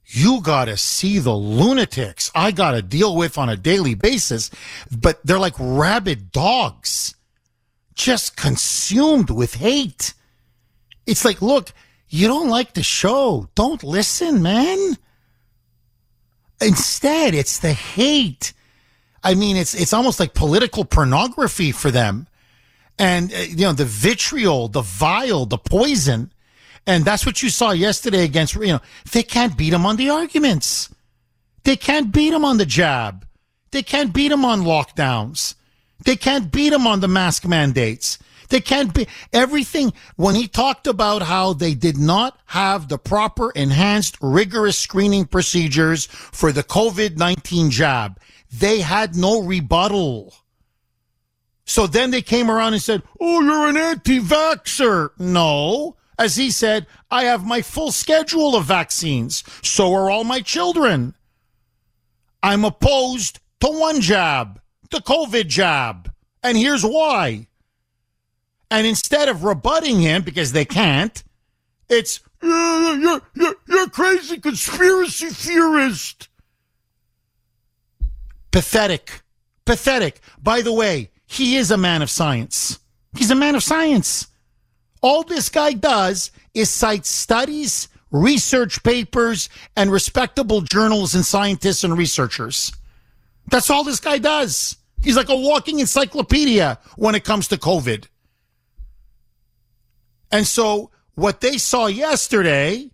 You 0.06 0.42
got 0.42 0.66
to 0.66 0.76
see 0.76 1.20
the 1.20 1.34
lunatics 1.34 2.30
I 2.36 2.52
got 2.52 2.72
to 2.72 2.82
deal 2.82 3.16
with 3.16 3.38
on 3.38 3.50
a 3.50 3.56
daily 3.56 3.96
basis, 3.96 4.52
but 4.92 5.20
they're 5.26 5.40
like 5.40 5.56
rabid 5.58 6.32
dogs, 6.32 7.16
just 7.96 8.36
consumed 8.36 9.30
with 9.30 9.56
hate. 9.56 10.14
It's 11.06 11.24
like, 11.24 11.42
look, 11.42 11.72
you 12.10 12.28
don't 12.28 12.50
like 12.50 12.74
the 12.74 12.84
show. 12.84 13.50
Don't 13.56 13.84
listen, 13.84 14.42
man. 14.42 14.98
Instead, 16.62 17.34
it's 17.34 17.60
the 17.60 17.74
hate. 17.74 18.54
I 19.24 19.36
mean, 19.36 19.56
it's 19.56 19.74
it's 19.74 19.94
almost 19.94 20.20
like 20.20 20.34
political 20.34 20.86
pornography 20.86 21.72
for 21.72 21.92
them, 21.92 22.28
and 23.00 23.34
uh, 23.34 23.38
you 23.38 23.66
know 23.66 23.74
the 23.74 23.86
vitriol, 23.86 24.68
the 24.68 24.82
vile, 24.82 25.46
the 25.46 25.58
poison, 25.58 26.33
and 26.86 27.06
that's 27.06 27.26
what 27.26 27.42
you 27.42 27.50
saw 27.50 27.72
yesterday 27.72 28.24
against. 28.24 28.56
You 28.56 28.68
know, 28.68 28.82
they 29.12 29.24
can't 29.24 29.58
beat 29.58 29.72
them 29.72 29.86
on 29.86 29.96
the 29.96 30.10
arguments. 30.10 30.90
They 31.64 31.76
can't 31.76 32.12
beat 32.12 32.32
them 32.32 32.44
on 32.44 32.58
the 32.58 32.66
jab. 32.66 33.26
They 33.72 33.84
can't 33.84 34.14
beat 34.14 34.30
them 34.30 34.46
on 34.46 34.62
lockdowns. 34.62 35.56
They 36.04 36.16
can't 36.16 36.52
beat 36.52 36.70
them 36.70 36.86
on 36.86 37.00
the 37.00 37.08
mask 37.08 37.48
mandates. 37.48 38.20
They 38.50 38.60
can't 38.60 38.94
be 38.94 39.08
everything. 39.32 39.94
When 40.16 40.36
he 40.36 40.48
talked 40.48 40.86
about 40.86 41.24
how 41.24 41.54
they 41.54 41.74
did 41.74 41.98
not 41.98 42.38
have 42.48 42.88
the 42.88 42.98
proper 42.98 43.52
enhanced 43.52 44.18
rigorous 44.22 44.78
screening 44.78 45.26
procedures 45.26 46.06
for 46.06 46.52
the 46.52 46.64
COVID-19 46.64 47.72
jab, 47.72 48.20
they 48.52 48.82
had 48.82 49.16
no 49.16 49.42
rebuttal. 49.42 50.36
So 51.66 51.88
then 51.88 52.12
they 52.12 52.22
came 52.22 52.52
around 52.52 52.74
and 52.74 52.82
said, 52.82 53.02
Oh, 53.20 53.42
you're 53.42 53.70
an 53.70 53.78
anti 53.78 54.20
vaxxer. 54.20 55.10
No. 55.18 55.96
As 56.18 56.36
he 56.36 56.52
said, 56.52 56.86
I 57.10 57.24
have 57.24 57.46
my 57.46 57.62
full 57.62 57.92
schedule 57.92 58.56
of 58.56 58.66
vaccines. 58.66 59.44
So 59.62 59.94
are 59.94 60.10
all 60.10 60.24
my 60.24 60.42
children. 60.42 61.16
I'm 62.42 62.66
opposed 62.66 63.40
to 63.62 63.68
one 63.68 64.02
jab, 64.02 64.62
the 64.90 65.00
COVID 65.00 65.48
jab. 65.48 66.12
And 66.44 66.58
here's 66.58 66.86
why. 66.86 67.48
And 68.70 68.86
instead 68.86 69.30
of 69.30 69.44
rebutting 69.44 70.02
him, 70.02 70.24
because 70.24 70.52
they 70.52 70.66
can't, 70.66 71.24
it's, 71.90 72.20
"Yeah, 72.42 72.96
you're, 72.96 73.22
you're, 73.36 73.56
you're 73.68 73.84
a 73.84 73.90
crazy 73.90 74.40
conspiracy 74.40 75.30
theorist. 75.30 76.28
Pathetic. 78.52 79.22
Pathetic. 79.66 80.20
By 80.42 80.62
the 80.62 80.74
way, 80.74 81.12
he 81.26 81.56
is 81.56 81.72
a 81.72 81.78
man 81.78 82.02
of 82.02 82.10
science. 82.10 82.80
He's 83.16 83.32
a 83.32 83.36
man 83.36 83.56
of 83.56 83.64
science. 83.64 84.28
All 85.04 85.24
this 85.24 85.50
guy 85.50 85.74
does 85.74 86.32
is 86.54 86.70
cite 86.70 87.06
studies, 87.06 87.90
research 88.10 88.82
papers, 88.84 89.50
and 89.76 89.92
respectable 89.92 90.62
journals 90.62 91.14
and 91.14 91.26
scientists 91.26 91.84
and 91.84 91.98
researchers. 91.98 92.72
That's 93.52 93.70
all 93.70 93.84
this 93.84 94.00
guy 94.00 94.18
does. 94.18 94.78
He's 95.02 95.18
like 95.18 95.30
a 95.30 95.36
walking 95.36 95.80
encyclopedia 95.80 96.80
when 96.96 97.16
it 97.16 97.26
comes 97.26 97.50
to 97.50 97.58
COVID. 97.58 98.08
And 100.32 100.48
so 100.48 100.90
what 101.16 101.42
they 101.42 101.58
saw 101.58 101.88
yesterday 101.88 102.90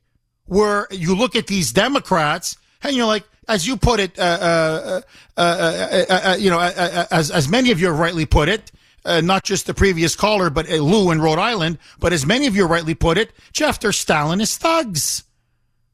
where 0.45 0.87
you 0.89 1.15
look 1.15 1.35
at 1.35 1.45
these 1.45 1.71
Democrats 1.71 2.57
and 2.81 2.95
you're 2.95 3.05
like, 3.05 3.23
as 3.47 3.67
you 3.67 3.77
put 3.77 3.99
it, 3.99 4.17
uh, 4.17 4.21
uh, 4.23 5.01
uh, 5.37 5.41
uh, 5.41 6.05
uh, 6.09 6.31
uh, 6.31 6.35
you 6.39 6.49
know, 6.49 6.59
uh, 6.59 6.71
uh, 6.75 7.05
as, 7.11 7.29
as 7.29 7.47
many 7.47 7.69
of 7.71 7.79
you 7.79 7.87
have 7.87 7.99
rightly 7.99 8.25
put 8.25 8.49
it, 8.49 8.71
uh, 9.05 9.21
not 9.21 9.43
just 9.43 9.65
the 9.65 9.73
previous 9.73 10.15
caller, 10.15 10.49
but 10.49 10.69
uh, 10.69 10.75
Lou 10.75 11.11
in 11.11 11.21
Rhode 11.21 11.39
Island, 11.39 11.77
but 11.99 12.13
as 12.13 12.25
many 12.25 12.47
of 12.47 12.55
you 12.55 12.65
rightly 12.65 12.95
put 12.95 13.17
it, 13.17 13.31
Jeff, 13.51 13.79
they're 13.79 13.91
Stalinist 13.91 14.57
thugs. 14.57 15.23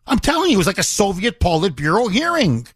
I'm 0.07 0.19
telling 0.19 0.51
you, 0.51 0.55
it 0.55 0.59
was 0.59 0.67
like 0.67 0.77
a 0.77 0.83
Soviet 0.83 1.39
Politburo 1.39 2.11
hearing. 2.11 2.67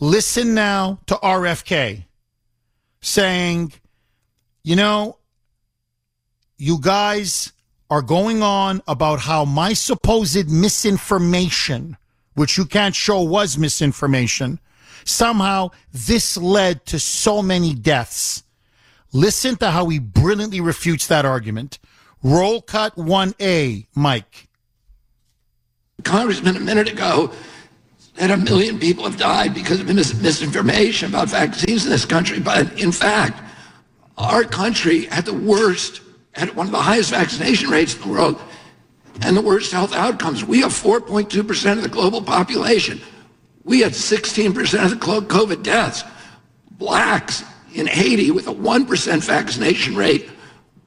Listen 0.00 0.54
now 0.54 1.00
to 1.06 1.14
RFK 1.16 2.04
saying, 3.00 3.72
you 4.62 4.76
know, 4.76 5.18
you 6.56 6.78
guys 6.80 7.52
are 7.90 8.02
going 8.02 8.42
on 8.42 8.82
about 8.86 9.20
how 9.20 9.44
my 9.44 9.72
supposed 9.72 10.48
misinformation, 10.48 11.96
which 12.34 12.56
you 12.56 12.64
can't 12.64 12.94
show 12.94 13.20
was 13.22 13.58
misinformation, 13.58 14.60
somehow 15.04 15.70
this 15.92 16.36
led 16.36 16.86
to 16.86 16.98
so 16.98 17.42
many 17.42 17.74
deaths. 17.74 18.44
Listen 19.12 19.56
to 19.56 19.70
how 19.70 19.88
he 19.88 19.98
brilliantly 19.98 20.60
refutes 20.60 21.06
that 21.08 21.24
argument. 21.24 21.78
Roll 22.22 22.62
cut 22.62 22.96
1A, 22.96 23.86
Mike. 23.94 24.48
Congressman, 26.04 26.56
a 26.56 26.60
minute 26.60 26.88
ago, 26.88 27.32
said 28.16 28.30
a 28.30 28.36
million 28.36 28.78
people 28.78 29.04
have 29.04 29.18
died 29.18 29.54
because 29.54 29.80
of 29.80 29.86
mis- 29.94 30.20
misinformation 30.20 31.08
about 31.08 31.28
vaccines 31.28 31.84
in 31.84 31.90
this 31.90 32.04
country. 32.04 32.38
But 32.38 32.80
in 32.80 32.92
fact, 32.92 33.42
our 34.18 34.44
country 34.44 35.06
had 35.06 35.24
the 35.24 35.34
worst, 35.34 36.02
had 36.32 36.54
one 36.54 36.66
of 36.66 36.72
the 36.72 36.78
highest 36.78 37.10
vaccination 37.10 37.70
rates 37.70 37.94
in 37.94 38.02
the 38.02 38.08
world 38.08 38.40
and 39.22 39.36
the 39.36 39.40
worst 39.40 39.72
health 39.72 39.94
outcomes. 39.94 40.44
We 40.44 40.60
have 40.60 40.72
4.2% 40.72 41.72
of 41.72 41.82
the 41.82 41.88
global 41.88 42.22
population. 42.22 43.00
We 43.64 43.80
had 43.80 43.92
16% 43.92 44.84
of 44.84 44.90
the 44.90 44.96
COVID 44.96 45.62
deaths. 45.62 46.04
Blacks 46.72 47.44
in 47.74 47.86
Haiti 47.86 48.30
with 48.30 48.48
a 48.48 48.54
1% 48.54 49.24
vaccination 49.24 49.94
rate 49.94 50.28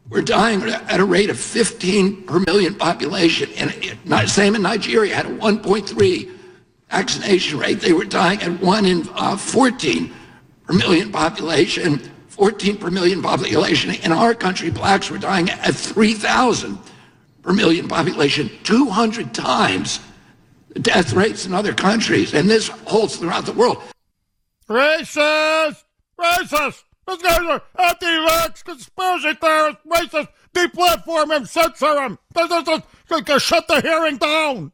were 0.10 0.22
dying 0.22 0.62
at 0.64 1.00
a 1.00 1.06
rate 1.06 1.30
of 1.30 1.40
15 1.40 2.24
per 2.24 2.40
million 2.40 2.76
population. 2.76 3.50
And 3.58 4.30
same 4.30 4.56
in 4.56 4.62
Nigeria, 4.62 5.16
had 5.16 5.26
a 5.26 5.30
1.3 5.30 6.32
vaccination 6.90 7.58
rate. 7.58 7.80
They 7.80 7.94
were 7.94 8.06
dying 8.06 8.42
at 8.42 8.62
1 8.62 8.86
in 8.86 9.10
uh, 9.14 9.38
14 9.38 10.14
per 10.66 10.74
million 10.74 11.12
population, 11.12 12.00
14 12.28 12.78
per 12.78 12.90
million 12.90 13.22
population. 13.22 13.92
In 14.04 14.12
our 14.12 14.34
country, 14.34 14.70
blacks 14.70 15.10
were 15.10 15.18
dying 15.18 15.50
at 15.50 15.74
3,000 15.74 16.78
per 17.42 17.54
million 17.54 17.88
population, 17.88 18.50
200 18.64 19.34
times 19.34 20.00
death 20.82 21.14
rates 21.14 21.46
in 21.46 21.54
other 21.54 21.74
countries. 21.74 22.34
And 22.34 22.50
this 22.50 22.68
holds 22.68 23.18
throughout 23.18 23.46
the 23.46 23.54
world. 23.54 23.82
Racist! 24.70 25.84
Racist! 26.20 26.84
Those 27.06 27.22
guys 27.22 27.40
are 27.40 27.62
anti-vax, 27.78 28.64
conspiracy 28.64 29.34
theorists, 29.34 29.82
racist, 29.86 30.28
deplatform 30.54 31.36
him, 31.36 31.46
censor 31.46 32.02
him. 32.02 32.18
Shut 33.40 33.68
the 33.68 33.82
hearing 33.82 34.18
down. 34.18 34.72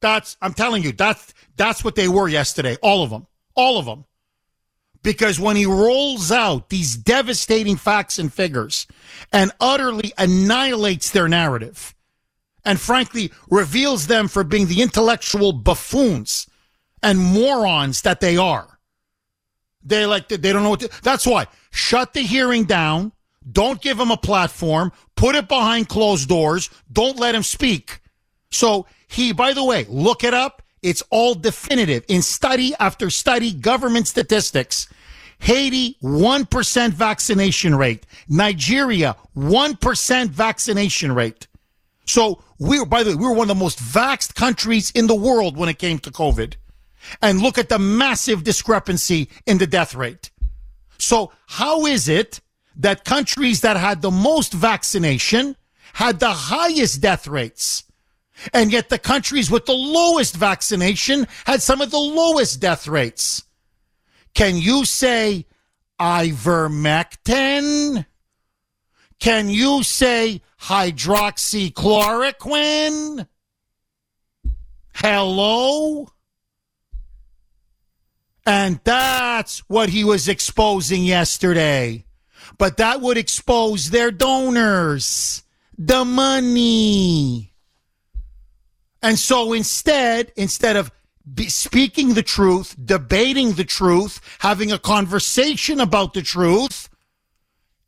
That's, 0.00 0.36
I'm 0.40 0.54
telling 0.54 0.84
you, 0.84 0.92
that's, 0.92 1.34
that's 1.56 1.82
what 1.82 1.96
they 1.96 2.06
were 2.06 2.28
yesterday. 2.28 2.76
All 2.80 3.02
of 3.02 3.10
them. 3.10 3.26
All 3.56 3.78
of 3.78 3.86
them. 3.86 4.04
Because 5.02 5.40
when 5.40 5.56
he 5.56 5.66
rolls 5.66 6.30
out 6.30 6.68
these 6.68 6.96
devastating 6.96 7.76
facts 7.76 8.20
and 8.20 8.32
figures 8.32 8.86
and 9.32 9.50
utterly 9.58 10.12
annihilates 10.18 11.10
their 11.10 11.26
narrative 11.26 11.95
and 12.66 12.78
frankly 12.78 13.32
reveals 13.48 14.08
them 14.08 14.28
for 14.28 14.44
being 14.44 14.66
the 14.66 14.82
intellectual 14.82 15.52
buffoons 15.52 16.48
and 17.02 17.18
morons 17.18 18.02
that 18.02 18.20
they 18.20 18.36
are. 18.36 18.78
They 19.82 20.04
like 20.04 20.28
they 20.28 20.36
don't 20.36 20.64
know 20.64 20.70
what 20.70 20.80
to, 20.80 20.90
that's 21.02 21.26
why 21.26 21.46
shut 21.70 22.12
the 22.12 22.22
hearing 22.22 22.64
down. 22.64 23.12
Don't 23.50 23.80
give 23.80 23.98
him 23.98 24.10
a 24.10 24.16
platform. 24.16 24.90
Put 25.14 25.36
it 25.36 25.46
behind 25.46 25.88
closed 25.88 26.28
doors. 26.28 26.68
Don't 26.92 27.18
let 27.18 27.36
him 27.36 27.44
speak. 27.44 28.00
So 28.50 28.86
he, 29.06 29.32
by 29.32 29.52
the 29.52 29.64
way, 29.64 29.86
look 29.88 30.24
it 30.24 30.34
up. 30.34 30.62
It's 30.82 31.02
all 31.10 31.36
definitive 31.36 32.04
in 32.08 32.22
study 32.22 32.74
after 32.80 33.08
study, 33.08 33.52
government 33.52 34.08
statistics. 34.08 34.88
Haiti, 35.38 35.96
1% 36.02 36.90
vaccination 36.90 37.76
rate. 37.76 38.06
Nigeria, 38.28 39.14
1% 39.36 40.28
vaccination 40.30 41.12
rate. 41.12 41.46
So 42.06 42.42
we 42.58 42.78
were, 42.78 42.86
by 42.86 43.02
the 43.02 43.10
way, 43.10 43.16
we 43.16 43.26
were 43.26 43.32
one 43.32 43.50
of 43.50 43.56
the 43.56 43.62
most 43.62 43.78
vaxxed 43.78 44.34
countries 44.34 44.90
in 44.92 45.06
the 45.06 45.14
world 45.14 45.56
when 45.56 45.68
it 45.68 45.78
came 45.78 45.98
to 46.00 46.10
COVID. 46.10 46.54
And 47.20 47.40
look 47.40 47.58
at 47.58 47.68
the 47.68 47.78
massive 47.78 48.44
discrepancy 48.44 49.28
in 49.44 49.58
the 49.58 49.66
death 49.66 49.94
rate. 49.94 50.30
So 50.98 51.32
how 51.46 51.86
is 51.86 52.08
it 52.08 52.40
that 52.76 53.04
countries 53.04 53.60
that 53.60 53.76
had 53.76 54.02
the 54.02 54.10
most 54.10 54.52
vaccination 54.52 55.56
had 55.92 56.20
the 56.20 56.32
highest 56.32 57.00
death 57.00 57.28
rates? 57.28 57.84
And 58.52 58.72
yet 58.72 58.88
the 58.88 58.98
countries 58.98 59.50
with 59.50 59.66
the 59.66 59.72
lowest 59.72 60.36
vaccination 60.36 61.26
had 61.44 61.62
some 61.62 61.80
of 61.80 61.90
the 61.90 61.98
lowest 61.98 62.60
death 62.60 62.86
rates. 62.86 63.42
Can 64.34 64.56
you 64.56 64.84
say 64.84 65.46
ivermectin? 65.98 68.04
Can 69.18 69.48
you 69.48 69.82
say 69.82 70.42
hydroxychloroquine? 70.60 73.26
Hello? 74.94 76.08
And 78.46 78.80
that's 78.84 79.58
what 79.68 79.88
he 79.88 80.04
was 80.04 80.28
exposing 80.28 81.04
yesterday. 81.04 82.04
But 82.58 82.76
that 82.76 83.00
would 83.00 83.18
expose 83.18 83.90
their 83.90 84.10
donors, 84.10 85.42
the 85.76 86.04
money. 86.04 87.52
And 89.02 89.18
so 89.18 89.52
instead, 89.52 90.32
instead 90.36 90.76
of 90.76 90.92
speaking 91.48 92.14
the 92.14 92.22
truth, 92.22 92.76
debating 92.82 93.52
the 93.52 93.64
truth, 93.64 94.20
having 94.38 94.72
a 94.72 94.78
conversation 94.78 95.80
about 95.80 96.14
the 96.14 96.22
truth, 96.22 96.88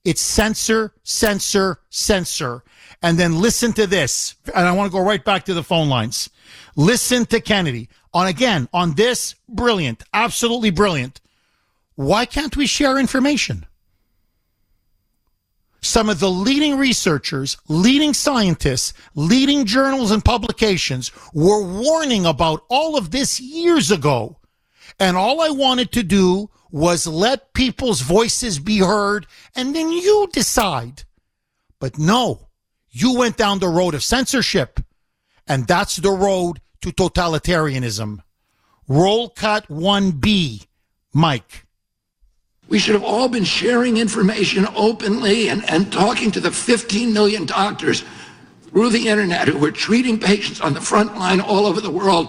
it's 0.04 0.20
censor, 0.20 0.92
censor, 1.02 1.80
censor. 1.90 2.64
And 3.02 3.18
then 3.18 3.40
listen 3.40 3.72
to 3.74 3.86
this. 3.86 4.34
And 4.54 4.66
I 4.66 4.72
want 4.72 4.90
to 4.90 4.96
go 4.96 5.04
right 5.04 5.24
back 5.24 5.44
to 5.44 5.54
the 5.54 5.62
phone 5.62 5.88
lines. 5.88 6.30
Listen 6.76 7.26
to 7.26 7.40
Kennedy 7.40 7.88
on 8.12 8.26
again, 8.26 8.68
on 8.72 8.94
this, 8.94 9.34
brilliant, 9.48 10.02
absolutely 10.12 10.70
brilliant. 10.70 11.20
Why 11.94 12.24
can't 12.24 12.56
we 12.56 12.66
share 12.66 12.98
information? 12.98 13.66
Some 15.80 16.08
of 16.08 16.18
the 16.18 16.30
leading 16.30 16.76
researchers, 16.76 17.56
leading 17.68 18.12
scientists, 18.12 18.92
leading 19.14 19.64
journals 19.64 20.10
and 20.10 20.24
publications 20.24 21.12
were 21.32 21.62
warning 21.62 22.26
about 22.26 22.64
all 22.68 22.96
of 22.96 23.10
this 23.10 23.40
years 23.40 23.90
ago. 23.90 24.38
And 24.98 25.16
all 25.16 25.40
I 25.40 25.50
wanted 25.50 25.92
to 25.92 26.02
do 26.02 26.50
was 26.70 27.06
let 27.06 27.52
people's 27.52 28.00
voices 28.00 28.58
be 28.58 28.78
heard 28.78 29.26
and 29.54 29.74
then 29.74 29.90
you 29.90 30.28
decide. 30.32 31.04
But 31.78 31.98
no, 31.98 32.48
you 32.90 33.16
went 33.16 33.36
down 33.36 33.58
the 33.58 33.68
road 33.68 33.94
of 33.94 34.02
censorship 34.02 34.80
and 35.46 35.66
that's 35.66 35.96
the 35.96 36.10
road 36.10 36.60
to 36.82 36.90
totalitarianism. 36.90 38.18
Roll 38.86 39.28
cut 39.30 39.68
1B, 39.68 40.66
Mike. 41.12 41.66
We 42.68 42.78
should 42.78 42.94
have 42.94 43.04
all 43.04 43.28
been 43.28 43.44
sharing 43.44 43.96
information 43.96 44.66
openly 44.76 45.48
and, 45.48 45.68
and 45.70 45.90
talking 45.90 46.30
to 46.32 46.40
the 46.40 46.50
15 46.50 47.12
million 47.12 47.46
doctors 47.46 48.04
through 48.68 48.90
the 48.90 49.08
internet 49.08 49.48
who 49.48 49.64
are 49.64 49.72
treating 49.72 50.20
patients 50.20 50.60
on 50.60 50.74
the 50.74 50.80
front 50.80 51.16
line 51.16 51.40
all 51.40 51.64
over 51.64 51.80
the 51.80 51.90
world 51.90 52.28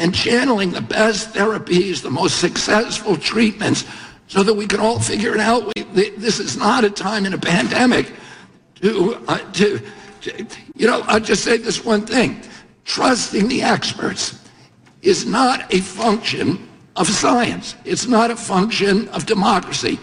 and 0.00 0.14
channeling 0.14 0.72
the 0.72 0.80
best 0.80 1.34
therapies, 1.34 2.02
the 2.02 2.10
most 2.10 2.40
successful 2.40 3.16
treatments, 3.16 3.84
so 4.28 4.42
that 4.42 4.54
we 4.54 4.66
can 4.66 4.80
all 4.80 4.98
figure 4.98 5.34
it 5.34 5.40
out. 5.40 5.70
We, 5.76 6.10
this 6.16 6.40
is 6.40 6.56
not 6.56 6.84
a 6.84 6.90
time 6.90 7.26
in 7.26 7.34
a 7.34 7.38
pandemic 7.38 8.10
to, 8.76 9.22
uh, 9.28 9.38
to, 9.52 9.80
to, 10.22 10.46
you 10.74 10.86
know, 10.86 11.02
I'll 11.06 11.20
just 11.20 11.44
say 11.44 11.58
this 11.58 11.84
one 11.84 12.06
thing. 12.06 12.40
Trusting 12.86 13.46
the 13.48 13.62
experts 13.62 14.42
is 15.02 15.26
not 15.26 15.72
a 15.72 15.80
function 15.80 16.66
of 16.96 17.06
science. 17.06 17.76
It's 17.84 18.06
not 18.06 18.30
a 18.30 18.36
function 18.36 19.06
of 19.10 19.26
democracy. 19.26 19.98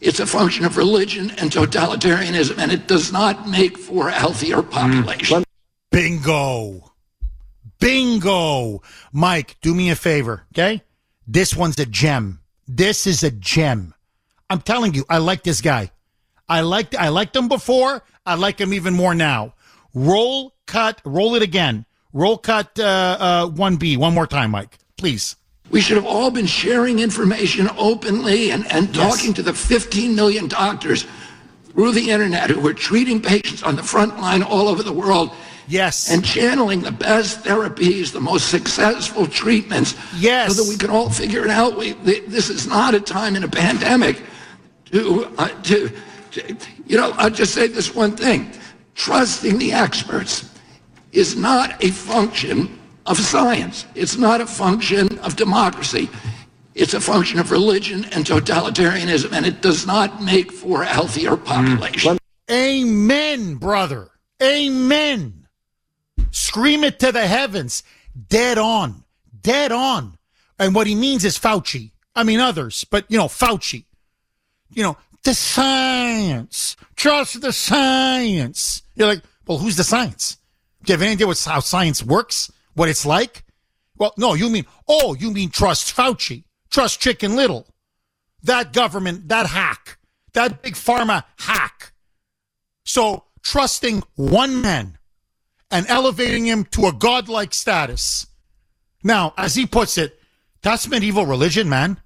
It's 0.00 0.20
a 0.20 0.26
function 0.26 0.64
of 0.64 0.78
religion 0.78 1.30
and 1.32 1.50
totalitarianism, 1.50 2.58
and 2.58 2.72
it 2.72 2.88
does 2.88 3.12
not 3.12 3.46
make 3.46 3.76
for 3.76 4.08
a 4.08 4.12
healthier 4.12 4.62
population. 4.62 5.44
Bingo. 5.90 6.85
Bingo. 7.78 8.82
Mike, 9.12 9.56
do 9.60 9.74
me 9.74 9.90
a 9.90 9.96
favor, 9.96 10.44
okay? 10.52 10.82
This 11.26 11.54
one's 11.54 11.78
a 11.78 11.86
gem. 11.86 12.40
This 12.66 13.06
is 13.06 13.22
a 13.22 13.30
gem. 13.30 13.94
I'm 14.48 14.60
telling 14.60 14.94
you, 14.94 15.04
I 15.08 15.18
like 15.18 15.42
this 15.42 15.60
guy. 15.60 15.90
I 16.48 16.60
liked 16.60 16.94
I 16.94 17.08
liked 17.08 17.34
him 17.34 17.48
before. 17.48 18.02
I 18.24 18.34
like 18.34 18.60
him 18.60 18.72
even 18.72 18.94
more 18.94 19.14
now. 19.14 19.54
Roll 19.94 20.54
cut, 20.66 21.00
roll 21.04 21.34
it 21.34 21.42
again. 21.42 21.86
Roll 22.12 22.38
cut 22.38 22.78
uh, 22.78 23.16
uh, 23.18 23.46
1B 23.48 23.96
one 23.98 24.14
more 24.14 24.26
time, 24.26 24.52
Mike, 24.52 24.78
please. 24.96 25.36
We 25.70 25.80
should 25.80 25.96
have 25.96 26.06
all 26.06 26.30
been 26.30 26.46
sharing 26.46 27.00
information 27.00 27.68
openly 27.76 28.52
and, 28.52 28.70
and 28.72 28.94
talking 28.94 29.28
yes. 29.28 29.36
to 29.36 29.42
the 29.42 29.52
15 29.52 30.14
million 30.14 30.46
doctors 30.46 31.06
through 31.64 31.92
the 31.92 32.10
internet 32.10 32.50
who 32.50 32.66
are 32.66 32.74
treating 32.74 33.20
patients 33.20 33.62
on 33.62 33.74
the 33.74 33.82
front 33.82 34.18
line 34.18 34.42
all 34.42 34.68
over 34.68 34.82
the 34.82 34.92
world. 34.92 35.30
Yes. 35.68 36.10
And 36.10 36.24
channeling 36.24 36.82
the 36.82 36.92
best 36.92 37.42
therapies, 37.44 38.12
the 38.12 38.20
most 38.20 38.50
successful 38.50 39.26
treatments. 39.26 39.96
Yes. 40.16 40.54
So 40.54 40.62
that 40.62 40.68
we 40.68 40.76
can 40.76 40.90
all 40.90 41.10
figure 41.10 41.44
it 41.44 41.50
out. 41.50 41.76
We, 41.76 41.92
this 41.92 42.50
is 42.50 42.66
not 42.66 42.94
a 42.94 43.00
time 43.00 43.36
in 43.36 43.44
a 43.44 43.48
pandemic 43.48 44.22
to, 44.86 45.26
uh, 45.38 45.48
to, 45.62 45.90
You 46.86 46.96
know, 46.96 47.12
I'll 47.16 47.30
just 47.30 47.54
say 47.54 47.66
this 47.66 47.94
one 47.94 48.16
thing. 48.16 48.50
Trusting 48.94 49.58
the 49.58 49.72
experts 49.72 50.50
is 51.12 51.36
not 51.36 51.82
a 51.82 51.90
function 51.90 52.78
of 53.06 53.18
science. 53.18 53.86
It's 53.94 54.16
not 54.16 54.40
a 54.40 54.46
function 54.46 55.18
of 55.20 55.36
democracy. 55.36 56.08
It's 56.74 56.92
a 56.92 57.00
function 57.00 57.38
of 57.38 57.50
religion 57.50 58.04
and 58.12 58.24
totalitarianism, 58.24 59.32
and 59.32 59.46
it 59.46 59.62
does 59.62 59.86
not 59.86 60.22
make 60.22 60.52
for 60.52 60.82
a 60.82 60.86
healthier 60.86 61.36
population. 61.36 62.18
Amen, 62.50 63.54
brother. 63.54 64.10
Amen. 64.42 65.35
Scream 66.36 66.84
it 66.84 66.98
to 66.98 67.12
the 67.12 67.26
heavens. 67.26 67.82
Dead 68.28 68.58
on. 68.58 69.04
Dead 69.40 69.72
on. 69.72 70.18
And 70.58 70.74
what 70.74 70.86
he 70.86 70.94
means 70.94 71.24
is 71.24 71.38
Fauci. 71.38 71.92
I 72.14 72.24
mean, 72.24 72.40
others, 72.40 72.84
but, 72.84 73.06
you 73.08 73.16
know, 73.16 73.24
Fauci. 73.24 73.86
You 74.68 74.82
know, 74.82 74.98
the 75.24 75.32
science. 75.32 76.76
Trust 76.94 77.40
the 77.40 77.54
science. 77.54 78.82
You're 78.96 79.08
like, 79.08 79.22
well, 79.46 79.56
who's 79.56 79.76
the 79.76 79.84
science? 79.84 80.36
Do 80.84 80.92
you 80.92 80.98
have 80.98 81.02
any 81.02 81.12
idea 81.12 81.26
what, 81.26 81.42
how 81.42 81.60
science 81.60 82.02
works? 82.02 82.52
What 82.74 82.90
it's 82.90 83.06
like? 83.06 83.42
Well, 83.96 84.12
no, 84.18 84.34
you 84.34 84.50
mean, 84.50 84.66
oh, 84.86 85.14
you 85.14 85.30
mean 85.30 85.48
trust 85.48 85.96
Fauci. 85.96 86.44
Trust 86.68 87.00
Chicken 87.00 87.34
Little. 87.34 87.66
That 88.42 88.74
government, 88.74 89.28
that 89.28 89.46
hack. 89.46 89.96
That 90.34 90.60
big 90.60 90.74
pharma 90.74 91.24
hack. 91.38 91.92
So 92.84 93.24
trusting 93.40 94.02
one 94.16 94.60
man 94.60 94.95
and 95.70 95.86
elevating 95.88 96.46
him 96.46 96.64
to 96.64 96.86
a 96.86 96.92
godlike 96.92 97.52
status. 97.52 98.26
Now, 99.02 99.34
as 99.36 99.54
he 99.54 99.66
puts 99.66 99.98
it, 99.98 100.18
that's 100.62 100.88
medieval 100.88 101.26
religion, 101.26 101.68
man. 101.68 102.00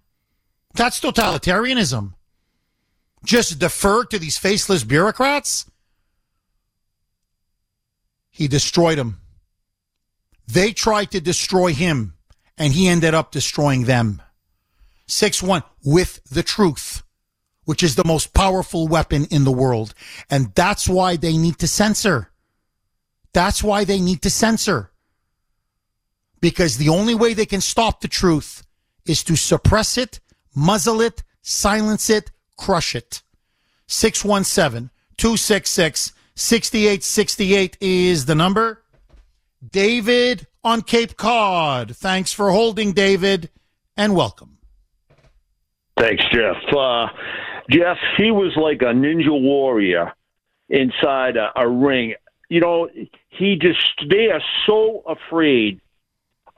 That's 0.75 1.01
totalitarianism. 1.01 2.15
Just 3.25 3.59
defer 3.59 4.05
to 4.05 4.19
these 4.19 4.39
faceless 4.39 4.85
bureaucrats? 4.85 5.71
He 8.31 8.49
destroyed 8.49 8.99
them. 8.99 9.21
They 10.47 10.73
tried 10.73 11.11
to 11.13 11.21
destroy 11.21 11.73
him, 11.73 12.15
and 12.57 12.73
he 12.73 12.89
ended 12.89 13.15
up 13.15 13.31
destroying 13.31 13.85
them. 13.85 14.23
6 15.07 15.43
1 15.43 15.63
with 15.85 16.23
the 16.25 16.43
truth, 16.43 17.03
which 17.65 17.83
is 17.83 17.97
the 17.97 18.05
most 18.05 18.33
powerful 18.33 18.89
weapon 18.89 19.27
in 19.31 19.45
the 19.45 19.53
world. 19.53 19.95
And 20.31 20.55
that's 20.55 20.89
why 20.89 21.17
they 21.17 21.37
need 21.37 21.59
to 21.59 21.69
censor. 21.69 22.30
That's 23.33 23.63
why 23.63 23.85
they 23.85 24.01
need 24.01 24.23
to 24.23 24.31
censor. 24.31 24.91
Because 26.41 26.77
the 26.77 26.89
only 26.89 27.15
way 27.15 27.35
they 27.35 27.47
can 27.47 27.61
stop 27.61 28.01
the 28.01 28.09
truth 28.09 28.67
is 29.05 29.23
to 29.25 29.37
suppress 29.37 29.99
it, 29.99 30.21
muzzle 30.55 31.01
it, 31.01 31.23
silence 31.43 32.11
it, 32.11 32.31
crush 32.57 32.95
it. 32.95 33.23
617 33.87 34.91
266 35.17 36.13
6868 36.35 37.77
is 37.81 38.25
the 38.25 38.35
number. 38.35 38.83
David 39.69 40.47
on 40.65 40.83
Cape 40.83 41.17
Cod. 41.17 41.95
Thanks 41.97 42.33
for 42.33 42.51
holding, 42.51 42.93
David, 42.93 43.51
and 43.97 44.15
welcome. 44.15 44.59
Thanks, 45.99 46.25
Jeff. 46.33 46.57
Uh, 46.75 47.09
Jeff, 47.69 47.99
he 48.17 48.31
was 48.31 48.57
like 48.57 48.81
a 48.81 48.95
ninja 48.95 49.39
warrior 49.39 50.13
inside 50.71 51.37
a, 51.37 51.51
a 51.57 51.69
ring. 51.69 52.15
You 52.49 52.61
know, 52.61 52.89
he 53.31 53.57
just, 53.57 53.79
they 54.09 54.31
are 54.31 54.43
so 54.67 55.03
afraid 55.07 55.81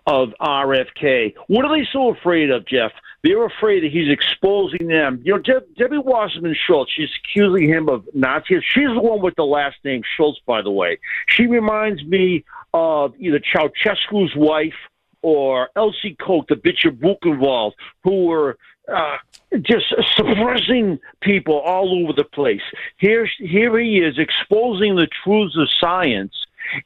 of 0.07 0.31
RFK. 0.41 1.35
What 1.47 1.65
are 1.65 1.77
they 1.79 1.87
so 1.93 2.11
afraid 2.11 2.51
of, 2.51 2.67
Jeff? 2.67 2.93
They're 3.23 3.47
afraid 3.47 3.85
that 3.85 3.93
he's 3.93 4.11
exposing 4.11 4.89
them. 4.89 5.21
You 5.25 5.35
know, 5.35 5.39
De- 5.39 5.63
Debbie 5.79 5.99
Wasserman 5.99 6.57
Schultz, 6.67 6.91
she's 6.93 7.11
accusing 7.23 7.69
him 7.69 7.89
of 7.89 8.09
Nazis. 8.13 8.65
She's 8.65 8.89
the 8.89 9.01
one 9.01 9.23
with 9.23 9.37
the 9.37 9.45
last 9.45 9.77
name 9.85 10.03
Schultz, 10.17 10.41
by 10.45 10.61
the 10.61 10.73
way. 10.73 10.99
She 11.29 11.47
reminds 11.47 12.03
me 12.05 12.45
of 12.75 13.15
either 13.19 13.39
Ceausescu's 13.39 14.35
wife 14.35 14.75
or 15.23 15.69
Elsie 15.77 16.17
Koch, 16.21 16.47
the 16.49 16.57
bitch 16.57 16.85
of 16.85 16.95
Buchenwald, 16.95 17.73
who 18.03 18.27
were 18.27 18.59
uh, 18.93 19.19
just 19.61 19.87
suppressing 20.17 20.99
people 21.21 21.61
all 21.61 22.03
over 22.03 22.13
the 22.13 22.25
place. 22.25 22.63
Here, 22.97 23.29
here 23.39 23.79
he 23.79 23.99
is 23.99 24.19
exposing 24.19 24.97
the 24.97 25.07
truths 25.23 25.57
of 25.57 25.69
science, 25.79 26.35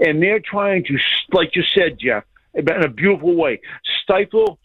and 0.01 0.23
they're 0.23 0.41
trying 0.41 0.85
to, 0.85 0.99
like 1.33 1.55
you 1.57 1.63
said, 1.63 1.99
Jeff, 1.99 2.25
in 2.55 2.69
a 2.69 2.89
beautiful 2.89 3.35
way, 3.35 3.61
stifle 4.03 4.59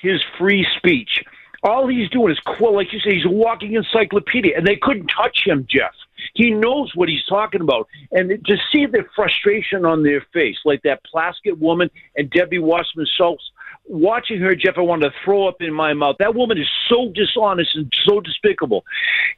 his 0.00 0.22
free 0.38 0.66
speech. 0.76 1.22
All 1.64 1.88
he's 1.88 2.08
doing 2.10 2.30
is, 2.30 2.38
quote, 2.40 2.74
like 2.74 2.92
you 2.92 3.00
say, 3.00 3.14
he's 3.16 3.24
a 3.24 3.30
walking 3.30 3.74
encyclopedia, 3.74 4.56
and 4.56 4.66
they 4.66 4.76
couldn't 4.76 5.08
touch 5.08 5.42
him, 5.44 5.66
Jeff. 5.68 5.92
He 6.34 6.50
knows 6.50 6.92
what 6.94 7.08
he's 7.08 7.24
talking 7.28 7.60
about. 7.60 7.88
And 8.12 8.30
to 8.46 8.56
see 8.72 8.86
the 8.86 9.04
frustration 9.16 9.84
on 9.84 10.04
their 10.04 10.24
face, 10.32 10.56
like 10.64 10.82
that 10.82 11.00
Plaskett 11.12 11.58
woman 11.58 11.90
and 12.16 12.30
Debbie 12.30 12.60
Wasserman 12.60 13.06
Schultz, 13.16 13.50
watching 13.86 14.40
her, 14.40 14.54
Jeff, 14.54 14.74
I 14.76 14.82
wanted 14.82 15.10
to 15.10 15.14
throw 15.24 15.48
up 15.48 15.60
in 15.60 15.72
my 15.72 15.94
mouth. 15.94 16.16
That 16.18 16.34
woman 16.34 16.58
is 16.58 16.68
so 16.88 17.10
dishonest 17.14 17.74
and 17.74 17.92
so 18.04 18.20
despicable. 18.20 18.84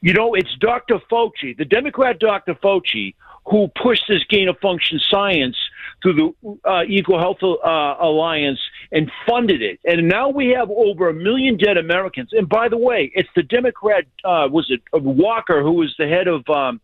You 0.03 0.13
know, 0.13 0.35
it's 0.35 0.55
Dr. 0.61 0.99
Fauci, 1.11 1.57
the 1.57 1.65
Democrat 1.65 2.19
Dr. 2.19 2.55
Fauci, 2.55 3.15
who 3.47 3.69
pushed 3.83 4.05
this 4.09 4.23
gain 4.29 4.49
of 4.49 4.59
function 4.59 5.01
science 5.09 5.57
through 6.03 6.15
the 6.15 6.49
uh, 6.65 6.85
EcoHealth 6.85 7.43
uh, 7.43 8.05
Alliance 8.05 8.61
and 8.93 9.11
funded 9.29 9.63
it. 9.63 9.81
And 9.85 10.09
now 10.09 10.29
we 10.29 10.49
have 10.49 10.71
over 10.71 11.09
a 11.09 11.15
million 11.15 11.57
dead 11.57 11.77
Americans. 11.77 12.31
And 12.33 12.49
by 12.49 12.69
the 12.69 12.79
way, 12.79 13.11
it's 13.15 13.29
the 13.37 13.43
Democrat, 13.43 14.05
uh, 14.25 14.49
was 14.51 14.71
it 14.71 14.83
Walker, 14.93 15.63
who 15.63 15.73
was 15.73 15.95
the 15.99 16.09
head 16.09 16.29
of 16.29 16.49
um, 16.49 16.81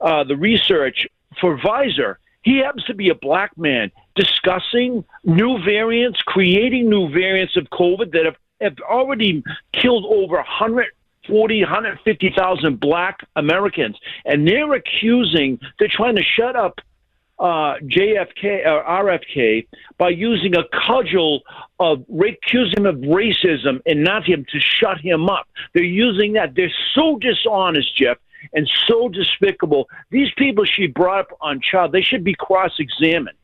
uh, 0.00 0.24
the 0.24 0.36
research 0.36 1.06
for 1.40 1.58
Pfizer. 1.58 2.16
He 2.42 2.58
happens 2.58 2.84
to 2.84 2.94
be 2.94 3.08
a 3.08 3.14
black 3.14 3.56
man 3.56 3.90
discussing 4.16 5.04
new 5.24 5.62
variants, 5.62 6.20
creating 6.22 6.90
new 6.90 7.08
variants 7.08 7.56
of 7.56 7.64
COVID 7.70 8.12
that 8.12 8.24
have, 8.24 8.36
have 8.60 8.76
already 8.80 9.42
killed 9.72 10.04
over 10.08 10.42
140, 11.28 11.60
150,000 11.62 12.80
black 12.80 13.20
Americans. 13.36 13.96
And 14.24 14.46
they're 14.46 14.72
accusing, 14.74 15.60
they're 15.78 15.88
trying 15.88 16.16
to 16.16 16.22
shut 16.22 16.56
up 16.56 16.80
uh, 17.38 17.76
JFK 17.82 18.66
or 18.66 18.86
uh, 18.86 19.02
RFK 19.02 19.66
by 19.98 20.10
using 20.10 20.54
a 20.56 20.64
cudgel 20.86 21.42
of 21.78 22.04
accusing 22.20 22.78
him 22.78 22.86
of 22.86 22.96
racism 22.96 23.80
and 23.86 24.04
not 24.04 24.24
him 24.24 24.44
to 24.50 24.60
shut 24.60 25.00
him 25.00 25.28
up. 25.28 25.48
They're 25.74 25.82
using 25.82 26.34
that. 26.34 26.54
They're 26.54 26.72
so 26.94 27.18
dishonest, 27.18 27.96
Jeff, 27.96 28.18
and 28.52 28.70
so 28.86 29.08
despicable. 29.08 29.88
These 30.10 30.28
people 30.36 30.64
she 30.64 30.86
brought 30.86 31.20
up 31.20 31.38
on 31.40 31.60
child, 31.60 31.92
they 31.92 32.02
should 32.02 32.22
be 32.22 32.34
cross-examined. 32.34 33.36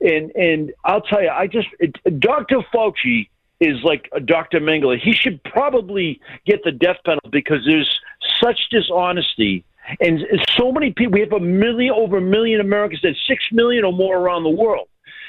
And 0.00 0.32
and 0.34 0.72
I'll 0.84 1.02
tell 1.02 1.22
you, 1.22 1.28
I 1.28 1.46
just 1.46 1.68
it, 1.78 1.96
Dr. 2.18 2.58
Fauci 2.74 3.28
is 3.60 3.82
like 3.82 4.10
Dr. 4.24 4.60
Mengele. 4.60 4.98
He 4.98 5.12
should 5.12 5.42
probably 5.44 6.20
get 6.44 6.62
the 6.64 6.72
death 6.72 6.98
penalty 7.04 7.30
because 7.30 7.64
there's 7.64 8.00
such 8.40 8.68
dishonesty 8.70 9.64
and 10.00 10.24
so 10.56 10.72
many 10.72 10.92
people, 10.92 11.12
we 11.12 11.20
have 11.20 11.32
a 11.32 11.40
million, 11.40 11.94
over 11.94 12.18
a 12.18 12.20
million 12.20 12.60
Americans, 12.60 13.00
and 13.04 13.16
six 13.28 13.44
million 13.52 13.84
or 13.84 13.92
more 13.92 14.18
around 14.18 14.42
the 14.42 14.50
world. 14.50 14.88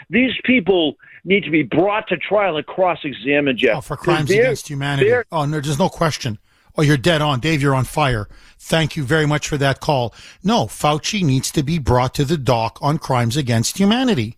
These 0.09 0.31
people 0.43 0.95
need 1.23 1.43
to 1.43 1.49
be 1.49 1.63
brought 1.63 2.07
to 2.07 2.17
trial 2.17 2.57
and 2.57 2.65
cross-examined, 2.65 3.59
Jeff. 3.59 3.77
Oh, 3.77 3.81
for 3.81 3.97
crimes 3.97 4.29
against 4.29 4.67
humanity. 4.67 5.11
Oh, 5.31 5.45
no, 5.45 5.59
there's 5.59 5.79
no 5.79 5.89
question. 5.89 6.39
Oh, 6.75 6.81
you're 6.81 6.97
dead 6.97 7.21
on. 7.21 7.39
Dave, 7.39 7.61
you're 7.61 7.75
on 7.75 7.85
fire. 7.85 8.27
Thank 8.59 8.95
you 8.95 9.03
very 9.03 9.25
much 9.25 9.47
for 9.47 9.57
that 9.57 9.79
call. 9.79 10.13
No, 10.43 10.65
Fauci 10.65 11.23
needs 11.23 11.51
to 11.51 11.63
be 11.63 11.79
brought 11.79 12.13
to 12.15 12.25
the 12.25 12.37
dock 12.37 12.77
on 12.81 12.99
crimes 12.99 13.35
against 13.35 13.77
humanity. 13.77 14.36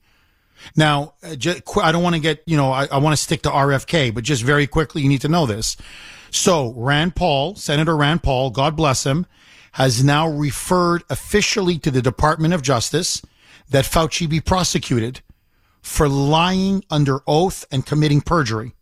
Now, 0.76 1.14
uh, 1.24 1.36
I 1.82 1.92
don't 1.92 2.04
want 2.04 2.16
to 2.16 2.22
get, 2.22 2.44
you 2.46 2.58
know, 2.58 2.72
I, 2.72 2.86
I 2.86 2.98
want 2.98 3.16
to 3.16 3.22
stick 3.22 3.42
to 3.44 3.50
RFK, 3.50 4.14
but 4.14 4.24
just 4.24 4.44
very 4.44 4.68
quickly, 4.68 5.02
you 5.02 5.10
need 5.10 5.22
to 5.22 5.30
know 5.30 5.46
this. 5.46 5.78
So, 6.32 6.74
Rand 6.76 7.16
Paul, 7.16 7.56
Senator 7.56 7.96
Rand 7.96 8.24
Paul, 8.24 8.52
God 8.52 8.76
bless 8.76 9.06
him, 9.06 9.26
has 9.74 10.04
now 10.04 10.28
referred 10.28 11.04
officially 11.10 11.78
to 11.80 11.92
the 11.92 12.02
Department 12.02 12.54
of 12.54 12.62
Justice 12.62 13.22
that 13.70 13.86
Fauci 13.86 14.30
be 14.30 14.42
prosecuted 14.42 15.22
for 15.82 16.10
lying 16.10 16.84
under 16.90 17.22
oath 17.26 17.66
and 17.72 17.86
committing 17.86 18.22
perjury. 18.22 18.74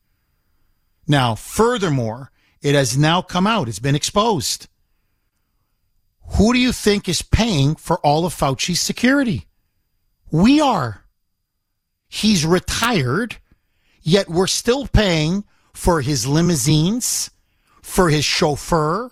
Now, 1.07 1.35
furthermore, 1.35 2.31
it 2.61 2.75
has 2.75 2.97
now 2.97 3.21
come 3.21 3.47
out, 3.47 3.69
it's 3.69 3.79
been 3.79 3.95
exposed. 3.95 4.67
Who 6.35 6.53
do 6.53 6.59
you 6.59 6.73
think 6.73 7.07
is 7.07 7.21
paying 7.21 7.75
for 7.75 7.99
all 7.99 8.25
of 8.25 8.35
Fauci's 8.35 8.81
security? 8.81 9.47
We 10.31 10.59
are. 10.59 11.05
He's 12.07 12.45
retired, 12.45 13.37
yet 14.01 14.29
we're 14.29 14.47
still 14.47 14.87
paying 14.87 15.43
for 15.73 16.01
his 16.01 16.25
limousines, 16.25 17.29
for 17.81 18.09
his 18.09 18.25
chauffeur, 18.25 19.11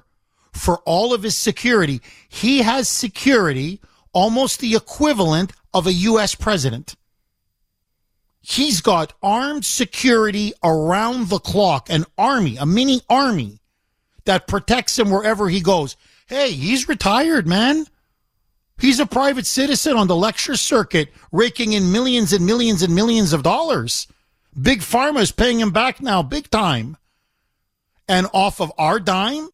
for 0.51 0.79
all 0.79 1.13
of 1.13 1.23
his 1.23 1.37
security. 1.37 2.01
He 2.27 2.59
has 2.59 2.87
security 2.87 3.81
almost 4.13 4.59
the 4.59 4.75
equivalent 4.75 5.51
of 5.73 5.85
a 5.85 5.93
U.S. 5.93 6.35
president. 6.35 6.95
He's 8.39 8.79
got 8.79 9.13
armed 9.21 9.65
security 9.65 10.53
around 10.63 11.29
the 11.29 11.39
clock, 11.39 11.89
an 11.89 12.05
army, 12.17 12.57
a 12.57 12.65
mini 12.65 13.01
army 13.09 13.59
that 14.25 14.47
protects 14.47 14.97
him 14.97 15.09
wherever 15.09 15.49
he 15.49 15.61
goes. 15.61 15.97
Hey, 16.27 16.51
he's 16.51 16.87
retired, 16.87 17.47
man. 17.47 17.85
He's 18.77 18.99
a 18.99 19.05
private 19.05 19.45
citizen 19.45 19.95
on 19.95 20.07
the 20.07 20.15
lecture 20.15 20.55
circuit, 20.55 21.09
raking 21.31 21.73
in 21.73 21.91
millions 21.91 22.33
and 22.33 22.45
millions 22.45 22.81
and 22.81 22.93
millions 22.93 23.31
of 23.31 23.43
dollars. 23.43 24.07
Big 24.59 24.79
Pharma 24.79 25.21
is 25.21 25.31
paying 25.31 25.59
him 25.59 25.71
back 25.71 26.01
now, 26.01 26.21
big 26.21 26.49
time. 26.49 26.97
And 28.07 28.27
off 28.33 28.59
of 28.59 28.71
our 28.77 28.99
dime? 28.99 29.49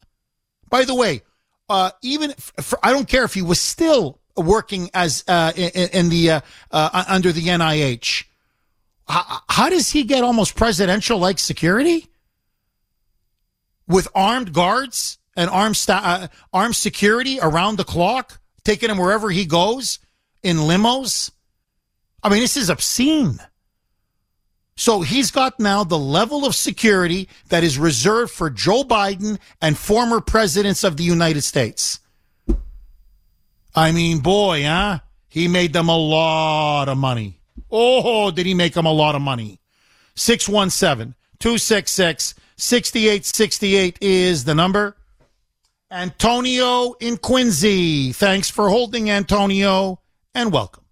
By 0.68 0.84
the 0.84 0.94
way, 0.94 1.22
uh, 1.68 1.90
even 2.02 2.32
for, 2.60 2.78
I 2.82 2.90
don't 2.90 3.08
care 3.08 3.24
if 3.24 3.34
he 3.34 3.42
was 3.42 3.60
still 3.60 4.18
working 4.36 4.90
as 4.94 5.24
uh, 5.28 5.52
in, 5.56 5.88
in, 5.90 6.08
the 6.08 6.30
uh, 6.30 6.40
uh 6.70 7.04
under 7.08 7.32
the 7.32 7.46
NIH. 7.46 8.24
How, 9.08 9.40
how 9.48 9.68
does 9.68 9.90
he 9.90 10.04
get 10.04 10.24
almost 10.24 10.56
presidential 10.56 11.18
like 11.18 11.38
security 11.38 12.08
with 13.86 14.08
armed 14.14 14.52
guards 14.52 15.18
and 15.36 15.48
armed 15.50 15.76
sta- 15.76 16.02
uh, 16.04 16.26
armed 16.52 16.76
security 16.76 17.38
around 17.40 17.76
the 17.76 17.84
clock, 17.84 18.40
taking 18.64 18.90
him 18.90 18.98
wherever 18.98 19.30
he 19.30 19.44
goes 19.44 19.98
in 20.42 20.56
limos? 20.58 21.30
I 22.22 22.28
mean, 22.28 22.40
this 22.40 22.56
is 22.56 22.70
obscene. 22.70 23.38
So 24.76 25.02
he's 25.02 25.30
got 25.30 25.60
now 25.60 25.84
the 25.84 25.98
level 25.98 26.44
of 26.44 26.54
security 26.54 27.28
that 27.50 27.62
is 27.62 27.78
reserved 27.78 28.32
for 28.32 28.50
Joe 28.50 28.84
Biden 28.84 29.38
and 29.60 29.76
former 29.76 30.20
presidents 30.20 30.82
of 30.82 30.96
the 30.96 31.04
United 31.04 31.42
States. 31.42 32.00
I 33.74 33.92
mean, 33.92 34.20
boy, 34.20 34.64
huh? 34.64 35.00
He 35.28 35.48
made 35.48 35.72
them 35.72 35.88
a 35.88 35.96
lot 35.96 36.88
of 36.88 36.98
money. 36.98 37.40
Oh, 37.70 38.30
did 38.30 38.44
he 38.44 38.54
make 38.54 38.74
them 38.74 38.86
a 38.86 38.92
lot 38.92 39.14
of 39.14 39.22
money? 39.22 39.60
617 40.14 41.14
266 41.38 42.34
6868 42.56 43.98
is 44.00 44.44
the 44.44 44.54
number. 44.54 44.96
Antonio 45.92 46.94
in 47.00 47.18
Quincy. 47.18 48.12
Thanks 48.12 48.48
for 48.48 48.70
holding, 48.70 49.10
Antonio, 49.10 50.00
and 50.34 50.50
welcome. 50.50 50.84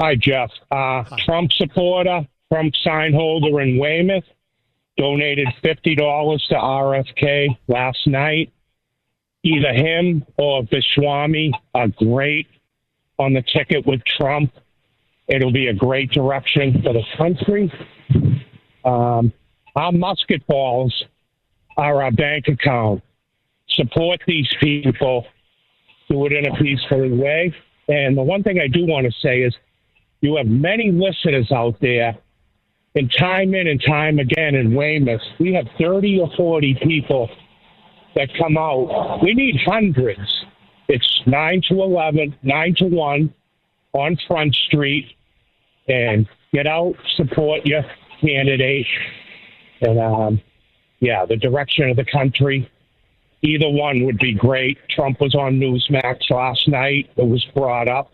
Hi, 0.00 0.16
Jeff. 0.16 0.50
Uh, 0.70 1.04
Hi. 1.04 1.16
Trump 1.18 1.52
supporter, 1.52 2.26
Trump 2.52 2.74
sign 2.82 3.12
holder 3.12 3.60
in 3.60 3.78
Weymouth, 3.78 4.24
donated 4.96 5.46
$50 5.62 6.48
to 6.48 6.54
RFK 6.54 7.56
last 7.68 8.04
night. 8.08 8.52
Either 9.44 9.72
him 9.72 10.24
or 10.36 10.64
Viswami 10.64 11.52
are 11.74 11.88
great 11.88 12.48
on 13.18 13.32
the 13.32 13.42
ticket 13.42 13.86
with 13.86 14.04
Trump. 14.04 14.52
It'll 15.28 15.52
be 15.52 15.68
a 15.68 15.74
great 15.74 16.10
direction 16.10 16.82
for 16.82 16.92
the 16.92 17.04
country. 17.16 17.72
Um, 18.84 19.32
our 19.76 19.92
musket 19.92 20.44
balls 20.48 21.04
are 21.76 22.02
our 22.02 22.10
bank 22.10 22.48
account. 22.48 23.02
Support 23.74 24.20
these 24.26 24.48
people. 24.60 25.26
Do 26.08 26.26
it 26.26 26.32
in 26.32 26.46
a 26.46 26.56
peaceful 26.56 27.08
way. 27.16 27.54
And 27.88 28.16
the 28.16 28.22
one 28.22 28.42
thing 28.42 28.58
I 28.58 28.68
do 28.68 28.86
want 28.86 29.06
to 29.06 29.12
say 29.20 29.40
is 29.40 29.54
you 30.20 30.36
have 30.36 30.46
many 30.46 30.90
listeners 30.90 31.50
out 31.50 31.76
there, 31.80 32.16
and 32.94 33.12
time 33.18 33.54
in 33.54 33.66
and 33.66 33.82
time 33.82 34.18
again 34.18 34.54
in 34.54 34.74
Weymouth, 34.74 35.22
we 35.40 35.54
have 35.54 35.66
30 35.78 36.20
or 36.20 36.30
40 36.36 36.78
people 36.82 37.28
that 38.14 38.28
come 38.38 38.56
out. 38.56 39.20
We 39.22 39.34
need 39.34 39.60
hundreds. 39.64 40.44
It's 40.88 41.22
9 41.26 41.62
to 41.68 41.82
11, 41.82 42.36
9 42.42 42.74
to 42.78 42.84
1 42.84 43.34
on 43.94 44.18
Front 44.26 44.54
Street, 44.54 45.06
and 45.88 46.28
get 46.52 46.66
out, 46.66 46.94
support 47.16 47.66
your 47.66 47.82
candidate. 48.20 48.86
And 49.80 49.98
um, 49.98 50.40
yeah, 51.00 51.24
the 51.26 51.36
direction 51.36 51.90
of 51.90 51.96
the 51.96 52.04
country, 52.04 52.70
either 53.42 53.68
one 53.68 54.04
would 54.04 54.18
be 54.18 54.32
great. 54.32 54.78
Trump 54.88 55.20
was 55.20 55.34
on 55.34 55.58
Newsmax 55.58 56.30
last 56.30 56.68
night. 56.68 57.10
It 57.16 57.26
was 57.26 57.44
brought 57.54 57.88
up 57.88 58.12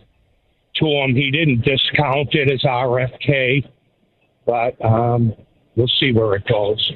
to 0.77 0.87
him. 0.87 1.15
He 1.15 1.31
didn't 1.31 1.63
discount 1.63 2.35
it 2.35 2.51
as 2.51 2.63
RFK, 2.63 3.69
but 4.47 4.83
um, 4.85 5.35
we'll 5.77 5.89
see 6.01 6.13
where 6.13 6.35
it 6.35 6.47
goes. 6.47 6.93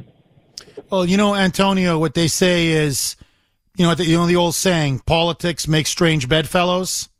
Well, 0.91 1.05
you 1.05 1.17
know, 1.17 1.35
Antonio, 1.35 1.99
what 1.99 2.15
they 2.15 2.29
say 2.29 2.69
is, 2.69 3.17
you 3.77 3.87
know, 3.87 3.95
the, 3.95 4.07
you 4.07 4.17
know 4.17 4.27
the 4.27 4.37
old 4.37 4.55
saying, 4.55 5.01
politics 5.01 5.69
makes 5.69 5.91
strange 5.91 6.29
bedfellows. 6.29 7.09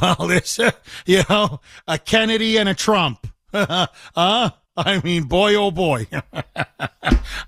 Well, 0.00 0.28
there's, 0.28 0.56
a, 0.60 0.72
you 1.04 1.24
know, 1.28 1.60
a 1.88 1.98
Kennedy 1.98 2.58
and 2.58 2.68
a 2.68 2.74
Trump. 2.74 3.26
uh, 3.52 3.86
I 4.14 5.00
mean, 5.02 5.24
boy, 5.24 5.56
oh 5.56 5.72
boy. 5.72 6.06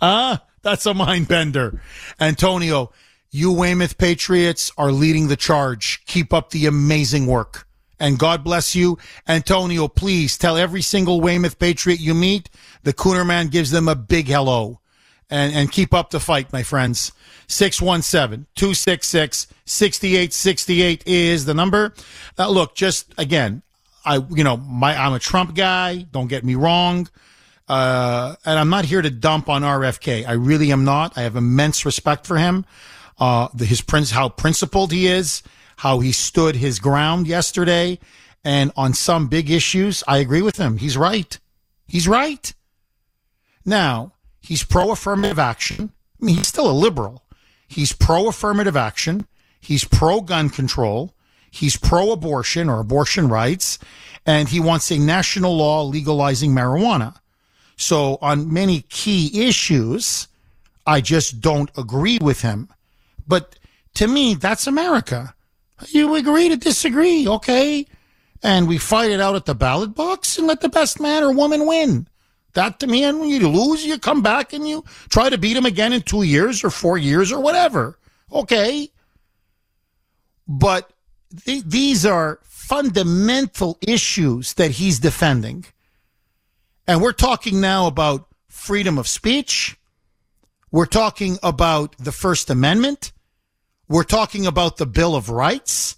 uh, 0.00 0.38
that's 0.62 0.86
a 0.86 0.94
mind 0.94 1.28
bender. 1.28 1.80
Antonio, 2.20 2.92
you 3.30 3.52
Weymouth 3.52 3.98
Patriots 3.98 4.70
are 4.76 4.92
leading 4.92 5.28
the 5.28 5.36
charge. 5.36 6.04
Keep 6.06 6.32
up 6.32 6.50
the 6.50 6.66
amazing 6.66 7.26
work. 7.26 7.66
And 7.98 8.18
God 8.18 8.42
bless 8.42 8.74
you. 8.74 8.98
Antonio, 9.28 9.88
please 9.88 10.36
tell 10.36 10.56
every 10.56 10.82
single 10.82 11.20
Weymouth 11.20 11.58
Patriot 11.58 12.00
you 12.00 12.14
meet, 12.14 12.50
the 12.82 12.92
Kuhner 12.92 13.26
Man 13.26 13.48
gives 13.48 13.70
them 13.70 13.88
a 13.88 13.94
big 13.94 14.26
hello. 14.26 14.80
And, 15.30 15.54
and 15.54 15.72
keep 15.72 15.94
up 15.94 16.10
the 16.10 16.20
fight, 16.20 16.52
my 16.52 16.62
friends. 16.62 17.12
617 17.46 18.46
266 18.54 19.46
6868 19.64 21.02
is 21.06 21.44
the 21.44 21.54
number. 21.54 21.94
Look, 22.38 22.74
just 22.74 23.14
again, 23.16 23.62
I, 24.04 24.16
you 24.16 24.44
know, 24.44 24.56
my, 24.56 24.96
I'm 24.96 25.14
a 25.14 25.18
Trump 25.18 25.54
guy. 25.54 26.02
Don't 26.10 26.28
get 26.28 26.44
me 26.44 26.54
wrong. 26.54 27.08
Uh, 27.68 28.34
and 28.44 28.58
I'm 28.58 28.68
not 28.68 28.84
here 28.84 29.02
to 29.02 29.10
dump 29.10 29.48
on 29.48 29.62
RFK. 29.62 30.26
I 30.26 30.32
really 30.32 30.72
am 30.72 30.84
not. 30.84 31.16
I 31.16 31.22
have 31.22 31.36
immense 31.36 31.84
respect 31.86 32.26
for 32.26 32.36
him. 32.36 32.64
Uh, 33.18 33.48
the, 33.54 33.64
his 33.64 33.80
prince, 33.80 34.10
how 34.10 34.28
principled 34.28 34.92
he 34.92 35.06
is, 35.06 35.42
how 35.76 36.00
he 36.00 36.12
stood 36.12 36.56
his 36.56 36.78
ground 36.78 37.26
yesterday. 37.26 37.98
And 38.44 38.72
on 38.76 38.94
some 38.94 39.28
big 39.28 39.50
issues, 39.50 40.02
I 40.08 40.18
agree 40.18 40.42
with 40.42 40.56
him. 40.56 40.78
He's 40.78 40.96
right. 40.96 41.38
He's 41.86 42.08
right. 42.08 42.52
Now, 43.64 44.12
he's 44.40 44.64
pro 44.64 44.90
affirmative 44.90 45.38
action. 45.38 45.92
I 46.20 46.24
mean, 46.24 46.36
he's 46.36 46.48
still 46.48 46.70
a 46.70 46.72
liberal. 46.72 47.22
He's 47.68 47.92
pro 47.92 48.28
affirmative 48.28 48.76
action. 48.76 49.26
He's 49.60 49.84
pro 49.84 50.20
gun 50.20 50.50
control. 50.50 51.14
He's 51.50 51.76
pro 51.76 52.10
abortion 52.12 52.68
or 52.68 52.80
abortion 52.80 53.28
rights. 53.28 53.78
And 54.26 54.48
he 54.48 54.58
wants 54.58 54.90
a 54.90 54.98
national 54.98 55.56
law 55.56 55.82
legalizing 55.84 56.52
marijuana. 56.52 57.16
So 57.82 58.16
on 58.22 58.52
many 58.52 58.82
key 58.82 59.48
issues, 59.48 60.28
I 60.86 61.00
just 61.00 61.40
don't 61.40 61.68
agree 61.76 62.18
with 62.22 62.40
him. 62.40 62.68
But 63.26 63.58
to 63.94 64.06
me, 64.06 64.34
that's 64.34 64.68
America. 64.68 65.34
You 65.88 66.14
agree 66.14 66.48
to 66.48 66.56
disagree, 66.56 67.26
okay? 67.26 67.84
And 68.40 68.68
we 68.68 68.78
fight 68.78 69.10
it 69.10 69.20
out 69.20 69.34
at 69.34 69.46
the 69.46 69.56
ballot 69.56 69.96
box 69.96 70.38
and 70.38 70.46
let 70.46 70.60
the 70.60 70.68
best 70.68 71.00
man 71.00 71.24
or 71.24 71.32
woman 71.32 71.66
win. 71.66 72.06
That 72.54 72.78
to 72.80 72.86
me, 72.86 73.02
and 73.02 73.18
when 73.18 73.28
you 73.30 73.48
lose, 73.48 73.84
you 73.84 73.98
come 73.98 74.22
back 74.22 74.52
and 74.52 74.68
you 74.68 74.84
try 75.08 75.28
to 75.28 75.36
beat 75.36 75.56
him 75.56 75.66
again 75.66 75.92
in 75.92 76.02
two 76.02 76.22
years 76.22 76.62
or 76.62 76.70
four 76.70 76.98
years 76.98 77.32
or 77.32 77.40
whatever. 77.40 77.98
Okay. 78.30 78.92
But 80.46 80.92
th- 81.44 81.64
these 81.64 82.06
are 82.06 82.38
fundamental 82.44 83.76
issues 83.82 84.54
that 84.54 84.70
he's 84.70 85.00
defending. 85.00 85.64
And 86.92 87.00
we're 87.00 87.12
talking 87.12 87.58
now 87.58 87.86
about 87.86 88.28
freedom 88.48 88.98
of 88.98 89.08
speech. 89.08 89.78
We're 90.70 90.84
talking 90.84 91.38
about 91.42 91.96
the 91.96 92.12
First 92.12 92.50
Amendment. 92.50 93.12
We're 93.88 94.04
talking 94.04 94.44
about 94.44 94.76
the 94.76 94.84
Bill 94.84 95.14
of 95.14 95.30
Rights. 95.30 95.96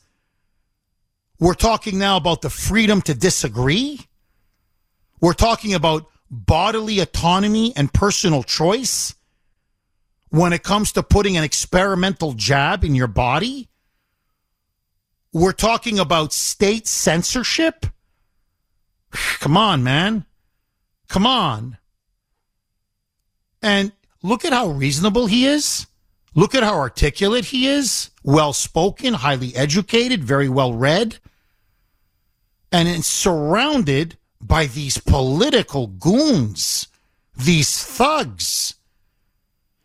We're 1.40 1.54
talking 1.54 1.98
now 1.98 2.16
about 2.16 2.42
the 2.42 2.48
freedom 2.48 3.02
to 3.02 3.14
disagree. 3.16 4.06
We're 5.20 5.32
talking 5.32 5.74
about 5.74 6.06
bodily 6.30 7.00
autonomy 7.00 7.72
and 7.74 7.92
personal 7.92 8.44
choice 8.44 9.16
when 10.28 10.52
it 10.52 10.62
comes 10.62 10.92
to 10.92 11.02
putting 11.02 11.36
an 11.36 11.42
experimental 11.42 12.34
jab 12.34 12.84
in 12.84 12.94
your 12.94 13.08
body. 13.08 13.68
We're 15.32 15.50
talking 15.50 15.98
about 15.98 16.32
state 16.32 16.86
censorship. 16.86 17.84
Come 19.10 19.56
on, 19.56 19.82
man. 19.82 20.26
Come 21.14 21.28
on. 21.28 21.78
And 23.62 23.92
look 24.20 24.44
at 24.44 24.52
how 24.52 24.66
reasonable 24.66 25.26
he 25.26 25.46
is. 25.46 25.86
Look 26.34 26.56
at 26.56 26.64
how 26.64 26.74
articulate 26.74 27.44
he 27.44 27.68
is, 27.68 28.10
well 28.24 28.52
spoken, 28.52 29.14
highly 29.14 29.54
educated, 29.54 30.24
very 30.24 30.48
well 30.48 30.72
read, 30.74 31.18
and 32.72 33.04
surrounded 33.04 34.18
by 34.40 34.66
these 34.66 34.98
political 34.98 35.86
goons, 35.86 36.88
these 37.36 37.80
thugs. 37.80 38.74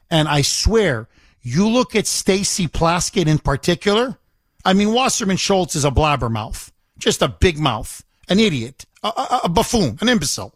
And 0.09 0.27
I 0.27 0.41
swear, 0.41 1.09
you 1.43 1.67
look 1.67 1.95
at 1.95 2.07
Stacey 2.07 2.67
Plaskett 2.67 3.27
in 3.27 3.37
particular. 3.37 4.17
I 4.65 4.73
mean, 4.73 4.93
Wasserman 4.93 5.37
Schultz 5.37 5.75
is 5.75 5.85
a 5.85 5.91
blabbermouth, 5.91 6.71
just 6.97 7.21
a 7.21 7.27
big 7.27 7.59
mouth, 7.59 8.03
an 8.27 8.39
idiot, 8.39 8.87
a, 9.03 9.09
a, 9.09 9.41
a 9.43 9.49
buffoon, 9.49 9.99
an 10.01 10.09
imbecile. 10.09 10.55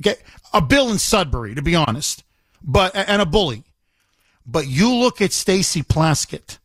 Okay, 0.00 0.16
a 0.52 0.60
Bill 0.60 0.90
in 0.90 0.98
Sudbury, 0.98 1.54
to 1.54 1.62
be 1.62 1.74
honest, 1.74 2.24
but 2.62 2.94
and 2.94 3.22
a 3.22 3.26
bully. 3.26 3.64
But 4.44 4.66
you 4.66 4.92
look 4.92 5.20
at 5.20 5.32
Stacey 5.32 5.82
Plaskett, 5.82 6.58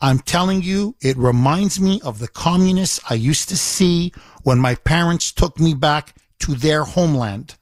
I'm 0.00 0.18
telling 0.18 0.62
you, 0.62 0.96
it 1.00 1.16
reminds 1.16 1.80
me 1.80 2.00
of 2.02 2.18
the 2.18 2.28
communists 2.28 3.00
I 3.08 3.14
used 3.14 3.48
to 3.50 3.56
see 3.56 4.12
when 4.42 4.58
my 4.58 4.74
parents 4.74 5.30
took 5.30 5.60
me 5.60 5.74
back 5.74 6.16
to 6.40 6.54
their 6.54 6.82
homeland 6.82 7.56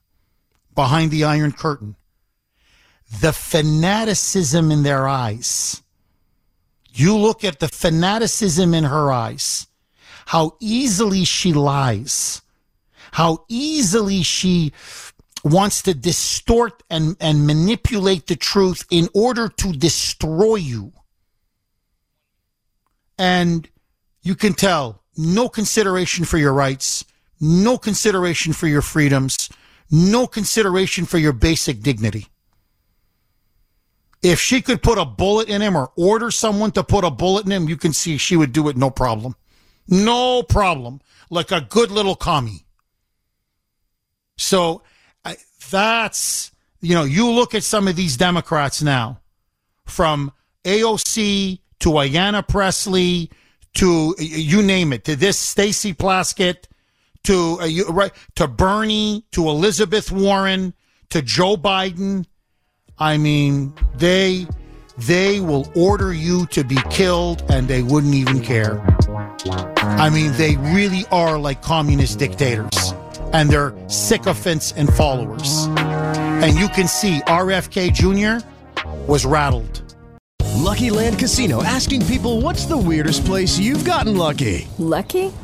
behind 0.74 1.10
the 1.10 1.24
Iron 1.24 1.52
Curtain. 1.52 1.96
The 3.20 3.32
fanaticism 3.32 4.70
in 4.70 4.82
their 4.84 5.06
eyes. 5.06 5.82
You 6.92 7.16
look 7.16 7.44
at 7.44 7.60
the 7.60 7.68
fanaticism 7.68 8.72
in 8.72 8.84
her 8.84 9.12
eyes, 9.12 9.66
how 10.26 10.56
easily 10.60 11.24
she 11.24 11.52
lies, 11.52 12.40
how 13.12 13.44
easily 13.48 14.22
she 14.22 14.72
wants 15.44 15.82
to 15.82 15.94
distort 15.94 16.82
and, 16.90 17.16
and 17.20 17.46
manipulate 17.46 18.26
the 18.26 18.36
truth 18.36 18.84
in 18.90 19.08
order 19.14 19.48
to 19.48 19.72
destroy 19.72 20.56
you. 20.56 20.92
And 23.18 23.68
you 24.22 24.34
can 24.34 24.54
tell 24.54 25.02
no 25.16 25.48
consideration 25.48 26.24
for 26.24 26.38
your 26.38 26.52
rights, 26.52 27.04
no 27.40 27.78
consideration 27.78 28.52
for 28.52 28.66
your 28.66 28.82
freedoms, 28.82 29.48
no 29.90 30.26
consideration 30.26 31.04
for 31.04 31.18
your 31.18 31.32
basic 31.32 31.80
dignity. 31.80 32.26
If 34.22 34.38
she 34.38 34.60
could 34.60 34.82
put 34.82 34.98
a 34.98 35.04
bullet 35.04 35.48
in 35.48 35.62
him 35.62 35.76
or 35.76 35.92
order 35.96 36.30
someone 36.30 36.72
to 36.72 36.84
put 36.84 37.04
a 37.04 37.10
bullet 37.10 37.46
in 37.46 37.52
him, 37.52 37.68
you 37.68 37.76
can 37.76 37.94
see 37.94 38.18
she 38.18 38.36
would 38.36 38.52
do 38.52 38.68
it 38.68 38.76
no 38.76 38.90
problem. 38.90 39.34
No 39.88 40.42
problem. 40.42 41.00
Like 41.30 41.50
a 41.50 41.62
good 41.62 41.90
little 41.90 42.14
commie. 42.14 42.66
So 44.40 44.82
I, 45.24 45.36
that's, 45.70 46.50
you 46.80 46.94
know, 46.94 47.04
you 47.04 47.30
look 47.30 47.54
at 47.54 47.62
some 47.62 47.86
of 47.88 47.96
these 47.96 48.16
Democrats 48.16 48.82
now 48.82 49.20
from 49.86 50.32
AOC 50.64 51.60
to 51.80 51.88
Ayanna 51.90 52.46
Pressley 52.46 53.30
to 53.74 54.14
you 54.18 54.62
name 54.62 54.92
it, 54.92 55.04
to 55.04 55.14
this 55.14 55.38
Stacey 55.38 55.94
Plaskett 55.94 56.64
to 57.24 57.58
uh, 57.60 57.66
you, 57.66 57.86
right 57.88 58.12
to 58.36 58.48
Bernie 58.48 59.24
to 59.32 59.48
Elizabeth 59.48 60.10
Warren 60.10 60.74
to 61.10 61.22
Joe 61.22 61.56
Biden. 61.56 62.26
I 62.98 63.18
mean, 63.18 63.74
they 63.96 64.46
they 64.98 65.40
will 65.40 65.70
order 65.76 66.12
you 66.12 66.46
to 66.46 66.64
be 66.64 66.78
killed 66.90 67.44
and 67.48 67.68
they 67.68 67.82
wouldn't 67.82 68.14
even 68.14 68.42
care. 68.42 68.80
I 69.80 70.10
mean, 70.10 70.32
they 70.32 70.56
really 70.56 71.04
are 71.12 71.38
like 71.38 71.62
communist 71.62 72.18
dictators 72.18 72.89
and 73.32 73.50
they're 73.50 73.74
sycophants 73.88 74.72
and 74.72 74.92
followers. 74.94 75.66
And 76.42 76.56
you 76.58 76.68
can 76.68 76.88
see 76.88 77.20
RFK 77.26 77.92
Jr. 77.92 78.44
was 79.06 79.26
rattled. 79.26 79.82
Lucky 80.60 80.90
Land 80.90 81.18
Casino 81.18 81.62
asking 81.62 82.04
people 82.06 82.40
what's 82.42 82.66
the 82.66 82.76
weirdest 82.76 83.24
place 83.24 83.58
you've 83.58 83.84
gotten 83.84 84.16
lucky? 84.16 84.68
Lucky? 84.78 85.32